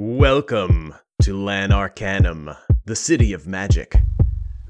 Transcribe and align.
Welcome 0.00 0.94
to 1.22 1.36
Lan 1.36 1.72
Arcanum, 1.72 2.54
the 2.84 2.94
city 2.94 3.32
of 3.32 3.48
magic. 3.48 3.96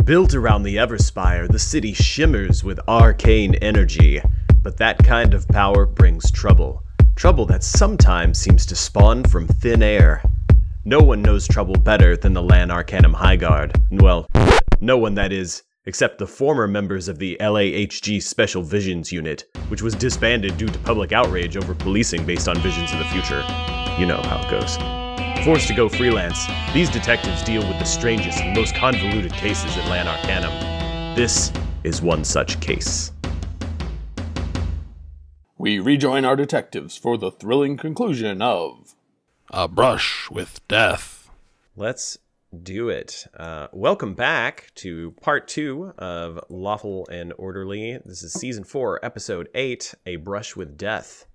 Built 0.03 0.33
around 0.33 0.63
the 0.63 0.77
Everspire, 0.77 1.47
the 1.47 1.59
city 1.59 1.93
shimmers 1.93 2.65
with 2.65 2.81
arcane 2.89 3.55
energy, 3.57 4.23
but 4.63 4.79
that 4.79 5.05
kind 5.05 5.35
of 5.35 5.47
power 5.47 5.85
brings 5.85 6.31
trouble. 6.31 6.83
Trouble 7.15 7.45
that 7.45 7.63
sometimes 7.63 8.39
seems 8.39 8.65
to 8.65 8.75
spawn 8.75 9.23
from 9.23 9.47
thin 9.47 9.83
air. 9.83 10.23
No 10.87 10.99
one 11.01 11.21
knows 11.21 11.47
trouble 11.47 11.75
better 11.75 12.17
than 12.17 12.33
the 12.33 12.43
Lan 12.43 12.71
Arcanum 12.71 13.13
High 13.13 13.37
Guard. 13.37 13.79
Well, 13.91 14.31
no 14.81 14.97
one 14.97 15.15
that 15.17 15.31
is, 15.31 15.63
except 15.85 16.17
the 16.17 16.27
former 16.27 16.67
members 16.67 17.07
of 17.07 17.19
the 17.19 17.37
LAHG 17.39 18.23
Special 18.23 18.63
Visions 18.63 19.13
Unit, 19.13 19.45
which 19.69 19.83
was 19.83 19.95
disbanded 19.95 20.57
due 20.57 20.69
to 20.69 20.79
public 20.79 21.13
outrage 21.13 21.59
over 21.59 21.75
policing 21.75 22.25
based 22.25 22.49
on 22.49 22.57
visions 22.61 22.91
of 22.93 22.99
the 22.99 23.05
future. 23.05 23.45
You 23.99 24.07
know 24.07 24.23
how 24.23 24.41
it 24.41 24.51
goes. 24.51 24.98
Forced 25.45 25.69
to 25.69 25.75
go 25.75 25.89
freelance, 25.89 26.47
these 26.75 26.91
detectives 26.91 27.43
deal 27.43 27.67
with 27.67 27.79
the 27.79 27.85
strangest 27.85 28.41
and 28.41 28.55
most 28.55 28.75
convoluted 28.75 29.33
cases 29.33 29.77
in 29.77 29.89
Lan 29.89 30.07
Arcanum. 30.07 31.15
This 31.15 31.53
is 31.85 32.03
one 32.03 32.25
such 32.25 32.61
case. 32.61 33.13
We 35.57 35.79
rejoin 35.79 36.25
our 36.25 36.37
detectives 36.37 36.97
for 36.97 37.17
the 37.17 37.31
thrilling 37.31 37.77
conclusion 37.77 38.43
of 38.43 38.95
A 39.51 39.69
brush 39.69 40.29
with 40.29 40.61
death. 40.69 41.31
Let's 41.77 42.19
do 42.63 42.89
it. 42.89 43.27
Uh, 43.35 43.69
welcome 43.73 44.15
back 44.15 44.73
to 44.75 45.13
part 45.23 45.47
two 45.49 45.93
of 45.99 46.41
Lawful 46.49 47.07
and 47.11 47.33
Orderly. 47.39 47.99
This 48.05 48.23
is 48.23 48.33
season 48.33 48.65
four, 48.65 49.03
episode 49.05 49.49
eight, 49.55 49.95
A 50.05 50.17
Brush 50.17 50.57
with 50.57 50.77
Death. 50.77 51.27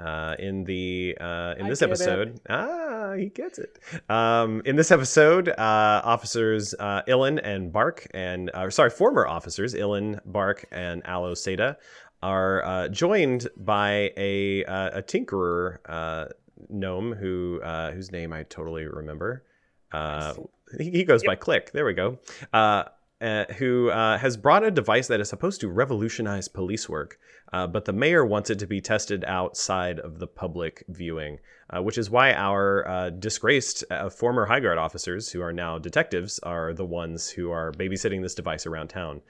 Uh, 0.00 0.34
in 0.38 0.64
the 0.64 1.16
uh, 1.20 1.54
in 1.58 1.68
this 1.68 1.82
it. 1.82 1.86
episode, 1.86 2.40
ah, 2.48 3.12
he 3.12 3.28
gets 3.28 3.58
it. 3.58 3.78
Um, 4.08 4.62
in 4.64 4.76
this 4.76 4.90
episode, 4.90 5.50
uh, 5.50 6.00
officers 6.04 6.74
uh, 6.78 7.02
Illyn 7.06 7.38
and 7.38 7.70
Bark, 7.70 8.06
and 8.14 8.50
uh, 8.54 8.70
sorry, 8.70 8.90
former 8.90 9.26
officers 9.26 9.74
Illyn, 9.74 10.18
Bark, 10.24 10.64
and 10.72 11.02
Alo 11.04 11.34
Seda 11.34 11.76
are 12.22 12.64
uh, 12.64 12.88
joined 12.88 13.48
by 13.56 14.12
a 14.16 14.64
uh, 14.64 14.98
a 14.98 15.02
tinkerer 15.02 15.78
uh, 15.86 16.26
gnome 16.68 17.12
who 17.12 17.60
uh, 17.62 17.90
whose 17.92 18.10
name 18.10 18.32
I 18.32 18.44
totally 18.44 18.86
remember. 18.86 19.44
Uh, 19.92 20.34
he, 20.78 20.90
he 20.90 21.04
goes 21.04 21.22
by 21.24 21.34
Click. 21.34 21.72
There 21.72 21.84
we 21.84 21.94
go. 21.94 22.18
Uh, 22.52 22.84
uh, 23.20 23.44
who 23.58 23.90
uh, 23.90 24.16
has 24.18 24.36
brought 24.36 24.64
a 24.64 24.70
device 24.70 25.08
that 25.08 25.20
is 25.20 25.28
supposed 25.28 25.60
to 25.60 25.68
revolutionize 25.68 26.48
police 26.48 26.88
work, 26.88 27.18
uh, 27.52 27.66
but 27.66 27.84
the 27.84 27.92
mayor 27.92 28.24
wants 28.24 28.50
it 28.50 28.58
to 28.60 28.66
be 28.66 28.80
tested 28.80 29.24
outside 29.26 29.98
of 29.98 30.18
the 30.18 30.26
public 30.26 30.84
viewing, 30.88 31.38
uh, 31.70 31.82
which 31.82 31.98
is 31.98 32.10
why 32.10 32.32
our 32.32 32.86
uh, 32.88 33.10
disgraced 33.10 33.82
uh, 33.90 34.08
former 34.08 34.46
High 34.46 34.60
Guard 34.60 34.78
officers, 34.78 35.30
who 35.30 35.42
are 35.42 35.52
now 35.52 35.78
detectives, 35.78 36.38
are 36.40 36.72
the 36.72 36.84
ones 36.84 37.28
who 37.28 37.50
are 37.50 37.72
babysitting 37.72 38.22
this 38.22 38.34
device 38.34 38.66
around 38.66 38.88
town. 38.88 39.20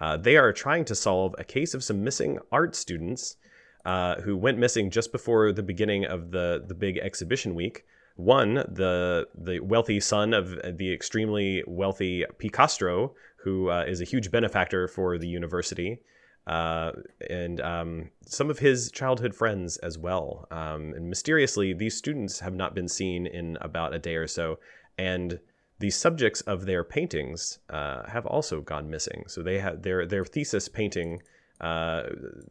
Uh, 0.00 0.16
they 0.16 0.36
are 0.36 0.52
trying 0.52 0.84
to 0.86 0.94
solve 0.94 1.34
a 1.38 1.44
case 1.44 1.74
of 1.74 1.84
some 1.84 2.02
missing 2.02 2.38
art 2.50 2.74
students 2.74 3.36
uh, 3.84 4.20
who 4.20 4.36
went 4.36 4.58
missing 4.58 4.90
just 4.90 5.12
before 5.12 5.52
the 5.52 5.62
beginning 5.62 6.04
of 6.04 6.30
the 6.30 6.62
the 6.66 6.74
big 6.74 6.98
exhibition 6.98 7.54
week. 7.54 7.84
One, 8.16 8.54
the 8.54 9.28
the 9.34 9.60
wealthy 9.60 10.00
son 10.00 10.34
of 10.34 10.76
the 10.76 10.92
extremely 10.92 11.62
wealthy 11.66 12.24
Picastro, 12.38 13.14
who 13.44 13.70
is 13.70 14.00
a 14.00 14.04
huge 14.04 14.30
benefactor 14.30 14.86
for 14.86 15.18
the 15.18 15.28
university, 15.28 16.00
uh, 16.46 16.92
and 17.28 17.60
um, 17.60 18.10
some 18.26 18.50
of 18.50 18.58
his 18.58 18.90
childhood 18.90 19.34
friends 19.34 19.76
as 19.78 19.98
well. 19.98 20.46
Um, 20.50 20.94
and 20.94 21.08
mysteriously, 21.08 21.72
these 21.72 21.96
students 21.96 22.40
have 22.40 22.54
not 22.54 22.74
been 22.74 22.88
seen 22.88 23.26
in 23.26 23.56
about 23.60 23.94
a 23.94 23.98
day 23.98 24.16
or 24.16 24.26
so, 24.26 24.58
and 24.98 25.38
the 25.78 25.90
subjects 25.90 26.42
of 26.42 26.66
their 26.66 26.84
paintings 26.84 27.58
uh, 27.70 28.06
have 28.08 28.26
also 28.26 28.60
gone 28.60 28.90
missing. 28.90 29.24
So 29.28 29.42
they 29.42 29.58
have 29.58 29.82
their 29.82 30.06
their 30.06 30.24
thesis 30.24 30.68
painting. 30.68 31.22
Uh, 31.60 32.02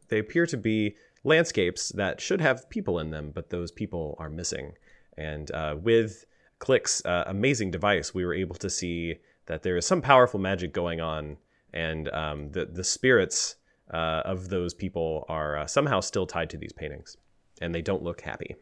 they 0.07 0.19
appear 0.19 0.45
to 0.47 0.57
be 0.57 0.95
landscapes 1.23 1.89
that 1.89 2.21
should 2.21 2.41
have 2.41 2.69
people 2.69 2.99
in 2.99 3.11
them, 3.11 3.31
but 3.33 3.49
those 3.49 3.71
people 3.71 4.15
are 4.19 4.29
missing. 4.29 4.73
And 5.17 5.51
uh, 5.51 5.75
with 5.79 6.25
Click's 6.59 7.03
uh, 7.05 7.23
amazing 7.27 7.71
device, 7.71 8.13
we 8.13 8.25
were 8.25 8.33
able 8.33 8.55
to 8.55 8.69
see 8.69 9.17
that 9.47 9.63
there 9.63 9.77
is 9.77 9.85
some 9.85 10.01
powerful 10.01 10.39
magic 10.39 10.73
going 10.73 11.01
on, 11.01 11.37
and 11.73 12.09
um, 12.09 12.51
the 12.51 12.65
the 12.65 12.83
spirits 12.83 13.55
uh, 13.93 14.21
of 14.25 14.49
those 14.49 14.73
people 14.73 15.25
are 15.29 15.57
uh, 15.57 15.67
somehow 15.67 15.99
still 15.99 16.25
tied 16.27 16.49
to 16.51 16.57
these 16.57 16.73
paintings, 16.73 17.17
and 17.61 17.73
they 17.73 17.81
don't 17.81 18.03
look 18.03 18.21
happy. 18.21 18.55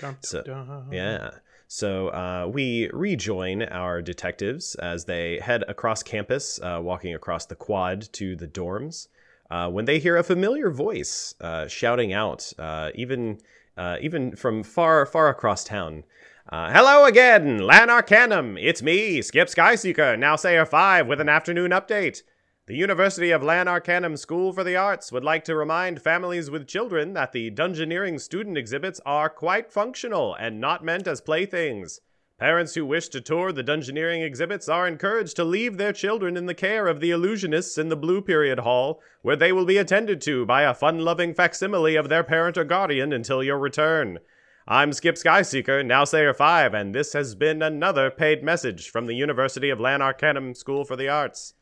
Dun, 0.00 0.16
So- 0.22 0.42
dun, 0.42 0.66
dun. 0.66 0.88
Yeah. 0.92 1.30
So 1.66 2.08
uh, 2.08 2.48
we 2.52 2.88
rejoin 2.92 3.62
our 3.64 4.00
detectives 4.02 4.74
as 4.76 5.06
they 5.06 5.40
head 5.40 5.64
across 5.66 6.02
campus, 6.02 6.60
uh, 6.62 6.78
walking 6.82 7.14
across 7.14 7.46
the 7.46 7.54
quad 7.56 8.02
to 8.12 8.36
the 8.36 8.46
dorms. 8.46 9.08
Uh, 9.50 9.70
when 9.70 9.84
they 9.84 9.98
hear 9.98 10.16
a 10.16 10.22
familiar 10.22 10.70
voice 10.70 11.34
uh, 11.40 11.66
shouting 11.66 12.12
out, 12.12 12.52
uh, 12.58 12.90
even 12.94 13.38
uh, 13.76 13.96
even 14.00 14.36
from 14.36 14.62
far 14.62 15.04
far 15.06 15.28
across 15.28 15.64
town. 15.64 16.04
Uh, 16.50 16.70
Hello 16.72 17.06
again, 17.06 17.58
Lan 17.58 17.88
Arcanum. 17.90 18.56
It's 18.58 18.82
me, 18.82 19.20
Skip 19.22 19.48
Skyseeker, 19.48 20.18
now 20.18 20.36
Sayer 20.36 20.66
Five, 20.66 21.06
with 21.06 21.20
an 21.20 21.28
afternoon 21.28 21.70
update. 21.72 22.22
The 22.66 22.76
University 22.76 23.30
of 23.30 23.42
Lan 23.42 23.68
Arcanum 23.68 24.16
School 24.16 24.50
for 24.50 24.64
the 24.64 24.74
Arts 24.74 25.12
would 25.12 25.22
like 25.22 25.44
to 25.44 25.54
remind 25.54 26.00
families 26.00 26.50
with 26.50 26.66
children 26.66 27.12
that 27.12 27.32
the 27.32 27.50
Dungeoneering 27.50 28.18
student 28.18 28.56
exhibits 28.56 29.02
are 29.04 29.28
quite 29.28 29.70
functional 29.70 30.34
and 30.34 30.62
not 30.62 30.82
meant 30.82 31.06
as 31.06 31.20
playthings. 31.20 32.00
Parents 32.40 32.74
who 32.74 32.86
wish 32.86 33.08
to 33.08 33.20
tour 33.20 33.52
the 33.52 33.62
Dungeoneering 33.62 34.24
exhibits 34.24 34.66
are 34.66 34.88
encouraged 34.88 35.36
to 35.36 35.44
leave 35.44 35.76
their 35.76 35.92
children 35.92 36.38
in 36.38 36.46
the 36.46 36.54
care 36.54 36.86
of 36.86 37.00
the 37.00 37.10
illusionists 37.10 37.76
in 37.76 37.90
the 37.90 37.96
Blue 37.96 38.22
Period 38.22 38.60
Hall, 38.60 38.98
where 39.20 39.36
they 39.36 39.52
will 39.52 39.66
be 39.66 39.76
attended 39.76 40.22
to 40.22 40.46
by 40.46 40.62
a 40.62 40.72
fun 40.72 41.00
loving 41.00 41.34
facsimile 41.34 41.96
of 41.96 42.08
their 42.08 42.24
parent 42.24 42.56
or 42.56 42.64
guardian 42.64 43.12
until 43.12 43.42
your 43.42 43.58
return. 43.58 44.20
I'm 44.66 44.94
Skip 44.94 45.16
Skyseeker, 45.16 45.84
now 45.84 46.04
Sayer 46.04 46.32
5, 46.32 46.72
and 46.72 46.94
this 46.94 47.12
has 47.12 47.34
been 47.34 47.60
another 47.60 48.10
paid 48.10 48.42
message 48.42 48.88
from 48.88 49.04
the 49.04 49.14
University 49.14 49.68
of 49.68 49.80
Lan 49.80 50.00
Arcanum 50.00 50.54
School 50.54 50.86
for 50.86 50.96
the 50.96 51.10
Arts. 51.10 51.52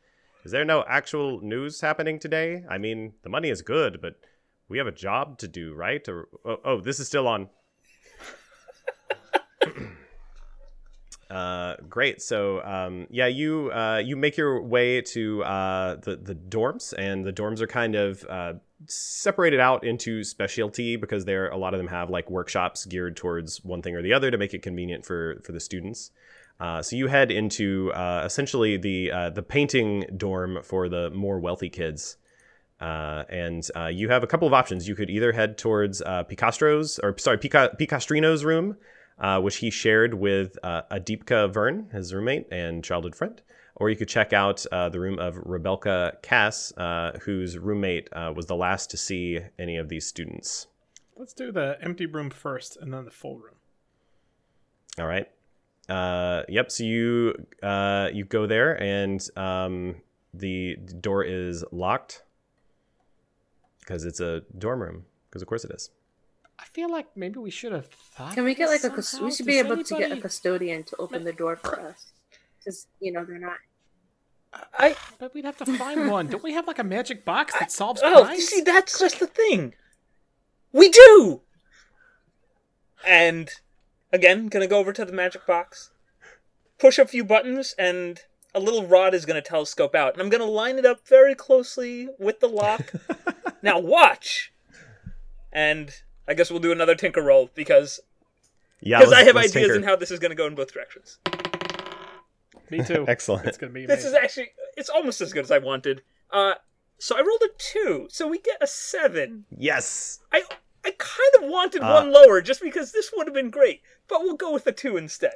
Is 0.43 0.51
there 0.51 0.65
no 0.65 0.83
actual 0.87 1.39
news 1.41 1.79
happening 1.79 2.19
today? 2.19 2.63
I 2.69 2.77
mean, 2.77 3.13
the 3.23 3.29
money 3.29 3.49
is 3.49 3.61
good, 3.61 4.01
but 4.01 4.15
we 4.67 4.77
have 4.77 4.87
a 4.87 4.91
job 4.91 5.37
to 5.39 5.47
do, 5.47 5.73
right? 5.73 6.07
Or 6.09 6.27
oh, 6.45 6.57
oh 6.65 6.81
this 6.81 6.99
is 6.99 7.07
still 7.07 7.29
on. 7.29 7.49
uh, 11.29 11.75
great. 11.87 12.21
So, 12.21 12.61
um, 12.63 13.07
yeah, 13.09 13.27
you 13.27 13.71
uh, 13.71 14.01
you 14.03 14.17
make 14.17 14.35
your 14.35 14.61
way 14.61 15.01
to 15.01 15.43
uh, 15.45 15.95
the 15.95 16.17
the 16.17 16.35
dorms, 16.35 16.93
and 16.97 17.23
the 17.23 17.31
dorms 17.31 17.61
are 17.61 17.67
kind 17.67 17.95
of 17.95 18.25
uh, 18.29 18.53
separated 18.87 19.61
out 19.61 19.85
into 19.85 20.25
specialty 20.25 20.97
because 20.97 21.23
there 21.23 21.47
a 21.49 21.57
lot 21.57 21.73
of 21.73 21.77
them 21.77 21.87
have 21.87 22.09
like 22.09 22.29
workshops 22.29 22.85
geared 22.85 23.15
towards 23.15 23.63
one 23.63 23.81
thing 23.81 23.95
or 23.95 24.01
the 24.01 24.11
other 24.11 24.29
to 24.29 24.37
make 24.37 24.53
it 24.53 24.61
convenient 24.61 25.05
for 25.05 25.39
for 25.45 25.53
the 25.53 25.61
students. 25.61 26.11
Uh, 26.59 26.81
so 26.81 26.95
you 26.95 27.07
head 27.07 27.31
into 27.31 27.91
uh, 27.93 28.23
essentially 28.25 28.77
the 28.77 29.11
uh, 29.11 29.29
the 29.29 29.43
painting 29.43 30.05
dorm 30.15 30.59
for 30.63 30.87
the 30.87 31.09
more 31.09 31.39
wealthy 31.39 31.69
kids, 31.69 32.17
uh, 32.79 33.23
and 33.29 33.67
uh, 33.75 33.87
you 33.87 34.09
have 34.09 34.23
a 34.23 34.27
couple 34.27 34.47
of 34.47 34.53
options. 34.53 34.87
You 34.87 34.95
could 34.95 35.09
either 35.09 35.31
head 35.31 35.57
towards 35.57 36.01
uh, 36.01 36.23
Picastro's 36.23 36.99
or 36.99 37.17
sorry 37.17 37.37
Pica- 37.37 37.75
Picastrino's 37.77 38.45
room, 38.45 38.77
uh, 39.19 39.41
which 39.41 39.57
he 39.57 39.69
shared 39.69 40.13
with 40.13 40.57
uh, 40.63 40.83
Adipka 40.91 41.51
Vern, 41.51 41.89
his 41.91 42.13
roommate 42.13 42.47
and 42.51 42.83
childhood 42.83 43.15
friend, 43.15 43.41
or 43.75 43.89
you 43.89 43.95
could 43.95 44.09
check 44.09 44.33
out 44.33 44.65
uh, 44.71 44.89
the 44.89 44.99
room 44.99 45.19
of 45.19 45.35
Rebelka 45.35 46.21
Cass, 46.21 46.71
uh, 46.77 47.17
whose 47.23 47.57
roommate 47.57 48.09
uh, 48.13 48.31
was 48.35 48.45
the 48.45 48.55
last 48.55 48.91
to 48.91 48.97
see 48.97 49.39
any 49.57 49.77
of 49.77 49.89
these 49.89 50.05
students. 50.05 50.67
Let's 51.15 51.33
do 51.33 51.51
the 51.51 51.77
empty 51.81 52.05
room 52.05 52.29
first, 52.29 52.77
and 52.77 52.93
then 52.93 53.05
the 53.05 53.11
full 53.11 53.37
room. 53.37 53.55
All 54.99 55.07
right. 55.07 55.27
Uh, 55.89 56.43
yep. 56.47 56.71
So 56.71 56.83
you 56.83 57.45
uh, 57.61 58.09
you 58.13 58.25
go 58.25 58.47
there, 58.47 58.81
and 58.81 59.21
um, 59.35 59.95
the 60.33 60.75
door 60.75 61.23
is 61.23 61.63
locked 61.71 62.23
because 63.79 64.05
it's 64.05 64.19
a 64.19 64.43
dorm 64.57 64.81
room. 64.81 65.05
Because 65.29 65.41
of 65.41 65.47
course 65.47 65.65
it 65.65 65.71
is. 65.71 65.89
I 66.59 66.65
feel 66.65 66.89
like 66.89 67.07
maybe 67.15 67.39
we 67.39 67.49
should 67.49 67.71
have 67.71 67.87
thought. 67.87 68.33
Can 68.33 68.43
we 68.43 68.55
get 68.55 68.69
like 68.69 68.81
this 68.81 68.97
a? 68.97 69.01
somehow. 69.01 69.25
We 69.25 69.31
should 69.31 69.45
Does 69.45 69.47
be 69.47 69.59
able 69.59 69.83
to 69.83 69.97
get 69.97 70.11
a 70.11 70.21
custodian 70.21 70.83
to 70.83 70.95
open 70.97 71.23
the 71.23 71.33
door 71.33 71.57
for 71.57 71.79
us, 71.79 72.11
because 72.59 72.87
you 72.99 73.11
know 73.11 73.25
they're 73.25 73.39
not. 73.39 73.57
I 74.77 74.95
But 75.17 75.33
we'd 75.33 75.45
have 75.45 75.57
to 75.57 75.65
find 75.65 76.09
one. 76.09 76.27
Don't 76.27 76.43
we 76.43 76.53
have 76.53 76.67
like 76.67 76.79
a 76.79 76.83
magic 76.83 77.25
box 77.25 77.53
that 77.59 77.71
solves 77.71 78.01
oh, 78.03 78.23
crimes? 78.23 78.45
see, 78.45 78.61
that's 78.61 78.99
just 78.99 79.19
the 79.19 79.27
thing. 79.27 79.73
We 80.71 80.89
do. 80.89 81.41
And 83.05 83.49
again, 84.13 84.47
gonna 84.47 84.67
go 84.67 84.77
over 84.77 84.93
to 84.93 85.03
the 85.03 85.11
magic 85.11 85.45
box, 85.45 85.91
push 86.79 86.97
a 86.97 87.05
few 87.05 87.25
buttons, 87.25 87.75
and 87.77 88.21
a 88.55 88.59
little 88.61 88.85
rod 88.85 89.13
is 89.13 89.25
gonna 89.25 89.41
telescope 89.41 89.93
out, 89.95 90.13
and 90.13 90.21
I'm 90.21 90.29
gonna 90.29 90.45
line 90.45 90.77
it 90.77 90.85
up 90.85 91.05
very 91.05 91.35
closely 91.35 92.07
with 92.17 92.39
the 92.39 92.47
lock. 92.47 92.93
now 93.61 93.79
watch. 93.79 94.53
And 95.51 95.91
I 96.27 96.33
guess 96.33 96.49
we'll 96.49 96.59
do 96.59 96.71
another 96.71 96.95
tinker 96.95 97.21
roll 97.21 97.49
because 97.53 97.99
Yeah, 98.81 98.99
because 98.99 99.13
I 99.13 99.23
have 99.23 99.35
ideas 99.35 99.53
tinker. 99.53 99.75
on 99.75 99.83
how 99.83 99.95
this 99.95 100.09
is 100.11 100.19
going 100.19 100.31
to 100.31 100.35
go 100.35 100.47
in 100.47 100.55
both 100.55 100.73
directions. 100.73 101.19
Me 102.71 102.83
too. 102.83 103.05
Excellent. 103.07 103.45
It's 103.45 103.57
gonna 103.57 103.71
be 103.71 103.85
This 103.85 104.05
is 104.05 104.13
actually 104.13 104.49
it's 104.77 104.89
almost 104.89 105.21
as 105.21 105.33
good 105.33 105.43
as 105.43 105.51
I 105.51 105.59
wanted. 105.59 106.01
Uh, 106.31 106.55
so 106.97 107.15
I 107.15 107.19
rolled 107.19 107.41
a 107.43 107.49
two, 107.57 108.07
so 108.09 108.27
we 108.27 108.39
get 108.39 108.57
a 108.61 108.67
seven. 108.67 109.45
Yes. 109.55 110.19
I 110.31 110.43
I 110.85 110.91
kind 110.97 111.43
of 111.43 111.49
wanted 111.49 111.81
Uh, 111.81 111.93
one 111.93 112.11
lower 112.11 112.41
just 112.41 112.61
because 112.61 112.91
this 112.91 113.11
would 113.15 113.27
have 113.27 113.33
been 113.33 113.49
great, 113.49 113.81
but 114.07 114.21
we'll 114.21 114.35
go 114.35 114.51
with 114.51 114.67
a 114.67 114.71
two 114.71 114.97
instead. 114.97 115.33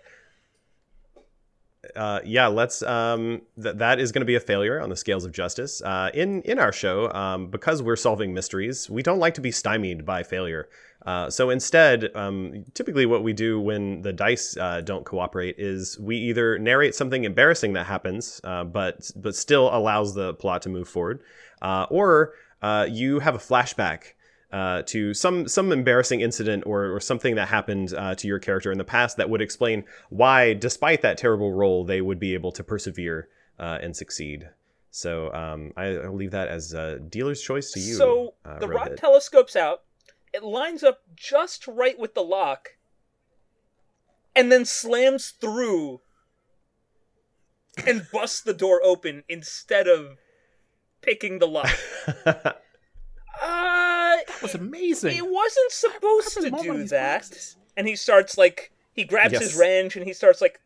uh, 1.96 2.20
yeah, 2.26 2.48
let's. 2.48 2.82
Um, 2.84 3.44
th- 3.62 3.76
that 3.78 4.00
is 4.00 4.12
going 4.12 4.22
to 4.22 4.26
be 4.26 4.36
a 4.36 4.42
failure 4.42 4.82
on 4.82 4.90
the 4.90 4.96
scales 4.98 5.24
of 5.24 5.32
justice. 5.32 5.82
Uh, 5.82 6.10
in 6.14 6.42
in 6.42 6.60
our 6.60 6.74
show, 6.74 7.10
um, 7.14 7.48
because 7.48 7.82
we're 7.82 7.96
solving 7.96 8.34
mysteries, 8.34 8.90
we 8.90 9.02
don't 9.02 9.20
like 9.20 9.36
to 9.36 9.42
be 9.42 9.52
stymied 9.52 10.06
by 10.06 10.24
failure. 10.24 10.68
Uh, 11.06 11.30
so 11.30 11.50
instead, 11.50 12.10
um, 12.16 12.66
typically 12.74 13.06
what 13.06 13.24
we 13.24 13.32
do 13.32 13.62
when 13.62 14.02
the 14.02 14.12
dice 14.12 14.58
uh, 14.58 14.82
don't 14.82 15.06
cooperate 15.06 15.56
is 15.58 15.98
we 16.00 16.18
either 16.18 16.60
narrate 16.60 16.94
something 16.94 17.24
embarrassing 17.24 17.72
that 17.74 17.86
happens, 17.86 18.42
uh, 18.44 18.66
but 18.66 19.10
but 19.16 19.34
still 19.36 19.74
allows 19.74 20.14
the 20.14 20.34
plot 20.34 20.62
to 20.64 20.70
move 20.70 20.90
forward, 20.90 21.22
uh, 21.62 21.86
or 21.90 22.34
uh, 22.62 22.86
you 22.90 23.20
have 23.20 23.36
a 23.36 23.40
flashback 23.40 24.14
uh, 24.52 24.82
to 24.84 25.14
some 25.14 25.48
some 25.48 25.72
embarrassing 25.72 26.22
incident 26.22 26.64
or, 26.66 26.96
or 26.96 27.00
something 27.00 27.36
that 27.36 27.48
happened 27.48 27.94
uh, 27.94 28.16
to 28.16 28.28
your 28.28 28.40
character 28.40 28.72
in 28.72 28.78
the 28.78 28.84
past 28.84 29.18
that 29.18 29.30
would 29.30 29.42
explain 29.42 29.84
why, 30.10 30.54
despite 30.54 31.02
that 31.02 31.18
terrible 31.18 31.52
role, 31.52 31.84
they 31.84 32.02
would 32.02 32.20
be 32.20 32.34
able 32.34 32.52
to 32.54 32.64
persevere 32.64 33.28
uh, 33.60 33.80
and 33.82 33.96
succeed. 33.96 34.50
So 34.90 35.34
um, 35.34 35.74
I, 35.76 35.98
I'll 35.98 36.16
leave 36.16 36.32
that 36.32 36.48
as 36.48 36.74
a 36.74 37.00
dealer's 37.00 37.42
choice 37.42 37.72
to 37.74 37.80
you. 37.80 37.96
so 37.96 38.36
uh, 38.46 38.60
the 38.60 38.68
Rohit. 38.68 38.98
telescopes 38.98 39.56
out. 39.56 39.84
It 40.34 40.44
lines 40.44 40.84
up 40.84 41.02
just 41.16 41.68
right 41.68 41.98
with 41.98 42.14
the 42.14 42.22
lock, 42.22 42.70
and 44.36 44.52
then 44.52 44.66
slams 44.66 45.30
through 45.30 46.02
and 47.86 48.08
busts 48.12 48.42
the 48.42 48.54
door 48.54 48.82
open 48.84 49.24
instead 49.28 49.88
of 49.88 50.18
picking 51.02 51.40
the 51.40 51.48
lock. 51.48 51.78
Uh, 53.40 53.77
That 54.28 54.42
was 54.42 54.56
amazing. 54.56 55.14
He 55.14 55.22
wasn't 55.22 55.72
supposed 55.72 56.34
to 56.34 56.52
do 56.64 56.84
that. 56.86 57.22
boxes. 57.22 57.56
And 57.76 57.88
he 57.88 57.96
starts 57.96 58.38
like 58.38 58.72
he 58.94 59.04
grabs 59.04 59.38
his 59.40 59.56
wrench 59.56 59.96
and 59.96 60.06
he 60.06 60.14
starts 60.14 60.42
like 60.42 60.60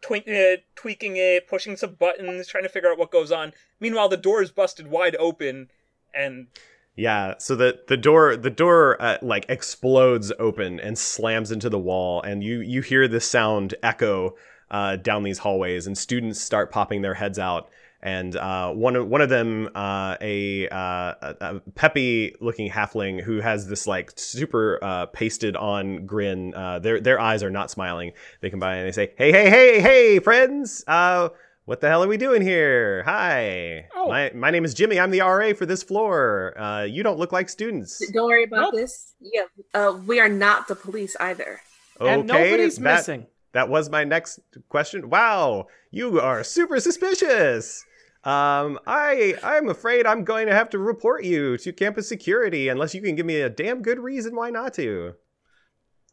tweak, 0.00 0.28
uh, 0.28 0.56
tweaking 0.74 1.16
it, 1.16 1.48
pushing 1.48 1.76
some 1.76 1.94
buttons, 1.94 2.46
trying 2.46 2.64
to 2.64 2.68
figure 2.68 2.90
out 2.90 2.98
what 2.98 3.10
goes 3.10 3.32
on. 3.32 3.52
Meanwhile, 3.80 4.08
the 4.08 4.16
door 4.16 4.42
is 4.42 4.50
busted 4.50 4.88
wide 4.88 5.16
open, 5.18 5.70
and 6.14 6.48
Yeah, 6.94 7.34
so 7.38 7.56
the 7.56 7.80
the 7.88 7.96
door 7.96 8.36
the 8.36 8.50
door 8.50 9.00
uh, 9.00 9.18
like 9.22 9.46
explodes 9.48 10.32
open 10.38 10.80
and 10.80 10.98
slams 10.98 11.50
into 11.50 11.70
the 11.70 11.78
wall, 11.78 12.22
and 12.22 12.42
you 12.42 12.60
you 12.60 12.82
hear 12.82 13.08
this 13.08 13.28
sound 13.28 13.74
echo 13.82 14.36
uh, 14.70 14.96
down 14.96 15.22
these 15.22 15.38
hallways, 15.38 15.86
and 15.86 15.96
students 15.96 16.40
start 16.40 16.70
popping 16.70 17.02
their 17.02 17.14
heads 17.14 17.38
out. 17.38 17.70
And 18.00 18.36
uh, 18.36 18.70
one 18.72 18.94
of 18.94 19.08
one 19.08 19.20
of 19.20 19.28
them, 19.28 19.70
uh, 19.74 20.16
a, 20.20 20.68
uh, 20.68 21.14
a, 21.20 21.36
a 21.40 21.60
peppy 21.74 22.36
looking 22.40 22.70
halfling 22.70 23.20
who 23.20 23.40
has 23.40 23.66
this 23.66 23.88
like 23.88 24.12
super 24.14 24.78
uh, 24.82 25.06
pasted 25.06 25.56
on 25.56 26.06
grin. 26.06 26.54
Uh, 26.54 26.78
their 26.78 27.00
their 27.00 27.18
eyes 27.18 27.42
are 27.42 27.50
not 27.50 27.72
smiling. 27.72 28.12
They 28.40 28.50
come 28.50 28.60
by 28.60 28.76
and 28.76 28.86
they 28.86 28.92
say, 28.92 29.14
"Hey, 29.18 29.32
hey, 29.32 29.50
hey, 29.50 29.80
hey, 29.80 30.18
friends! 30.20 30.84
Uh, 30.86 31.30
what 31.64 31.80
the 31.80 31.88
hell 31.88 32.04
are 32.04 32.08
we 32.08 32.16
doing 32.16 32.40
here? 32.40 33.02
Hi, 33.02 33.88
Oh. 33.96 34.06
my 34.08 34.30
my 34.32 34.50
name 34.52 34.64
is 34.64 34.74
Jimmy. 34.74 35.00
I'm 35.00 35.10
the 35.10 35.20
RA 35.20 35.52
for 35.52 35.66
this 35.66 35.82
floor. 35.82 36.54
Uh, 36.56 36.84
you 36.84 37.02
don't 37.02 37.18
look 37.18 37.32
like 37.32 37.48
students. 37.48 38.00
Don't 38.12 38.28
worry 38.28 38.44
about 38.44 38.72
Nope. 38.72 38.74
this. 38.74 39.14
Yeah, 39.20 39.42
uh, 39.74 39.98
we 40.06 40.20
are 40.20 40.28
not 40.28 40.68
the 40.68 40.76
police 40.76 41.16
either. 41.18 41.60
and 42.00 42.30
Okay, 42.30 42.42
nobody's 42.44 42.76
that, 42.76 42.82
missing. 42.94 43.26
That 43.52 43.68
was 43.68 43.90
my 43.90 44.04
next 44.04 44.38
question. 44.68 45.10
Wow, 45.10 45.66
you 45.90 46.20
are 46.20 46.44
super 46.44 46.78
suspicious. 46.78 47.84
Um, 48.24 48.78
I 48.86 49.36
I'm 49.42 49.68
afraid 49.68 50.04
I'm 50.04 50.24
going 50.24 50.48
to 50.48 50.54
have 50.54 50.70
to 50.70 50.78
report 50.78 51.24
you 51.24 51.56
to 51.58 51.72
campus 51.72 52.08
security 52.08 52.68
unless 52.68 52.94
you 52.94 53.00
can 53.00 53.14
give 53.14 53.26
me 53.26 53.40
a 53.40 53.48
damn 53.48 53.80
good 53.80 54.00
reason 54.00 54.34
why 54.34 54.50
not 54.50 54.74
to. 54.74 55.14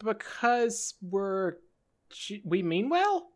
Because 0.04 0.94
we're 1.02 1.56
we 2.44 2.62
mean 2.62 2.90
well. 2.90 3.30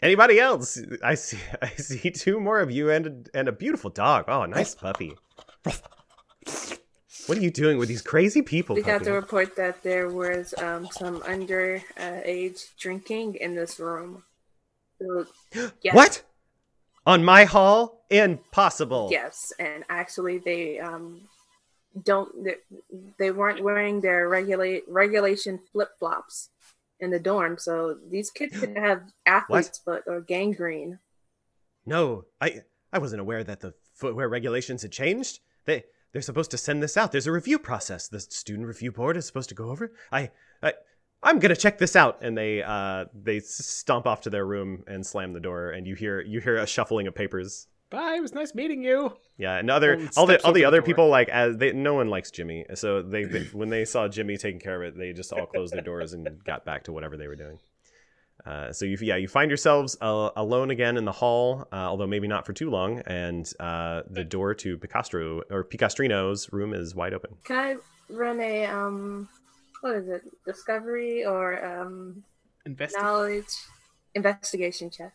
Anybody 0.00 0.40
else? 0.40 0.80
I 1.04 1.14
see 1.14 1.38
I 1.62 1.68
see 1.70 2.10
two 2.10 2.40
more 2.40 2.60
of 2.60 2.70
you 2.70 2.90
and 2.90 3.06
a, 3.06 3.38
and 3.38 3.48
a 3.48 3.52
beautiful 3.52 3.90
dog. 3.90 4.24
Oh, 4.28 4.46
nice 4.46 4.74
puppy. 4.74 5.14
What 7.26 7.36
are 7.36 7.42
you 7.42 7.50
doing 7.50 7.76
with 7.76 7.90
these 7.90 8.00
crazy 8.00 8.40
people? 8.40 8.74
We 8.74 8.80
got 8.80 9.00
puppy? 9.00 9.04
to 9.06 9.12
report 9.12 9.56
that 9.56 9.82
there 9.82 10.08
was 10.08 10.54
um, 10.56 10.88
some 10.90 11.20
underage 11.20 11.82
uh, 11.98 12.54
drinking 12.78 13.34
in 13.34 13.54
this 13.54 13.78
room. 13.78 14.22
So, 15.00 15.26
yes, 15.82 15.94
What? 15.94 16.22
On 17.06 17.24
my 17.24 17.44
hall? 17.44 18.04
Impossible. 18.10 19.08
Yes, 19.10 19.52
and 19.58 19.84
actually 19.88 20.38
they 20.38 20.78
um, 20.78 21.22
don't. 22.02 22.44
They, 22.44 22.56
they 23.18 23.30
weren't 23.30 23.62
wearing 23.62 24.00
their 24.00 24.28
regulate 24.28 24.84
regulation 24.88 25.60
flip 25.72 25.90
flops 25.98 26.50
in 27.00 27.10
the 27.10 27.18
dorm, 27.18 27.58
so 27.58 27.96
these 28.10 28.30
kids 28.30 28.58
could 28.58 28.76
have 28.76 29.02
athlete's 29.26 29.78
foot 29.78 30.02
or 30.06 30.20
gangrene. 30.20 30.98
No, 31.86 32.24
I 32.40 32.62
I 32.92 32.98
wasn't 32.98 33.20
aware 33.20 33.44
that 33.44 33.60
the 33.60 33.74
footwear 33.94 34.28
regulations 34.28 34.82
had 34.82 34.92
changed. 34.92 35.40
They 35.64 35.84
they're 36.12 36.22
supposed 36.22 36.50
to 36.52 36.58
send 36.58 36.82
this 36.82 36.96
out. 36.96 37.12
There's 37.12 37.26
a 37.26 37.32
review 37.32 37.58
process. 37.58 38.08
The 38.08 38.20
student 38.20 38.66
review 38.66 38.92
board 38.92 39.16
is 39.16 39.26
supposed 39.26 39.48
to 39.50 39.54
go 39.54 39.70
over. 39.70 39.92
I 40.10 40.30
I 40.62 40.74
I'm 41.22 41.38
gonna 41.38 41.56
check 41.56 41.78
this 41.78 41.96
out. 41.96 42.18
And 42.22 42.36
they 42.36 42.62
uh 42.62 43.06
they 43.14 43.40
stomp 43.40 44.06
off 44.06 44.22
to 44.22 44.30
their 44.30 44.46
room 44.46 44.84
and 44.86 45.04
slam 45.04 45.32
the 45.32 45.40
door. 45.40 45.70
And 45.70 45.86
you 45.86 45.94
hear 45.94 46.20
you 46.20 46.40
hear 46.40 46.56
a 46.56 46.66
shuffling 46.66 47.06
of 47.06 47.14
papers. 47.14 47.66
Bye. 47.90 48.16
It 48.18 48.20
was 48.20 48.34
nice 48.34 48.54
meeting 48.54 48.82
you. 48.82 49.16
Yeah, 49.38 49.56
and 49.56 49.70
other 49.70 49.94
all 49.94 49.98
the 49.98 50.10
all 50.16 50.26
the 50.26 50.38
open 50.40 50.54
the 50.54 50.64
other 50.66 50.78
door. 50.78 50.86
people 50.86 51.08
like 51.08 51.28
as 51.30 51.56
they 51.56 51.72
no 51.72 51.94
one 51.94 52.08
likes 52.08 52.30
Jimmy. 52.30 52.66
So 52.74 53.02
they, 53.02 53.24
they 53.24 53.44
when 53.52 53.70
they 53.70 53.84
saw 53.84 54.08
Jimmy 54.08 54.36
taking 54.36 54.60
care 54.60 54.82
of 54.82 54.94
it, 54.94 54.98
they 54.98 55.12
just 55.12 55.32
all 55.32 55.46
closed 55.46 55.72
their 55.72 55.82
doors 55.82 56.12
and 56.12 56.28
got 56.44 56.64
back 56.64 56.84
to 56.84 56.92
whatever 56.92 57.16
they 57.16 57.28
were 57.28 57.36
doing. 57.36 57.58
Uh, 58.44 58.72
so 58.72 58.84
you 58.84 58.96
yeah 59.00 59.16
you 59.16 59.26
find 59.26 59.50
yourselves 59.50 59.96
uh, 60.00 60.30
alone 60.36 60.70
again 60.70 60.96
in 60.96 61.04
the 61.04 61.12
hall, 61.12 61.66
uh, 61.72 61.76
although 61.76 62.06
maybe 62.06 62.28
not 62.28 62.46
for 62.46 62.52
too 62.52 62.70
long, 62.70 63.00
and 63.06 63.52
uh, 63.58 64.02
the 64.08 64.24
door 64.24 64.54
to 64.54 64.76
Picastro 64.78 65.42
or 65.50 65.64
Picastrino's 65.64 66.52
room 66.52 66.72
is 66.74 66.94
wide 66.94 67.14
open. 67.14 67.36
Can 67.44 67.56
I 67.56 67.76
run 68.12 68.40
a 68.40 68.66
um, 68.66 69.28
what 69.80 69.96
is 69.96 70.08
it? 70.08 70.22
Discovery 70.44 71.24
or 71.24 71.64
um, 71.64 72.22
Investigate. 72.66 73.02
knowledge 73.02 73.46
investigation 74.14 74.90
check? 74.90 75.12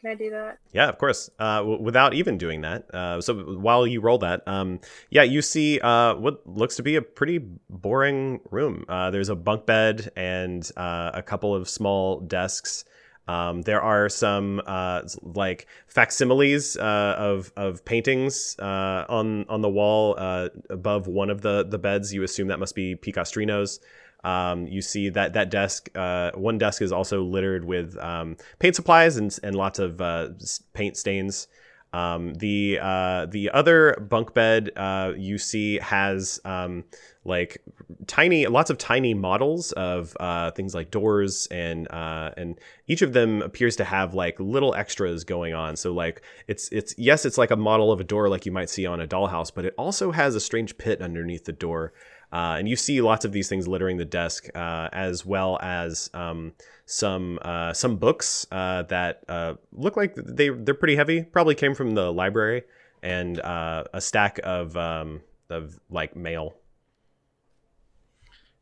Can 0.00 0.10
I 0.10 0.14
do 0.14 0.30
that? 0.30 0.58
Yeah, 0.72 0.88
of 0.88 0.98
course. 0.98 1.30
Uh, 1.38 1.58
w- 1.58 1.82
without 1.82 2.12
even 2.12 2.36
doing 2.36 2.60
that, 2.60 2.94
uh, 2.94 3.20
so 3.20 3.34
while 3.34 3.86
you 3.86 4.00
roll 4.02 4.18
that, 4.18 4.46
um, 4.46 4.80
yeah, 5.10 5.22
you 5.22 5.40
see 5.40 5.80
uh, 5.80 6.14
what 6.16 6.46
looks 6.46 6.76
to 6.76 6.82
be 6.82 6.96
a 6.96 7.02
pretty 7.02 7.38
boring 7.70 8.40
room. 8.50 8.84
Uh, 8.88 9.10
there's 9.10 9.30
a 9.30 9.34
bunk 9.34 9.64
bed 9.64 10.10
and 10.14 10.70
uh, 10.76 11.12
a 11.14 11.22
couple 11.22 11.54
of 11.54 11.68
small 11.68 12.20
desks. 12.20 12.84
Um, 13.28 13.62
there 13.62 13.82
are 13.82 14.08
some 14.08 14.62
uh, 14.66 15.02
like 15.22 15.66
facsimiles 15.88 16.76
uh, 16.76 17.14
of 17.18 17.52
of 17.56 17.84
paintings 17.84 18.56
uh, 18.58 19.04
on 19.08 19.46
on 19.48 19.62
the 19.62 19.68
wall 19.68 20.14
uh, 20.16 20.48
above 20.70 21.08
one 21.08 21.30
of 21.30 21.40
the 21.40 21.64
the 21.64 21.78
beds. 21.78 22.14
You 22.14 22.22
assume 22.22 22.48
that 22.48 22.60
must 22.60 22.74
be 22.74 22.94
Picastrino's. 22.94 23.80
Um, 24.24 24.66
you 24.66 24.82
see 24.82 25.08
that 25.10 25.34
that 25.34 25.50
desk, 25.50 25.88
uh, 25.94 26.32
one 26.34 26.58
desk 26.58 26.82
is 26.82 26.90
also 26.90 27.22
littered 27.22 27.64
with 27.64 27.96
um, 27.98 28.36
paint 28.58 28.74
supplies 28.74 29.16
and, 29.16 29.36
and 29.42 29.54
lots 29.54 29.78
of 29.78 30.00
uh, 30.00 30.30
paint 30.72 30.96
stains. 30.96 31.46
Um, 31.92 32.34
the 32.34 32.78
uh, 32.80 33.26
the 33.26 33.50
other 33.50 33.94
bunk 34.08 34.34
bed 34.34 34.70
uh, 34.76 35.12
you 35.16 35.38
see 35.38 35.78
has 35.78 36.40
um, 36.44 36.84
like 37.24 37.62
tiny, 38.06 38.46
lots 38.46 38.70
of 38.70 38.78
tiny 38.78 39.14
models 39.14 39.72
of 39.72 40.16
uh, 40.20 40.50
things 40.50 40.74
like 40.74 40.90
doors 40.90 41.46
and 41.50 41.90
uh, 41.90 42.32
and 42.36 42.58
each 42.86 43.02
of 43.02 43.12
them 43.12 43.40
appears 43.40 43.76
to 43.76 43.84
have 43.84 44.14
like 44.14 44.38
little 44.40 44.74
extras 44.74 45.24
going 45.24 45.54
on. 45.54 45.76
So 45.76 45.92
like 45.92 46.22
it's 46.48 46.68
it's 46.70 46.94
yes, 46.98 47.24
it's 47.24 47.38
like 47.38 47.50
a 47.50 47.56
model 47.56 47.92
of 47.92 48.00
a 48.00 48.04
door 48.04 48.28
like 48.28 48.46
you 48.46 48.52
might 48.52 48.70
see 48.70 48.84
on 48.84 49.00
a 49.00 49.06
dollhouse, 49.06 49.52
but 49.54 49.64
it 49.64 49.74
also 49.78 50.12
has 50.12 50.34
a 50.34 50.40
strange 50.40 50.76
pit 50.78 51.00
underneath 51.00 51.44
the 51.44 51.52
door. 51.52 51.92
Uh, 52.36 52.56
and 52.58 52.68
you 52.68 52.76
see 52.76 53.00
lots 53.00 53.24
of 53.24 53.32
these 53.32 53.48
things 53.48 53.66
littering 53.66 53.96
the 53.96 54.04
desk, 54.04 54.50
uh, 54.54 54.90
as 54.92 55.24
well 55.24 55.58
as 55.62 56.10
um, 56.12 56.52
some 56.84 57.38
uh, 57.40 57.72
some 57.72 57.96
books 57.96 58.46
uh, 58.52 58.82
that 58.82 59.22
uh, 59.26 59.54
look 59.72 59.96
like 59.96 60.14
they 60.16 60.50
they're 60.50 60.74
pretty 60.74 60.96
heavy. 60.96 61.22
Probably 61.22 61.54
came 61.54 61.74
from 61.74 61.94
the 61.94 62.12
library, 62.12 62.64
and 63.02 63.40
uh, 63.40 63.84
a 63.94 64.02
stack 64.02 64.38
of 64.44 64.76
um, 64.76 65.22
of 65.48 65.80
like 65.88 66.14
mail. 66.14 66.56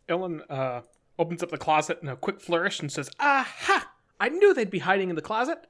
Illyn 0.08 0.42
uh, 0.48 0.82
opens 1.18 1.42
up 1.42 1.50
the 1.50 1.58
closet 1.58 1.98
in 2.00 2.08
a 2.08 2.14
quick 2.14 2.40
flourish 2.40 2.78
and 2.78 2.92
says, 2.92 3.10
"Aha! 3.18 3.90
I 4.20 4.28
knew 4.28 4.54
they'd 4.54 4.70
be 4.70 4.78
hiding 4.78 5.10
in 5.10 5.16
the 5.16 5.22
closet." 5.22 5.66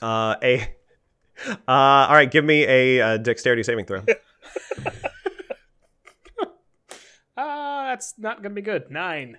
Uh, 0.00 0.36
a 0.40 0.72
uh, 1.48 1.56
all 1.66 2.14
right, 2.14 2.30
give 2.30 2.44
me 2.44 2.62
a, 2.64 3.18
dexterity 3.18 3.64
saving 3.64 3.86
throw. 3.86 4.04
Uh, 7.38 7.84
that's 7.84 8.18
not 8.18 8.42
gonna 8.42 8.54
be 8.54 8.62
good. 8.62 8.90
Nine. 8.90 9.38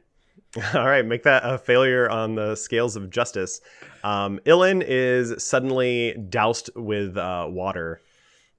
All 0.74 0.86
right, 0.86 1.06
make 1.06 1.24
that 1.24 1.44
a 1.46 1.58
failure 1.58 2.10
on 2.10 2.36
the 2.36 2.56
scales 2.56 2.96
of 2.96 3.10
justice. 3.10 3.60
Um, 4.04 4.40
Illyn 4.46 4.82
is 4.86 5.44
suddenly 5.44 6.16
doused 6.30 6.72
with 6.76 7.18
uh, 7.18 7.46
water. 7.50 8.02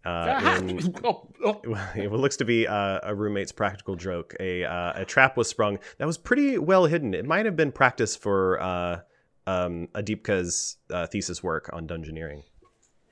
Uh, 0.05 0.61
in, 0.63 0.95
oh, 1.05 1.29
oh. 1.45 1.53
what 1.65 2.21
looks 2.21 2.37
to 2.37 2.45
be 2.45 2.67
uh, 2.67 3.01
a 3.03 3.15
roommate's 3.15 3.51
practical 3.51 3.97
joke. 3.97 4.35
A 4.41 4.65
uh, 4.65 4.93
a 4.97 5.05
trap 5.07 5.39
was 5.39 5.49
sprung 5.49 5.79
that 5.97 6.07
was 6.07 6.19
pretty 6.19 6.59
well 6.59 6.85
hidden. 6.85 7.15
It 7.15 7.25
might 7.25 7.47
have 7.47 7.57
been 7.57 7.73
practice 7.73 8.15
for 8.15 8.61
uh, 8.61 9.01
um, 9.47 9.89
Adipka's 9.95 10.77
uh, 10.91 11.07
thesis 11.07 11.43
work 11.43 11.71
on 11.73 11.89
dungeoneering. 11.89 12.43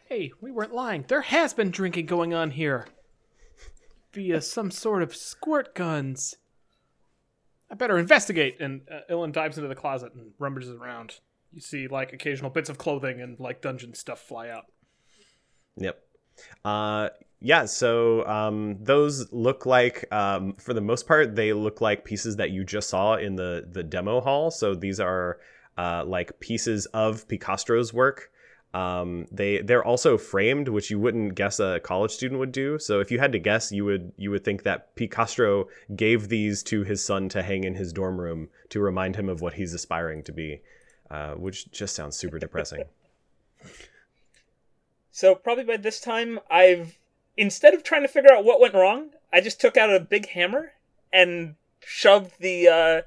Hey, 0.05 0.33
we 0.41 0.51
weren't 0.51 0.75
lying. 0.75 1.05
There 1.09 1.23
has 1.23 1.55
been 1.55 1.71
drinking 1.71 2.07
going 2.07 2.33
on 2.33 2.51
here. 2.51 2.87
Via 4.12 4.41
some 4.41 4.71
sort 4.71 5.03
of 5.03 5.15
squirt 5.15 5.75
guns. 5.75 6.37
I 7.71 7.75
better 7.75 7.99
investigate. 7.99 8.61
And 8.61 8.83
uh, 8.91 9.00
Illyn 9.11 9.33
dives 9.33 9.59
into 9.59 9.69
the 9.69 9.75
closet 9.75 10.15
and 10.15 10.33
rummages 10.38 10.71
around. 10.71 11.21
You 11.53 11.61
see, 11.61 11.88
like, 11.88 12.12
occasional 12.12 12.50
bits 12.50 12.69
of 12.69 12.79
clothing 12.79 13.21
and, 13.21 13.38
like, 13.41 13.61
dungeon 13.62 13.95
stuff 13.95 14.21
fly 14.21 14.49
out. 14.49 14.67
Yep. 15.77 15.99
Uh, 16.65 17.09
yeah, 17.41 17.65
so 17.67 18.27
um, 18.27 18.77
those 18.81 19.33
look 19.33 19.65
like, 19.65 20.11
um, 20.12 20.55
for 20.55 20.75
the 20.75 20.81
most 20.81 21.07
part, 21.07 21.37
they 21.37 21.53
look 21.53 21.81
like 21.81 22.05
pieces 22.05 22.37
that 22.37 22.50
you 22.50 22.65
just 22.65 22.88
saw 22.88 23.17
in 23.17 23.37
the 23.37 23.69
the 23.71 23.83
demo 23.83 24.21
hall. 24.21 24.50
So 24.50 24.75
these 24.75 24.99
are 25.00 25.38
uh, 25.77 26.05
like 26.05 26.38
pieces 26.41 26.87
of 26.87 27.27
Picastro's 27.29 27.93
work. 27.93 28.31
Um, 28.75 29.27
they 29.33 29.63
they're 29.63 29.85
also 29.85 30.19
framed, 30.19 30.69
which 30.69 30.91
you 30.91 30.99
wouldn't 30.99 31.35
guess 31.35 31.59
a 31.59 31.81
college 31.81 32.11
student 32.11 32.39
would 32.39 32.53
do. 32.53 32.79
So 32.79 33.01
if 33.01 33.11
you 33.11 33.19
had 33.19 33.33
to 33.33 33.39
guess, 33.39 33.73
you 33.73 33.85
would 33.87 34.13
you 34.17 34.31
would 34.31 34.45
think 34.45 34.63
that 34.65 34.95
Picastro 34.95 35.69
gave 35.97 36.29
these 36.29 36.63
to 36.65 36.85
his 36.85 37.05
son 37.05 37.29
to 37.31 37.43
hang 37.43 37.65
in 37.65 37.75
his 37.75 37.93
dorm 37.93 38.21
room 38.21 38.49
to 38.69 38.81
remind 38.81 39.17
him 39.17 39.29
of 39.29 39.41
what 39.41 39.55
he's 39.55 39.73
aspiring 39.73 40.23
to 40.25 40.33
be, 40.33 40.61
uh, 41.11 41.33
which 41.33 41.71
just 41.71 41.95
sounds 41.95 42.17
super 42.17 42.39
depressing. 42.39 42.85
So 45.11 45.35
probably 45.35 45.65
by 45.65 45.79
this 45.79 45.99
time, 45.99 46.39
I've 46.49 46.97
instead 47.37 47.75
of 47.75 47.83
trying 47.83 48.03
to 48.03 48.09
figure 48.09 48.33
out 48.33 48.45
what 48.45 48.61
went 48.61 48.75
wrong, 48.75 49.11
I 49.33 49.41
just 49.41 49.61
took 49.61 49.77
out 49.77 49.93
a 49.93 49.99
big 49.99 50.29
hammer 50.29 50.75
and 51.13 51.57
shoved 51.85 52.39
the 52.39 52.69
uh, 52.69 53.03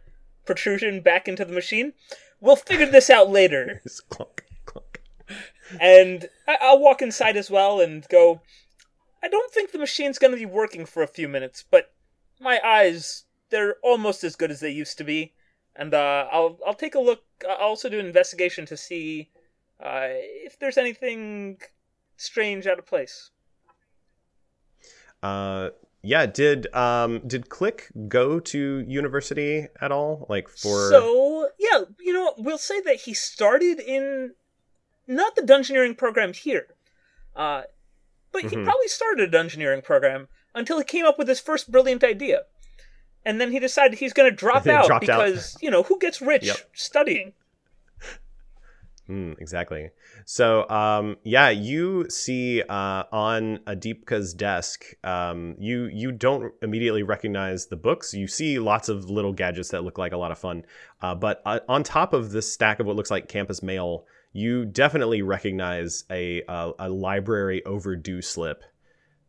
protrusion 0.45 0.99
back 0.99 1.29
into 1.29 1.45
the 1.45 1.53
machine. 1.53 1.93
We'll 2.41 2.57
figure 2.57 2.85
this 2.85 3.09
out 3.09 3.29
later. 3.29 3.81
Just 5.71 5.79
clunk, 5.79 5.79
clunk. 5.79 5.81
and 5.81 6.29
I- 6.47 6.57
I'll 6.61 6.79
walk 6.79 7.01
inside 7.01 7.37
as 7.37 7.49
well 7.49 7.79
and 7.79 8.07
go. 8.09 8.41
I 9.23 9.27
don't 9.27 9.53
think 9.53 9.71
the 9.71 9.77
machine's 9.77 10.17
going 10.17 10.31
to 10.31 10.37
be 10.37 10.45
working 10.45 10.85
for 10.85 11.03
a 11.03 11.07
few 11.07 11.27
minutes, 11.27 11.63
but 11.69 11.93
my 12.39 12.59
eyes 12.63 13.25
they're 13.49 13.75
almost 13.83 14.23
as 14.23 14.35
good 14.35 14.49
as 14.49 14.61
they 14.61 14.71
used 14.71 14.97
to 14.97 15.03
be, 15.03 15.33
and 15.75 15.93
uh, 15.93 16.27
I'll 16.31 16.57
I'll 16.65 16.73
take 16.73 16.95
a 16.95 16.99
look. 16.99 17.23
I'll 17.47 17.57
also 17.57 17.89
do 17.89 17.99
an 17.99 18.05
investigation 18.05 18.65
to 18.67 18.77
see 18.77 19.29
uh, 19.79 20.07
if 20.09 20.57
there's 20.57 20.77
anything 20.77 21.59
strange 22.17 22.65
out 22.65 22.79
of 22.79 22.85
place. 22.85 23.29
Uh, 25.21 25.69
yeah, 26.01 26.25
did 26.25 26.73
um 26.73 27.19
did 27.27 27.49
Click 27.49 27.89
go 28.07 28.39
to 28.39 28.79
university 28.87 29.67
at 29.79 29.91
all? 29.91 30.25
Like 30.29 30.49
for 30.49 30.89
So 30.89 31.49
yeah, 31.59 31.81
you 31.99 32.13
know, 32.13 32.33
we'll 32.37 32.57
say 32.57 32.81
that 32.81 33.01
he 33.01 33.13
started 33.13 33.79
in 33.79 34.33
not 35.07 35.35
the 35.35 35.41
dungeoneering 35.41 35.97
program 35.97 36.33
here, 36.33 36.67
uh, 37.35 37.63
but 38.31 38.41
he 38.43 38.55
Mhm. 38.55 38.63
probably 38.63 38.87
started 38.87 39.33
a 39.33 39.37
dungeoneering 39.37 39.83
program 39.83 40.27
until 40.55 40.77
he 40.77 40.83
came 40.83 41.05
up 41.05 41.17
with 41.17 41.27
his 41.27 41.39
first 41.39 41.71
brilliant 41.71 42.03
idea, 42.03 42.43
and 43.25 43.39
then 43.41 43.51
he 43.51 43.59
decided 43.59 43.99
he's 43.99 44.13
going 44.13 44.29
to 44.29 44.35
drop 44.35 44.67
out 44.67 44.87
dropped 44.87 45.09
out. 45.09 45.25
because 45.25 45.57
you 45.61 45.69
know 45.71 45.83
who 45.83 45.99
gets 45.99 46.21
rich 46.21 46.43
Yep. 46.45 46.57
studying. 46.73 47.33
Mm, 49.09 49.41
exactly. 49.41 49.89
So, 50.25 50.69
um, 50.69 51.17
yeah, 51.23 51.49
you 51.49 52.09
see 52.09 52.61
uh, 52.61 53.03
on 53.11 53.57
Adipka's 53.67 54.33
desk, 54.33 54.85
um, 55.03 55.55
you 55.59 55.85
you 55.91 56.13
don't 56.13 56.53
immediately 56.61 57.03
recognize 57.03 57.65
the 57.67 57.75
books. 57.75 58.13
You 58.13 58.27
see 58.27 58.57
lots 58.59 58.87
of 58.87 59.09
little 59.09 59.33
gadgets 59.33 59.69
that 59.69 59.83
look 59.83 59.97
like 59.97 60.13
a 60.13 60.17
lot 60.17 60.31
of 60.31 60.37
fun, 60.39 60.65
uh, 61.01 61.15
but 61.15 61.41
uh, 61.45 61.59
on 61.67 61.83
top 61.83 62.13
of 62.13 62.31
this 62.31 62.51
stack 62.53 62.79
of 62.79 62.85
what 62.85 62.95
looks 62.95 63.11
like 63.11 63.27
campus 63.27 63.61
mail, 63.61 64.05
you 64.33 64.65
definitely 64.65 65.21
recognize 65.21 66.03
a 66.09 66.41
a, 66.47 66.71
a 66.79 66.89
library 66.89 67.63
overdue 67.65 68.21
slip. 68.21 68.63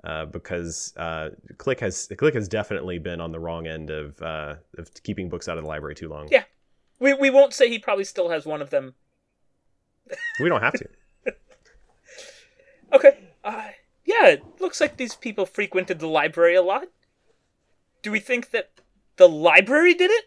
Uh, 0.05 0.25
because 0.25 0.93
uh, 0.97 1.29
Click 1.59 1.79
has 1.79 2.11
Click 2.17 2.35
has 2.35 2.49
definitely 2.49 2.99
been 2.99 3.21
on 3.21 3.31
the 3.31 3.39
wrong 3.39 3.69
end 3.69 3.89
of 3.89 4.21
uh, 4.21 4.57
of 4.77 4.91
keeping 5.05 5.29
books 5.29 5.49
out 5.49 5.59
of 5.59 5.63
the 5.63 5.69
library 5.69 5.95
too 5.95 6.09
long. 6.09 6.27
Yeah. 6.29 6.43
We 6.99 7.15
we 7.15 7.31
won't 7.31 7.55
say 7.55 7.69
he 7.69 7.79
probably 7.79 8.03
still 8.03 8.29
has 8.29 8.45
one 8.45 8.61
of 8.61 8.71
them. 8.71 8.95
We 10.41 10.49
don't 10.49 10.61
have 10.61 10.73
to. 10.75 10.89
Okay. 12.93 13.19
Uh, 13.43 13.69
yeah, 14.05 14.27
it 14.29 14.43
looks 14.61 14.81
like 14.81 14.97
these 14.97 15.15
people 15.15 15.47
frequented 15.47 15.99
the 15.99 16.07
library 16.07 16.55
a 16.55 16.63
lot. 16.63 16.89
Do 18.03 18.11
we 18.11 18.21
think 18.21 18.51
that 18.51 18.71
the 19.17 19.29
library 19.29 19.95
did 19.95 20.11
it? 20.11 20.25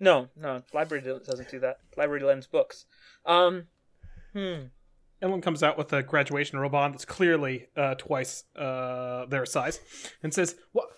No, 0.00 0.28
no, 0.36 0.62
library 0.72 1.02
doesn't 1.02 1.50
do 1.50 1.58
that. 1.60 1.78
Library 1.96 2.22
lends 2.22 2.46
books. 2.46 2.84
Um, 3.24 3.66
hmm. 4.38 4.66
Illyn 5.20 5.42
comes 5.42 5.62
out 5.62 5.76
with 5.76 5.92
a 5.92 6.02
graduation 6.02 6.58
robe 6.58 6.74
on 6.74 6.92
that's 6.92 7.04
clearly 7.04 7.68
uh, 7.76 7.94
twice 7.96 8.44
uh, 8.54 9.26
their 9.26 9.44
size, 9.46 9.80
and 10.22 10.32
says, 10.32 10.54
"What? 10.72 10.88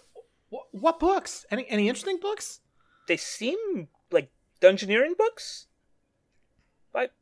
What, 0.50 0.64
what 0.72 1.00
books? 1.00 1.46
Any 1.50 1.66
any 1.68 1.88
interesting 1.88 2.18
books?" 2.20 2.60
They 3.08 3.16
seem 3.16 3.88
like 4.10 4.30
dungeoneering 4.60 5.16
books. 5.16 5.66
But 6.92 7.12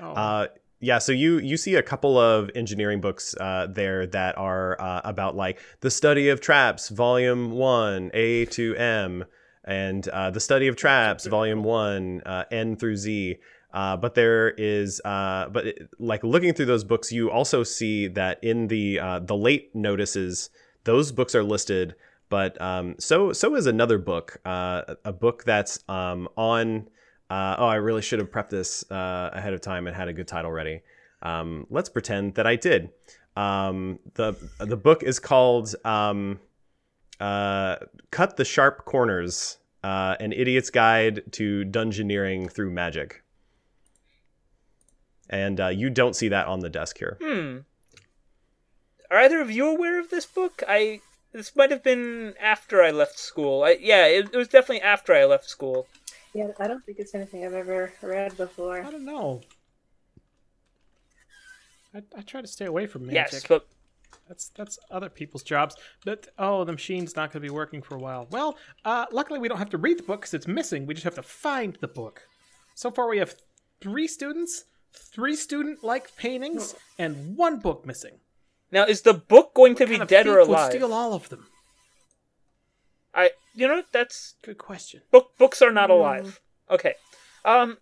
Oh, 0.00 0.12
Uh, 0.12 0.46
yeah, 0.80 0.98
so 0.98 1.12
you 1.12 1.38
you 1.38 1.56
see 1.56 1.74
a 1.74 1.82
couple 1.82 2.18
of 2.18 2.50
engineering 2.54 3.00
books 3.00 3.34
uh, 3.40 3.66
there 3.68 4.06
that 4.06 4.38
are 4.38 4.80
uh, 4.80 5.00
about 5.04 5.34
like 5.34 5.60
the 5.80 5.90
study 5.90 6.28
of 6.28 6.40
traps, 6.40 6.88
volume 6.88 7.50
one, 7.50 8.10
A 8.14 8.44
to 8.46 8.76
M, 8.76 9.24
and 9.64 10.06
uh, 10.08 10.30
the 10.30 10.40
study 10.40 10.68
of 10.68 10.76
traps, 10.76 11.26
volume 11.26 11.64
one, 11.64 12.22
uh, 12.24 12.44
N 12.52 12.76
through 12.76 12.96
Z. 12.96 13.38
Uh, 13.72 13.96
but 13.96 14.14
there 14.14 14.50
is, 14.50 15.00
uh, 15.04 15.48
but 15.50 15.66
it, 15.66 15.88
like 15.98 16.24
looking 16.24 16.54
through 16.54 16.66
those 16.66 16.84
books, 16.84 17.12
you 17.12 17.30
also 17.30 17.62
see 17.62 18.08
that 18.08 18.42
in 18.42 18.68
the 18.68 18.98
uh, 18.98 19.18
the 19.18 19.36
late 19.36 19.74
notices, 19.74 20.50
those 20.84 21.12
books 21.12 21.34
are 21.34 21.44
listed. 21.44 21.94
But 22.30 22.60
um, 22.60 22.94
so 22.98 23.32
so 23.32 23.54
is 23.56 23.66
another 23.66 23.98
book, 23.98 24.40
uh, 24.44 24.94
a 25.04 25.12
book 25.12 25.44
that's 25.44 25.80
um, 25.88 26.28
on. 26.36 26.88
Uh, 27.30 27.56
oh, 27.58 27.66
I 27.66 27.74
really 27.74 28.00
should 28.00 28.20
have 28.20 28.30
prepped 28.30 28.48
this 28.48 28.90
uh, 28.90 29.30
ahead 29.34 29.52
of 29.52 29.60
time 29.60 29.86
and 29.86 29.94
had 29.94 30.08
a 30.08 30.14
good 30.14 30.28
title 30.28 30.50
ready. 30.50 30.80
Um, 31.20 31.66
let's 31.68 31.90
pretend 31.90 32.36
that 32.36 32.46
I 32.46 32.56
did. 32.56 32.90
Um, 33.36 33.98
the 34.14 34.34
the 34.60 34.78
book 34.78 35.02
is 35.02 35.18
called 35.18 35.74
um, 35.84 36.40
"Cut 37.20 38.36
the 38.36 38.46
Sharp 38.46 38.86
Corners: 38.86 39.58
uh, 39.84 40.16
An 40.20 40.32
Idiot's 40.32 40.70
Guide 40.70 41.32
to 41.32 41.66
Dungeoneering 41.66 42.50
Through 42.50 42.70
Magic." 42.70 43.22
And 45.30 45.60
uh, 45.60 45.68
you 45.68 45.90
don't 45.90 46.16
see 46.16 46.28
that 46.28 46.46
on 46.46 46.60
the 46.60 46.70
desk 46.70 46.98
here. 46.98 47.18
hmm. 47.22 47.58
Are 49.10 49.18
either 49.18 49.40
of 49.40 49.50
you 49.50 49.66
aware 49.68 49.98
of 49.98 50.10
this 50.10 50.26
book? 50.26 50.62
I 50.68 51.00
this 51.32 51.54
might 51.56 51.70
have 51.70 51.82
been 51.82 52.34
after 52.40 52.82
I 52.82 52.90
left 52.90 53.18
school. 53.18 53.62
I, 53.62 53.78
yeah, 53.80 54.06
it, 54.06 54.30
it 54.32 54.36
was 54.36 54.48
definitely 54.48 54.82
after 54.82 55.14
I 55.14 55.24
left 55.24 55.48
school. 55.48 55.86
Yeah, 56.34 56.48
I 56.58 56.66
don't 56.66 56.84
think 56.84 56.98
it's 56.98 57.14
anything 57.14 57.44
I've 57.44 57.54
ever 57.54 57.92
read 58.02 58.36
before. 58.36 58.82
I 58.82 58.90
don't 58.90 59.04
know. 59.06 59.40
I, 61.94 62.02
I 62.16 62.20
try 62.22 62.40
to 62.42 62.46
stay 62.46 62.66
away 62.66 62.86
from 62.86 63.06
magic. 63.06 63.32
Yes, 63.32 63.46
but 63.46 63.66
That's 64.28 64.48
that's 64.50 64.78
other 64.90 65.08
people's 65.08 65.42
jobs. 65.42 65.74
But 66.04 66.28
oh, 66.38 66.64
the 66.64 66.72
machine's 66.72 67.16
not 67.16 67.32
going 67.32 67.42
to 67.42 67.48
be 67.48 67.54
working 67.54 67.80
for 67.82 67.96
a 67.96 67.98
while. 68.00 68.26
Well, 68.30 68.58
uh, 68.84 69.06
luckily 69.10 69.38
we 69.38 69.48
don't 69.48 69.58
have 69.58 69.70
to 69.70 69.78
read 69.78 69.98
the 69.98 70.02
book 70.02 70.20
because 70.20 70.34
it's 70.34 70.46
missing. 70.46 70.86
We 70.86 70.94
just 70.94 71.04
have 71.04 71.14
to 71.14 71.22
find 71.22 71.78
the 71.80 71.88
book. 71.88 72.22
So 72.74 72.90
far, 72.90 73.08
we 73.08 73.18
have 73.18 73.34
three 73.80 74.06
students, 74.06 74.64
three 74.98 75.36
student-like 75.36 76.16
paintings, 76.16 76.74
and 76.98 77.36
one 77.36 77.58
book 77.60 77.86
missing. 77.86 78.20
now 78.70 78.84
is 78.84 79.02
the 79.02 79.14
book 79.14 79.54
going 79.54 79.74
to 79.76 79.86
be 79.86 79.92
Kind 79.92 80.02
of 80.02 80.08
dead 80.08 80.26
or 80.26 80.38
thief 80.40 80.48
would 80.48 80.54
alive? 80.58 80.72
steal 80.72 80.92
all 80.92 81.12
of 81.14 81.28
them. 81.28 81.46
I, 83.14 83.30
you 83.54 83.66
know, 83.66 83.82
that's 83.92 84.34
Good 84.42 84.58
question. 84.58 85.02
book. 85.10 85.36
Books 85.38 85.62
are 85.62 85.72
not 85.72 85.90
alive. 85.90 86.40
Okay. 86.70 86.94
Um. 87.44 87.78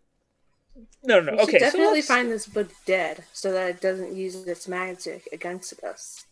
No, 1.03 1.21
no. 1.21 1.33
We 1.33 1.37
no. 1.39 1.45
should 1.45 1.49
Okay. 1.49 1.59
so 1.59 1.65
definitely 1.65 1.95
let's- 1.97 2.07
find 2.09 2.31
this 2.31 2.47
book 2.47 2.69
dead 2.85 3.25
so 3.33 3.51
that 3.53 3.69
it 3.71 3.81
doesn't 3.81 4.15
use 4.15 4.35
its 4.47 4.69
magic 4.69 5.29
against 5.33 5.83
us. 5.83 6.25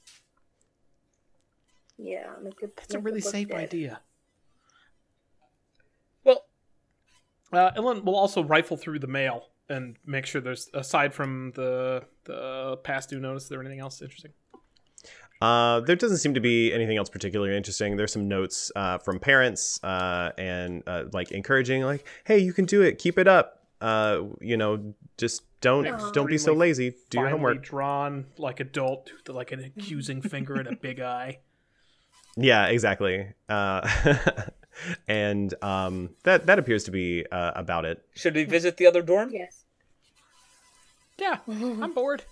Yeah, 1.97 2.35
make 2.43 2.61
it, 2.63 2.77
That's 2.77 2.93
a 2.95 2.99
make 2.99 3.05
the 3.05 3.11
really 3.11 3.21
safe 3.21 3.49
dead. 3.49 3.61
idea. 3.61 4.01
Well, 6.25 6.45
Uh, 7.53 7.71
Illyn 7.77 8.05
will 8.05 8.17
also 8.17 8.43
rifle 8.43 8.77
through 8.77 8.99
the 8.99 9.07
mail 9.07 9.49
and 9.69 9.97
make 10.05 10.27
sure 10.27 10.41
there's 10.41 10.69
aside 10.75 11.15
from 11.15 11.53
the 11.55 12.05
the 12.25 12.77
past 12.83 13.11
due 13.11 13.21
notice, 13.21 13.45
is 13.45 13.49
there 13.49 13.61
anything 13.61 13.81
else 13.81 14.03
interesting? 14.03 14.33
Uh, 15.41 15.81
there 15.81 15.97
doesn't 15.97 16.19
seem 16.19 16.33
to 16.35 16.41
be 16.41 16.73
anything 16.73 16.97
else 16.97 17.11
particularly 17.11 17.57
interesting. 17.57 17.97
There's 17.97 18.13
some 18.13 18.29
notes 18.29 18.71
uh, 18.77 18.99
from 18.99 19.19
parents 19.19 19.83
uh, 19.83 20.31
and 20.39 20.83
uh, 20.87 21.05
like 21.13 21.33
encouraging, 21.33 21.83
like, 21.83 22.07
"Hey, 22.25 22.39
you 22.39 22.53
can 22.53 22.65
do 22.65 22.83
it. 22.83 22.99
Keep 22.99 23.19
it 23.19 23.29
up. 23.29 23.67
Uh, 23.81 24.23
you 24.41 24.57
know, 24.57 24.95
just 25.19 25.43
don't 25.61 25.87
Aw. 25.87 26.11
don't 26.13 26.29
be 26.29 26.39
so 26.39 26.53
lazy. 26.55 26.95
Do 27.11 27.19
your 27.19 27.29
homework." 27.29 27.63
drawn 27.63 28.27
like 28.39 28.61
adult, 28.61 29.11
with, 29.13 29.35
like 29.35 29.53
an 29.53 29.61
accusing 29.61 30.23
finger 30.23 30.55
and 30.55 30.69
a 30.69 30.77
big 30.77 31.01
eye. 31.01 31.39
Yeah, 32.37 32.67
exactly. 32.67 33.29
And 35.09 35.55
um, 35.63 36.11
that 36.25 36.47
that 36.47 36.59
appears 36.59 36.85
to 36.85 36.91
be 36.91 37.25
uh, 37.31 37.53
about 37.55 37.85
it. 37.85 38.05
Should 38.15 38.35
we 38.35 38.45
visit 38.45 38.77
the 38.77 38.87
other 38.87 39.03
dorm? 39.03 39.31
Yes. 39.33 39.65
Yeah, 41.19 41.39
I'm 41.49 41.95
bored. 41.95 42.25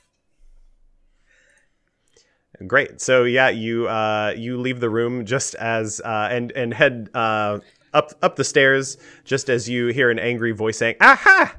Great. 2.67 3.01
So 3.01 3.25
yeah, 3.25 3.49
you 3.49 3.89
uh, 3.89 4.35
you 4.37 4.59
leave 4.59 4.81
the 4.81 4.91
room 4.91 5.25
just 5.25 5.55
as 5.55 6.01
uh, 6.05 6.29
and 6.31 6.53
and 6.53 6.75
head 6.75 7.09
uh, 7.15 7.61
up 7.95 8.13
up 8.23 8.37
the 8.37 8.45
stairs 8.45 8.99
just 9.25 9.49
as 9.49 9.69
you 9.69 9.89
hear 9.89 10.11
an 10.11 10.19
angry 10.19 10.53
voice 10.53 10.79
saying, 10.79 10.97
"Aha! 11.01 11.57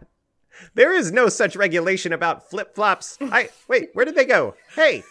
There 0.76 0.94
is 0.94 1.12
no 1.12 1.30
such 1.30 1.56
regulation 1.56 2.14
about 2.14 2.50
flip 2.50 2.76
flops. 2.76 3.18
I 3.22 3.50
wait. 3.68 3.90
Where 3.94 4.06
did 4.06 4.16
they 4.16 4.26
go? 4.26 4.56
Hey!" 4.76 5.04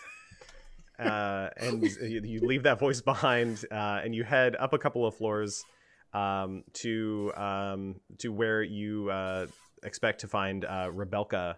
Uh, 1.02 1.50
and 1.56 1.82
you, 1.82 2.20
you 2.24 2.40
leave 2.40 2.62
that 2.62 2.78
voice 2.78 3.00
behind, 3.00 3.64
uh, 3.70 4.00
and 4.04 4.14
you 4.14 4.24
head 4.24 4.56
up 4.58 4.72
a 4.72 4.78
couple 4.78 5.06
of 5.06 5.14
floors 5.14 5.64
um, 6.12 6.64
to 6.74 7.32
um, 7.36 7.96
to 8.18 8.32
where 8.32 8.62
you 8.62 9.10
uh, 9.10 9.46
expect 9.82 10.20
to 10.20 10.28
find 10.28 10.64
uh, 10.64 10.90
Rebelka 10.92 11.56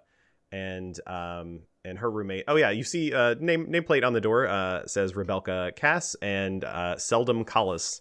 and 0.53 0.99
um, 1.07 1.61
and 1.85 1.99
her 1.99 2.11
roommate. 2.11 2.45
Oh 2.49 2.57
yeah, 2.57 2.71
you 2.71 2.85
see 2.85 3.13
uh, 3.13 3.35
name 3.41 3.67
nameplate 3.67 4.05
on 4.05 4.13
the 4.13 4.21
door 4.21 4.47
uh, 4.47 4.87
says 4.87 5.13
Rebelka 5.13 5.75
Cass 5.77 6.15
and 6.23 6.65
uh, 6.65 6.97
Seldom 6.97 7.45
Collis, 7.45 8.01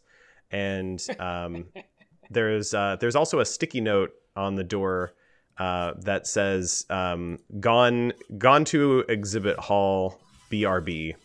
and 0.51 1.03
um, 1.19 1.65
there's 2.29 2.73
uh, 2.73 2.97
there's 2.99 3.15
also 3.15 3.39
a 3.39 3.45
sticky 3.45 3.81
note 3.81 4.11
on 4.35 4.55
the 4.55 4.63
door 4.63 5.13
uh, 5.57 5.93
that 5.99 6.27
says 6.27 6.85
um, 6.89 7.39
gone 7.59 8.13
gone 8.37 8.65
to 8.65 9.03
exhibit 9.09 9.57
hall 9.57 10.19
BRB. 10.51 11.15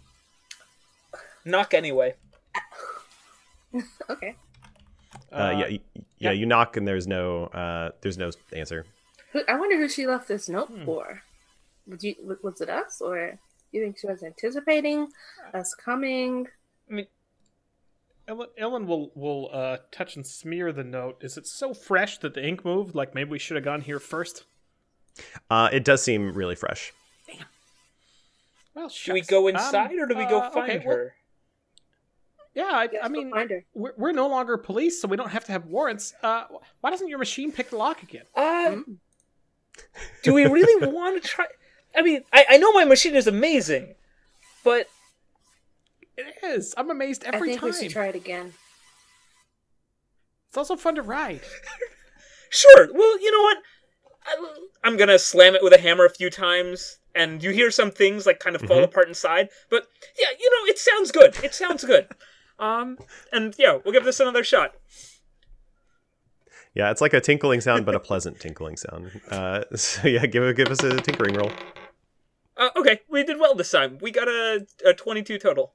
Knock 1.49 1.75
anyway. 1.75 2.14
Okay. 4.09 4.35
Uh, 5.33 5.55
yeah, 5.59 5.67
y- 5.69 5.81
yeah, 6.19 6.31
you 6.31 6.47
knock 6.47 6.76
and 6.78 6.88
there's 6.88 7.07
no 7.07 7.45
uh, 7.47 7.90
there's 8.00 8.17
no 8.17 8.31
answer. 8.55 8.87
I 9.47 9.57
wonder 9.59 9.76
who 9.76 9.88
she 9.88 10.07
left 10.07 10.26
this 10.28 10.49
note 10.49 10.69
Hmm. 10.69 10.85
for. 10.85 11.23
Would 11.87 12.02
you, 12.02 12.14
was 12.43 12.61
it 12.61 12.69
us, 12.71 13.00
or 13.02 13.38
you 13.73 13.83
think 13.83 13.99
she 13.99 14.07
was 14.07 14.23
anticipating 14.23 15.09
us 15.52 15.75
coming? 15.75 16.47
Illyn, 18.26 18.49
Illyn 18.59 18.87
will 18.87 19.11
will 19.14 19.50
uh, 19.52 19.76
touch 19.93 20.17
and 20.17 20.26
smear 20.26 20.73
the 20.73 20.85
note. 20.85 21.19
Is 21.23 21.37
it 21.37 21.47
so 21.47 21.75
fresh 21.75 22.19
that 22.19 22.35
the 22.35 22.47
ink 22.47 22.64
moved? 22.64 22.95
Like 22.95 23.14
maybe 23.14 23.31
we 23.31 23.38
should 23.38 23.57
have 23.57 23.64
gone 23.64 23.83
here 23.83 23.99
first. 24.00 24.45
Uh, 25.50 25.69
it 25.73 25.85
does 25.85 26.02
seem 26.02 26.33
really 26.33 26.55
fresh. 26.55 26.93
Well, 28.75 28.88
Should 28.88 29.12
we 29.14 29.21
shucks. 29.21 29.31
go 29.31 29.49
Um, 29.49 29.57
inside 29.57 29.93
or 29.99 30.07
do 30.07 30.17
we 30.17 30.25
go 30.26 30.38
uh, 30.40 30.50
find 30.50 30.71
okay, 30.71 30.87
well, 30.87 30.97
her? 30.97 31.14
Yeah, 32.58 32.70
I, 32.72 32.88
Yes, 32.92 33.02
I 33.04 33.08
mean, 33.08 33.32
we're, 33.74 33.92
we're 33.96 34.12
no 34.12 34.26
longer 34.28 34.56
police, 34.56 35.00
so 35.00 35.06
we 35.08 35.16
don't 35.16 35.30
have 35.30 35.44
to 35.44 35.52
have 35.52 35.66
warrants. 35.66 36.12
Uh, 36.22 36.44
why 36.80 36.90
doesn't 36.90 37.08
your 37.08 37.18
machine 37.18 37.52
pick 37.52 37.70
the 37.70 37.76
lock 37.76 38.02
again? 38.02 38.24
Uh, 38.34 38.70
Hmm. 38.72 38.92
do 40.24 40.34
we 40.34 40.44
really 40.44 40.86
want 40.98 41.22
to 41.22 41.28
try? 41.28 41.46
I 41.96 42.02
mean, 42.02 42.22
I, 42.32 42.44
I 42.50 42.56
know 42.58 42.72
my 42.72 42.84
machine 42.84 43.14
is 43.14 43.26
amazing, 43.26 43.94
but 44.64 44.88
It 46.16 46.34
is. 46.42 46.74
I'm 46.76 46.90
amazed 46.90 47.24
I 47.24 47.28
every 47.36 47.48
think 47.50 47.60
time. 47.60 47.70
we 47.70 47.76
should 47.76 47.92
try 47.92 48.06
it 48.08 48.16
again. 48.16 48.52
It's 50.48 50.56
also 50.56 50.76
fun 50.76 50.94
to 50.96 51.02
ride. 51.02 51.42
sure. 52.50 52.88
Well, 52.92 53.20
you 53.20 53.30
know 53.30 53.42
what? 53.42 53.58
I, 54.26 54.54
I'm 54.84 54.96
gonna 54.96 55.18
slam 55.18 55.54
it 55.54 55.62
with 55.62 55.72
a 55.72 55.78
hammer 55.78 56.04
a 56.04 56.10
few 56.10 56.28
times, 56.30 56.99
and 57.14 57.42
you 57.42 57.50
hear 57.50 57.71
some 57.71 57.90
things 57.90 58.26
like 58.26 58.40
kind 58.40 58.56
of 58.56 58.62
fall 58.62 58.78
Mhm. 58.80 58.84
apart 58.84 59.08
inside. 59.08 59.49
But 59.71 59.86
yeah, 60.18 60.28
you 60.38 60.50
know, 60.50 60.71
it 60.71 60.78
sounds 60.78 61.10
good. 61.12 61.36
It 61.44 61.54
sounds 61.54 61.84
good. 61.84 62.08
Um, 62.58 62.99
and 63.32 63.54
yeah, 63.58 63.78
we'll 63.84 63.92
give 63.92 64.04
this 64.04 64.21
another 64.21 64.44
shot. 64.44 64.75
Yeah, 66.75 66.90
it's 66.90 67.00
like 67.00 67.14
a 67.14 67.21
tinkling 67.21 67.60
sound, 67.60 67.86
but 67.86 67.94
a 67.94 68.00
pleasant 68.00 68.40
tinkling 68.40 68.76
sound. 68.76 69.21
Uh, 69.30 69.64
so 69.75 70.08
yeah, 70.08 70.26
give 70.26 70.56
give 70.56 70.68
us 70.68 70.82
a 70.82 70.97
tinkering 70.97 71.34
roll. 71.34 71.50
Uh, 72.56 72.71
okay, 72.76 73.00
we 73.08 73.23
did 73.23 73.38
well 73.38 73.54
this 73.54 73.71
time. 73.71 73.99
We 74.00 74.10
got 74.10 74.28
a, 74.28 74.66
a 74.84 74.92
22 74.92 75.38
total. 75.38 75.75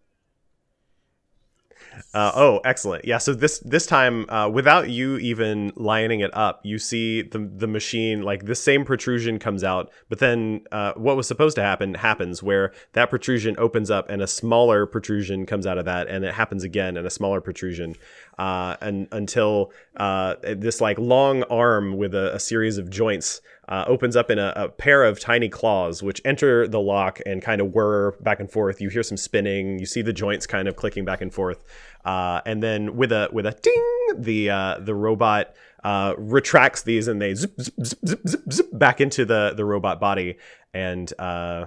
Uh, 2.13 2.31
oh, 2.35 2.59
excellent! 2.65 3.05
Yeah, 3.05 3.17
so 3.17 3.33
this 3.33 3.59
this 3.59 3.85
time, 3.85 4.29
uh, 4.29 4.49
without 4.49 4.89
you 4.89 5.17
even 5.17 5.71
lining 5.75 6.19
it 6.19 6.35
up, 6.35 6.61
you 6.63 6.77
see 6.77 7.21
the 7.21 7.39
the 7.39 7.67
machine 7.67 8.21
like 8.21 8.45
the 8.45 8.55
same 8.55 8.85
protrusion 8.85 9.39
comes 9.39 9.63
out, 9.63 9.91
but 10.09 10.19
then 10.19 10.61
uh, 10.71 10.93
what 10.93 11.15
was 11.15 11.27
supposed 11.27 11.55
to 11.55 11.63
happen 11.63 11.95
happens, 11.95 12.41
where 12.43 12.71
that 12.93 13.09
protrusion 13.09 13.55
opens 13.57 13.89
up 13.89 14.09
and 14.09 14.21
a 14.21 14.27
smaller 14.27 14.85
protrusion 14.85 15.45
comes 15.45 15.65
out 15.65 15.77
of 15.77 15.85
that, 15.85 16.07
and 16.07 16.23
it 16.23 16.33
happens 16.33 16.63
again 16.63 16.97
and 16.97 17.05
a 17.05 17.11
smaller 17.11 17.41
protrusion, 17.41 17.95
uh, 18.37 18.75
and 18.81 19.07
until 19.11 19.71
uh, 19.97 20.35
this 20.41 20.81
like 20.81 20.97
long 20.99 21.43
arm 21.43 21.97
with 21.97 22.13
a, 22.13 22.35
a 22.35 22.39
series 22.39 22.77
of 22.77 22.89
joints 22.89 23.41
uh, 23.69 23.85
opens 23.87 24.15
up 24.15 24.29
in 24.29 24.39
a, 24.39 24.51
a 24.55 24.69
pair 24.69 25.03
of 25.03 25.19
tiny 25.19 25.47
claws, 25.49 26.03
which 26.03 26.21
enter 26.25 26.67
the 26.67 26.79
lock 26.81 27.19
and 27.25 27.41
kind 27.41 27.61
of 27.61 27.73
whir 27.73 28.11
back 28.21 28.39
and 28.39 28.51
forth. 28.51 28.81
You 28.81 28.89
hear 28.89 29.03
some 29.03 29.17
spinning. 29.17 29.79
You 29.79 29.85
see 29.85 30.01
the 30.01 30.13
joints 30.13 30.45
kind 30.45 30.67
of 30.67 30.75
clicking 30.75 31.05
back 31.05 31.21
and 31.21 31.33
forth, 31.33 31.63
uh, 32.05 32.41
and 32.45 32.61
then 32.61 32.97
with 32.97 33.11
a 33.11 33.29
with 33.31 33.45
a 33.45 33.51
ding, 33.51 34.21
the 34.21 34.49
uh, 34.49 34.77
the 34.79 34.93
robot 34.93 35.53
uh, 35.83 36.13
retracts 36.17 36.83
these 36.83 37.07
and 37.07 37.21
they 37.21 37.33
zip 37.35 37.53
zip 37.61 37.73
zip 37.85 37.99
zip 38.05 38.19
zip, 38.27 38.41
zip 38.51 38.67
back 38.73 38.99
into 39.01 39.23
the 39.25 39.53
the 39.55 39.63
robot 39.65 39.99
body, 39.99 40.37
and 40.73 41.13
uh, 41.19 41.65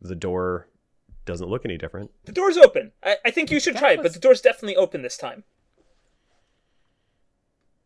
the 0.00 0.16
door 0.16 0.68
doesn't 1.26 1.48
look 1.48 1.64
any 1.64 1.76
different. 1.76 2.10
The 2.24 2.32
door's 2.32 2.56
open. 2.56 2.92
I, 3.02 3.16
I 3.24 3.30
think 3.32 3.50
you 3.50 3.58
should 3.60 3.74
That 3.74 3.80
try 3.80 3.92
it, 3.92 3.96
but 3.96 4.04
was- 4.04 4.14
the 4.14 4.20
door's 4.20 4.40
definitely 4.40 4.76
open 4.76 5.02
this 5.02 5.16
time. 5.16 5.44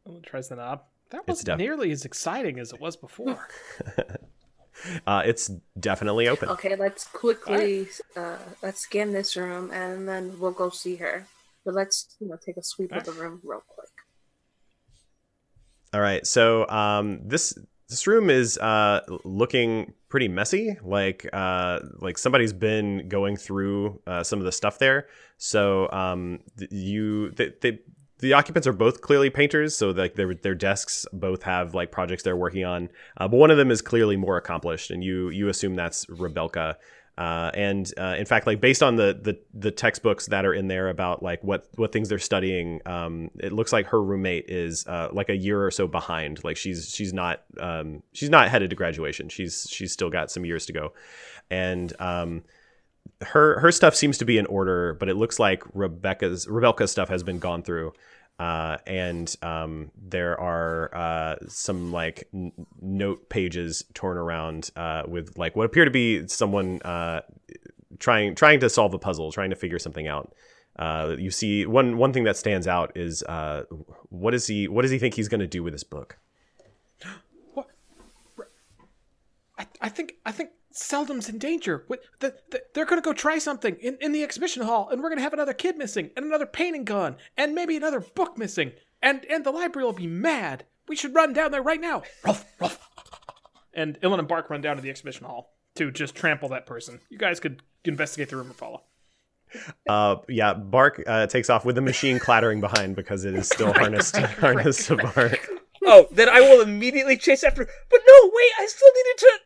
Illyn 0.07 0.23
tries 0.23 0.49
the 0.49 0.57
knob. 0.57 0.83
That 1.11 1.21
It's 1.21 1.29
wasn't 1.29 1.47
def- 1.47 1.59
nearly 1.59 1.91
as 1.91 2.05
exciting 2.05 2.59
as 2.59 2.73
it 2.73 2.81
was 2.81 2.97
before. 2.97 3.49
Uh, 5.07 5.23
it's 5.25 5.51
definitely 5.79 6.29
open. 6.29 6.49
Okay, 6.49 6.75
let's 6.77 7.07
quickly 7.07 7.87
uh, 8.17 8.39
let's 8.63 8.81
scan 8.81 9.13
this 9.13 9.37
room 9.37 9.71
and 9.73 10.09
then 10.09 10.39
we'll 10.39 10.53
go 10.53 10.71
see 10.71 10.97
her. 10.97 11.27
But 11.65 11.75
let's 11.75 12.17
you 12.21 12.29
know 12.29 12.39
take 12.45 12.57
a 12.57 12.63
sweep 12.63 12.93
of 12.93 13.05
the 13.05 13.13
room 13.13 13.41
real 13.45 13.63
quick. 13.69 13.89
All 15.93 16.01
right, 16.01 16.27
so 16.27 16.69
um, 16.69 17.21
this 17.25 17.59
this 17.89 18.07
room 18.07 18.31
is 18.31 18.57
uh, 18.59 19.01
looking 19.25 19.93
pretty 20.09 20.29
messy. 20.29 20.77
Like 20.83 21.29
uh, 21.33 21.81
like 21.99 22.17
somebody's 22.17 22.53
been 22.53 23.09
going 23.09 23.37
through 23.37 24.01
uh, 24.07 24.23
some 24.23 24.39
of 24.39 24.45
the 24.45 24.53
stuff 24.53 24.79
there. 24.79 25.09
So 25.37 25.91
um, 25.91 26.41
th- 26.57 26.71
you 26.73 27.33
they, 27.33 27.53
they 27.61 27.81
the 28.21 28.33
occupants 28.33 28.67
are 28.67 28.73
both 28.73 29.01
clearly 29.01 29.31
painters, 29.31 29.77
so 29.77 29.91
like 29.91 30.15
their 30.15 30.35
their 30.35 30.55
desks 30.55 31.07
both 31.13 31.43
have 31.43 31.75
like 31.75 31.91
projects 31.91 32.23
they're 32.23 32.37
working 32.37 32.65
on. 32.65 32.91
Uh, 33.17 33.29
but 33.29 33.37
one 33.37 33.51
of 33.51 33.57
them 33.57 33.71
is 33.71 33.83
clearly 33.83 34.17
more 34.17 34.37
accomplished, 34.37 34.91
and 34.91 35.03
you 35.03 35.31
you 35.31 35.49
assume 35.49 35.75
that's 35.75 36.07
Rebelka. 36.07 36.77
Uh, 37.19 37.51
and 37.53 37.93
uh, 37.99 38.15
in 38.19 38.25
fact, 38.25 38.47
like 38.47 38.63
based 38.63 38.83
on 38.83 38.97
the, 38.97 39.19
the 39.21 39.39
the 39.53 39.71
textbooks 39.71 40.27
that 40.27 40.47
are 40.47 40.55
in 40.55 40.69
there 40.69 40.89
about 40.89 41.23
like 41.23 41.45
what 41.45 41.67
what 41.75 41.93
things 41.93 42.09
they're 42.09 42.19
studying, 42.19 42.81
um, 42.87 43.31
it 43.41 43.53
looks 43.53 43.75
like 43.75 43.87
her 43.87 44.03
roommate 44.03 44.47
is 44.49 44.87
uh, 44.87 45.09
like 45.13 45.29
a 45.29 45.37
year 45.37 45.63
or 45.63 45.71
so 45.71 45.87
behind. 45.87 46.43
Like 46.45 46.57
she's 46.57 46.89
she's 46.89 47.13
not 47.13 47.43
um, 47.59 48.03
she's 48.13 48.31
not 48.31 48.49
headed 48.49 48.71
to 48.71 48.77
graduation. 48.77 49.29
She's 49.29 49.67
she's 49.69 49.93
still 49.93 50.09
got 50.09 50.31
some 50.31 50.47
years 50.47 50.65
to 50.67 50.73
go, 50.73 50.95
and 51.51 51.93
um, 52.01 52.43
her 53.23 53.61
her 53.61 53.71
stuff 53.71 53.95
seems 53.95 54.19
to 54.19 54.25
be 54.25 54.39
in 54.39 54.47
order, 54.47 54.95
but 54.95 55.09
it 55.09 55.17
looks 55.17 55.39
like 55.39 55.63
Rebecca's 55.75 56.49
Rebecca's 56.49 56.91
stuff 56.91 57.09
has 57.09 57.23
been 57.23 57.39
gone 57.39 57.63
through. 57.63 57.93
Uh, 58.41 58.79
and 58.87 59.37
um, 59.43 59.91
there 60.01 60.41
are 60.41 60.95
uh, 60.95 61.37
some 61.47 61.93
like 61.93 62.27
n- 62.33 62.51
note 62.81 63.29
pages 63.29 63.85
torn 63.93 64.17
around 64.17 64.71
uh, 64.77 65.03
with 65.07 65.37
like 65.37 65.55
what 65.55 65.67
appear 65.67 65.85
to 65.85 65.91
be 65.91 66.27
someone 66.27 66.81
uh, 66.81 67.21
trying 67.99 68.35
trying 68.35 68.59
to 68.59 68.71
solve 68.71 68.95
a 68.95 68.99
puzzle, 68.99 69.31
trying 69.31 69.51
to 69.51 69.57
figure 69.57 69.79
something 69.79 70.09
out. 70.09 70.33
Uh, 70.79 71.17
you 71.19 71.31
see 71.31 71.67
one 71.67 71.99
one 71.99 72.15
thing 72.15 72.25
that 72.25 72.35
stands 72.35 72.67
out 72.67 72.97
is 72.97 73.23
uh, 73.25 73.65
what 74.09 74.33
is 74.33 74.47
he 74.47 74.67
what 74.67 74.83
does 74.83 74.91
he 74.91 74.99
think 74.99 75.13
he's 75.13 75.29
going 75.29 75.41
to 75.43 75.47
do 75.47 75.63
with 75.63 75.75
this 75.75 75.85
book? 75.85 76.17
What? 77.53 77.69
I, 79.59 79.67
I 79.83 79.89
think 79.91 80.15
I 80.25 80.33
think 80.33 80.53
Seldom's 80.73 81.29
in 81.29 81.39
danger. 81.39 81.85
The, 82.21 82.35
the, 82.51 82.63
they're 82.75 82.85
going 82.85 83.01
to 83.01 83.05
go 83.05 83.13
try 83.13 83.39
something 83.39 83.77
in, 83.77 83.99
in 84.01 84.13
the 84.13 84.23
exhibition 84.23 84.63
hall, 84.63 84.89
and 84.91 85.03
we're 85.03 85.09
going 85.09 85.19
to 85.19 85.25
have 85.25 85.33
another 85.33 85.53
kid 85.53 85.77
missing, 85.77 86.11
and 86.17 86.25
another 86.25 86.47
painting 86.47 86.85
gone, 86.85 87.17
and 87.37 87.55
maybe 87.55 87.77
another 87.77 88.01
book 88.01 88.39
missing, 88.39 88.73
and 89.03 89.25
and 89.27 89.45
the 89.45 89.51
library 89.51 89.85
will 89.85 89.93
be 89.93 90.07
mad. 90.07 90.65
We 90.89 90.97
should 90.97 91.15
run 91.15 91.33
down 91.33 91.51
there 91.51 91.63
right 91.63 91.81
now. 91.81 92.03
Ruff, 92.25 92.45
ruff. 92.61 92.89
And 93.75 93.99
Illyn 94.03 94.19
and 94.19 94.29
Bark 94.29 94.51
run 94.51 94.61
down 94.61 94.77
to 94.77 94.83
the 94.83 94.91
exhibition 94.91 95.27
hall 95.27 95.55
to 95.77 95.91
just 95.91 96.15
trample 96.15 96.49
that 96.51 96.67
person. 96.67 97.01
You 97.09 97.19
guys 97.19 97.39
could 97.39 97.63
investigate 97.85 98.31
the 98.31 98.37
room 98.37 98.51
or 98.51 98.55
follow. 98.55 98.83
Uh, 99.89 100.17
yeah, 100.29 100.55
Bark 100.55 101.03
uh, 101.07 101.27
takes 101.27 101.51
off 101.51 101.65
with 101.65 101.75
the 101.75 101.81
machine 101.81 102.19
clattering 102.19 102.61
behind 102.61 102.97
because 102.97 103.25
it 103.25 103.35
is 103.35 103.49
still 103.49 103.73
harnessed 103.77 104.17
harnessed 104.17 104.87
to 104.87 104.97
Bark. 104.97 105.49
Oh, 105.85 106.07
then 106.13 106.29
I 106.29 106.41
will 106.41 106.61
immediately 106.61 107.17
chase 107.17 107.43
after. 107.43 107.65
But 107.65 108.01
no, 108.07 108.31
wait, 108.33 108.51
I 108.59 108.67
still 108.67 108.91
needed 108.95 109.19
to. 109.19 109.39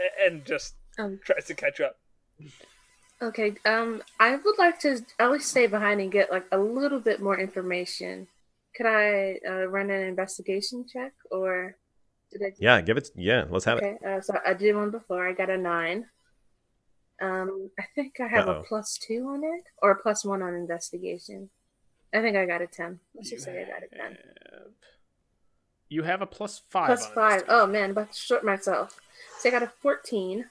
A- 0.00 0.26
And 0.26 0.44
just 0.44 0.74
Um, 0.98 1.20
tries 1.24 1.46
to 1.46 1.54
catch 1.54 1.80
up. 1.80 1.98
okay. 3.22 3.54
Um, 3.64 4.02
I 4.18 4.36
would 4.36 4.58
like 4.58 4.78
to 4.80 5.04
at 5.18 5.30
least 5.30 5.50
stay 5.50 5.66
behind 5.66 6.00
and 6.00 6.10
get 6.10 6.30
like 6.30 6.46
a 6.52 6.58
little 6.58 7.00
bit 7.00 7.20
more 7.20 7.38
information. 7.38 8.26
Could 8.74 8.86
I 8.86 9.38
uh, 9.46 9.66
run 9.66 9.90
an 9.90 10.02
investigation 10.02 10.86
check, 10.86 11.12
or 11.30 11.76
did 12.30 12.42
I? 12.42 12.52
Yeah, 12.58 12.80
give 12.80 12.96
it. 12.96 13.10
Yeah, 13.14 13.44
let's 13.50 13.64
have 13.64 13.78
it. 13.78 13.84
Okay. 13.84 13.98
Uh, 14.06 14.20
so 14.20 14.38
I 14.46 14.54
did 14.54 14.74
one 14.76 14.90
before. 14.90 15.26
I 15.28 15.32
got 15.32 15.50
a 15.50 15.58
nine. 15.58 16.08
Um, 17.20 17.70
I 17.78 17.84
think 17.94 18.18
I 18.20 18.28
have 18.28 18.48
Uh-oh. 18.48 18.60
a 18.60 18.64
plus 18.64 18.96
two 18.96 19.26
on 19.28 19.44
it, 19.44 19.64
or 19.82 19.90
a 19.90 19.96
plus 20.02 20.24
one 20.24 20.40
on 20.42 20.54
investigation. 20.54 21.50
I 22.14 22.22
think 22.22 22.36
I 22.36 22.46
got 22.46 22.62
a 22.62 22.66
ten. 22.66 23.00
Let's 23.14 23.30
just 23.30 23.44
say 23.44 23.62
I 23.62 23.64
got 23.68 23.82
a 23.82 23.88
ten. 23.88 24.16
have- 24.52 24.72
You 25.90 26.04
have 26.04 26.22
a 26.22 26.26
plus 26.26 26.62
five. 26.70 26.86
Plus 26.86 27.06
on 27.08 27.12
five. 27.12 27.40
this. 27.40 27.48
Oh 27.50 27.66
man, 27.66 27.84
I'm 27.84 27.90
about 27.90 28.12
to 28.12 28.18
short 28.18 28.44
myself. 28.44 28.98
So 29.40 29.50
I 29.50 29.52
got 29.52 29.62
a 29.62 29.72
fourteen. 29.82 30.46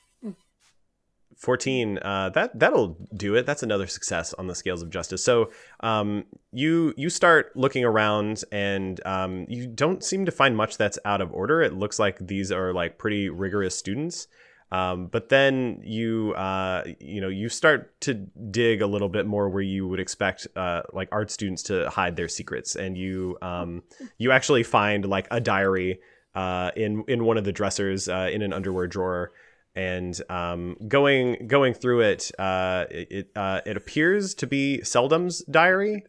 14 1.37 1.99
uh, 2.01 2.29
that 2.31 2.59
that'll 2.59 2.97
do 3.15 3.33
it 3.35 3.45
that's 3.45 3.63
another 3.63 3.87
success 3.87 4.33
on 4.33 4.47
the 4.47 4.55
scales 4.55 4.81
of 4.81 4.89
justice 4.89 5.23
so 5.23 5.49
um, 5.79 6.25
you 6.51 6.93
you 6.97 7.09
start 7.09 7.55
looking 7.55 7.85
around 7.85 8.43
and 8.51 8.99
um, 9.05 9.45
you 9.47 9.65
don't 9.65 10.03
seem 10.03 10.25
to 10.25 10.31
find 10.31 10.57
much 10.57 10.77
that's 10.77 10.99
out 11.05 11.21
of 11.21 11.31
order 11.31 11.61
it 11.61 11.73
looks 11.73 11.97
like 11.97 12.17
these 12.19 12.51
are 12.51 12.73
like 12.73 12.97
pretty 12.97 13.29
rigorous 13.29 13.77
students 13.77 14.27
um, 14.71 15.07
but 15.07 15.29
then 15.29 15.81
you 15.83 16.33
uh, 16.33 16.83
you 16.99 17.21
know 17.21 17.27
you 17.27 17.49
start 17.49 17.99
to 18.01 18.13
dig 18.13 18.81
a 18.81 18.87
little 18.87 19.09
bit 19.09 19.25
more 19.25 19.49
where 19.49 19.63
you 19.63 19.87
would 19.87 19.99
expect 19.99 20.47
uh, 20.55 20.83
like 20.93 21.09
art 21.11 21.31
students 21.31 21.63
to 21.63 21.89
hide 21.89 22.15
their 22.15 22.27
secrets. 22.27 22.75
And 22.75 22.97
you 22.97 23.37
um, 23.41 23.83
you 24.17 24.31
actually 24.31 24.63
find 24.63 25.05
like 25.05 25.27
a 25.31 25.41
diary 25.41 25.99
uh, 26.35 26.71
in 26.75 27.03
in 27.07 27.25
one 27.25 27.37
of 27.37 27.45
the 27.45 27.51
dressers 27.51 28.07
uh, 28.07 28.29
in 28.31 28.41
an 28.41 28.53
underwear 28.53 28.87
drawer. 28.87 29.31
And 29.75 30.19
um, 30.29 30.75
going 30.87 31.47
going 31.47 31.73
through 31.73 32.01
it, 32.01 32.31
uh, 32.37 32.85
it 32.89 33.31
uh, 33.35 33.61
it 33.65 33.77
appears 33.77 34.35
to 34.35 34.47
be 34.47 34.81
Seldom's 34.83 35.43
diary, 35.45 36.03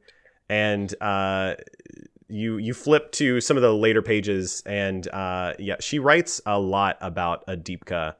and 0.48 0.92
you 2.28 2.58
you 2.58 2.74
flip 2.74 3.12
to 3.12 3.40
some 3.40 3.56
of 3.56 3.62
the 3.62 3.72
later 3.72 4.02
pages, 4.02 4.62
and 4.66 5.06
yeah, 5.58 5.76
she 5.80 5.98
writes 5.98 6.42
a 6.44 6.58
lot 6.58 6.98
about 7.00 7.46
Adipka, 7.46 8.16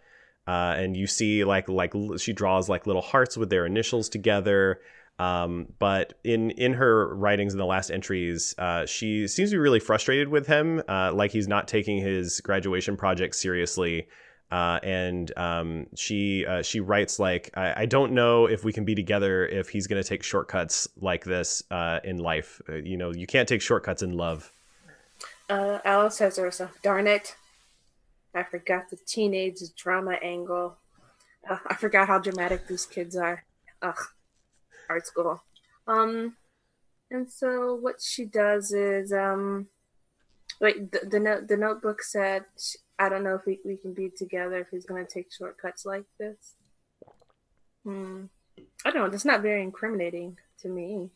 uh, 0.51 0.75
and 0.77 0.97
you 0.97 1.07
see 1.07 1.45
like 1.45 1.69
like 1.69 1.93
she 2.19 2.33
draws 2.33 2.69
like 2.69 2.85
little 2.85 3.03
hearts 3.03 3.37
with 3.37 3.51
their 3.51 3.67
initials 3.67 4.09
together. 4.09 4.81
Um, 5.21 5.67
but 5.79 6.15
in 6.25 6.51
in 6.51 6.73
her 6.73 7.15
writings 7.15 7.53
in 7.53 7.59
the 7.59 7.67
last 7.67 7.89
entries, 7.91 8.53
uh, 8.59 8.85
she 8.85 9.29
seems 9.29 9.51
to 9.51 9.55
be 9.55 9.59
really 9.59 9.79
frustrated 9.79 10.29
with 10.29 10.49
him, 10.49 10.83
uh, 10.89 11.13
like 11.13 11.31
he's 11.31 11.47
not 11.47 11.69
taking 11.69 11.99
his 11.99 12.41
graduation 12.41 12.97
project 12.97 13.37
seriously 13.37 14.09
uh, 14.51 14.81
and 14.83 15.31
um, 15.39 15.87
she 15.95 16.45
uh, 16.47 16.63
she 16.63 16.81
writes 16.81 17.21
like 17.21 17.51
I, 17.55 17.83
I 17.83 17.87
don't 17.87 18.11
know 18.11 18.47
if 18.47 18.65
we 18.65 18.73
can 18.73 18.85
be 18.85 18.97
together 18.97 19.47
if 19.47 19.69
he's 19.69 19.87
going 19.87 20.03
to 20.03 20.09
take 20.09 20.25
shortcuts 20.25 20.89
like 21.01 21.23
this 21.23 21.63
in 22.03 22.19
life. 22.19 22.61
You 22.69 22.97
know, 22.97 23.13
you 23.13 23.29
can't 23.29 23.49
take 23.49 23.63
shortcuts 23.63 24.03
in 24.03 24.17
love. 24.17 24.53
Alice 25.49 26.17
says 26.17 26.35
to 26.35 26.41
herself, 26.41 26.77
"Darn 26.83 27.07
it, 27.07 27.37
I 28.35 28.43
forgot 28.43 28.90
the 28.90 28.97
teenage 29.07 29.59
drama 29.77 30.12
angle. 30.23 30.77
Uh, 31.49 31.59
I 31.66 31.75
forgot 31.75 32.09
how 32.09 32.19
dramatic 32.19 32.66
these 32.66 32.87
kids 32.87 33.16
are. 33.16 33.45
Ugh, 33.83 33.99
art 34.88 35.07
school. 35.07 35.43
Um, 35.87 36.37
and 37.11 37.31
so 37.31 37.75
what 37.75 38.01
she 38.01 38.25
does 38.25 38.73
is 38.73 39.12
um, 39.12 39.69
wait, 40.61 40.93
the 40.93 41.01
the, 41.09 41.21
note, 41.21 41.49
the 41.49 41.57
notebook 41.57 42.03
said, 42.03 42.45
I 42.99 43.09
don't 43.09 43.25
know 43.25 43.35
if 43.35 43.47
we, 43.47 43.59
we 43.64 43.77
can 43.77 43.95
be 43.95 44.11
together 44.11 44.59
if 44.59 44.69
he's 44.71 44.87
gonna 44.87 45.05
take 45.05 45.33
shortcuts 45.33 45.85
like 45.85 46.05
this. 46.19 46.55
Hmm, 47.85 48.25
I 48.85 48.90
don't 48.90 49.03
know. 49.03 49.09
That's 49.09 49.25
not 49.25 49.43
very 49.43 49.62
incriminating 49.62 50.37
to 50.62 50.69
me. 50.69 51.11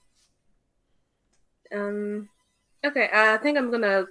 Um, 1.72 2.28
okay, 2.84 3.08
I 3.12 3.36
think 3.36 3.58
I'm 3.58 3.70
gonna 3.70 4.06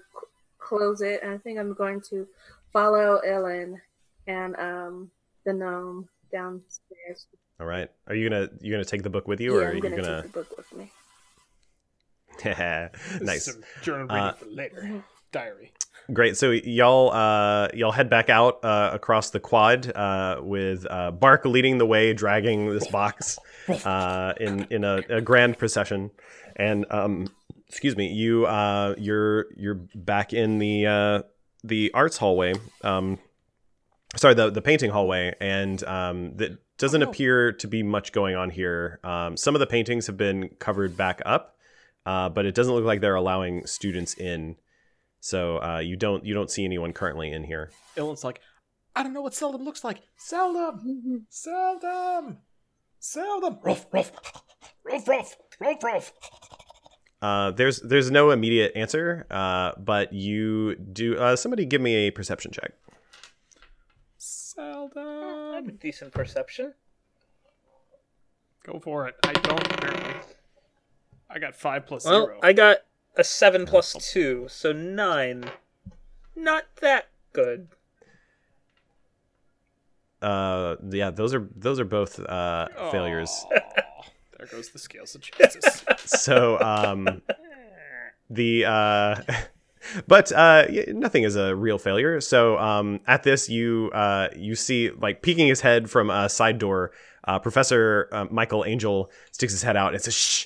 close 0.64 1.02
it, 1.02 1.24
I 1.24 1.38
think 1.38 1.60
I'm 1.60 1.74
going 1.74 2.02
to 2.10 2.28
follow 2.74 3.22
Illyn 3.26 3.80
and 4.28 4.56
um 4.58 5.12
the 5.46 5.54
gnome 5.54 6.10
downstairs. 6.32 7.28
All 7.60 7.68
right, 7.68 7.90
are 8.08 8.16
you 8.16 8.30
gonna 8.30 8.50
you 8.62 8.72
gonna 8.72 8.84
take 8.84 9.04
the 9.04 9.10
book 9.10 9.28
with 9.28 9.40
you, 9.40 9.54
yeah, 9.54 9.60
or 9.60 9.68
are 9.68 9.70
I'm 9.70 9.76
you 9.78 9.82
gonna, 9.82 9.96
gonna? 9.96 10.22
take 10.24 10.32
the 10.34 10.40
book 10.40 10.58
with 10.58 10.74
me. 10.74 10.92
nice. 13.22 13.46
Some 13.46 13.62
journal 13.82 14.08
reading 14.08 14.18
Uh, 14.24 14.34
for 14.34 14.46
later. 14.46 15.04
Diary. 15.32 15.72
Great. 16.12 16.36
So 16.36 16.52
y'all 16.52 17.12
uh, 17.12 17.70
y'all 17.74 17.92
head 17.92 18.10
back 18.10 18.30
out 18.30 18.64
uh, 18.64 18.90
across 18.94 19.30
the 19.30 19.40
quad 19.40 19.92
uh, 19.96 20.40
with 20.42 20.86
uh, 20.90 21.12
Bark 21.12 21.46
leading 21.46 21.78
the 21.78 21.86
way, 21.86 22.14
dragging 22.14 22.70
this 22.70 22.88
box 22.88 23.40
uh, 23.86 24.34
in 24.40 24.68
in 24.70 24.84
a, 24.84 25.02
a 25.10 25.22
grand 25.22 25.58
procession. 25.58 26.12
And 26.56 26.86
um, 26.92 27.28
excuse 27.70 27.96
me, 27.96 28.08
you 28.12 28.46
uh, 28.46 28.96
you're 28.98 29.46
you're 29.56 29.76
back 29.96 30.34
in 30.34 30.60
the 30.60 30.86
uh, 30.88 31.22
the 31.64 31.92
arts 31.94 32.18
hallway. 32.18 32.54
Um, 32.84 33.20
sorry, 34.16 34.34
the 34.34 34.50
the 34.50 34.62
painting 34.62 34.92
hallway, 34.92 35.34
and 35.40 35.84
um, 35.86 36.38
that 36.38 36.60
doesn't 36.78 37.04
Oh, 37.04 37.10
appear 37.10 37.52
to 37.54 37.68
be 37.68 37.84
much 37.84 38.12
going 38.12 38.36
on 38.36 38.50
here. 38.50 39.00
Um, 39.04 39.38
some 39.38 39.56
of 39.56 39.60
the 39.60 39.68
paintings 39.68 40.08
have 40.08 40.18
been 40.18 40.50
covered 40.60 40.98
back 40.98 41.22
up, 41.26 41.58
uh, 42.06 42.30
but 42.30 42.46
it 42.46 42.56
doesn't 42.56 42.74
look 42.74 42.84
like 42.86 43.02
they're 43.02 43.16
allowing 43.16 43.66
students 43.66 44.14
in. 44.16 44.56
So 45.20 45.62
uh, 45.62 45.80
you 45.80 45.96
don't 45.96 46.26
you 46.26 46.34
don't 46.34 46.50
see 46.52 46.66
anyone 46.66 46.92
currently 46.94 47.32
in 47.32 47.44
here. 47.44 47.72
Illyn's 47.96 48.24
like, 48.24 48.42
I 48.96 49.04
don't 49.04 49.14
know 49.14 49.22
what 49.22 49.34
Seldom 49.34 49.64
looks 49.64 49.84
like. 49.84 50.02
Seldom! 50.18 51.26
Seldom! 51.30 52.40
Seldom! 53.00 53.60
Ruff, 53.64 53.86
ruff, 53.92 54.12
ruff, 54.84 55.08
ruff, 55.08 55.36
ruff, 55.62 55.84
ruff. 55.84 56.12
Uh, 57.24 57.52
there's 57.52 57.80
there's 57.80 58.12
no 58.12 58.32
immediate 58.32 58.74
answer, 58.76 59.26
uh, 59.32 59.72
but 59.78 60.12
you 60.12 60.76
do. 60.76 61.18
Uh, 61.18 61.38
somebody 61.38 61.66
give 61.66 61.80
me 61.80 61.96
a 62.08 62.12
perception 62.12 62.52
check. 62.52 62.74
I 64.58 64.62
have 64.62 64.84
a 64.86 64.92
Seldom! 64.92 65.78
decent 65.80 66.14
perception. 66.14 66.74
Go 68.66 68.78
for 68.80 69.08
it. 69.08 69.16
I 69.24 69.32
don't 69.32 69.74
apparently. 69.74 70.16
I 71.30 71.40
got 71.40 71.56
five 71.56 71.86
plus 71.86 72.04
Well, 72.04 72.26
zero. 72.26 72.40
I 72.44 72.52
got 72.52 72.80
a 73.16 73.24
seven 73.24 73.66
plus 73.66 73.94
two, 74.12 74.48
so 74.50 74.74
nine. 74.74 75.46
Not 76.36 76.66
that 76.82 77.08
good. 77.32 77.70
Uh, 80.22 80.76
yeah, 80.90 81.10
those 81.10 81.34
are 81.34 81.48
those 81.56 81.80
are 81.80 81.86
both 81.86 82.20
uh, 82.20 82.68
failures. 82.92 83.46
Aw, 83.56 83.60
there 84.44 84.58
goes 84.58 84.70
the 84.70 84.80
scales 84.80 85.16
of 85.16 85.22
justice. 85.22 85.86
so 86.06 86.60
um, 86.60 87.22
the 88.30 88.66
uh, 88.66 89.22
but 90.08 90.32
uh, 90.32 90.66
nothing 90.90 91.24
is 91.24 91.36
a 91.36 91.56
real 91.56 91.78
failure. 91.78 92.20
So 92.22 92.58
um, 92.58 93.00
at 93.08 93.24
this, 93.24 93.50
you 93.50 93.90
uh, 93.94 94.30
you 94.36 94.56
see 94.56 94.92
like 94.92 95.22
peeking 95.22 95.48
his 95.48 95.62
head 95.62 95.90
from 95.90 96.10
a 96.10 96.30
side 96.30 96.60
door. 96.60 96.92
Uh, 97.26 97.40
Professor 97.40 98.10
uh, 98.12 98.26
Michael 98.30 98.66
Angel 98.66 99.10
sticks 99.32 99.54
his 99.54 99.64
head 99.64 99.78
out 99.78 99.94
and 99.94 100.04
says, 100.04 100.14
"Shh, 100.14 100.46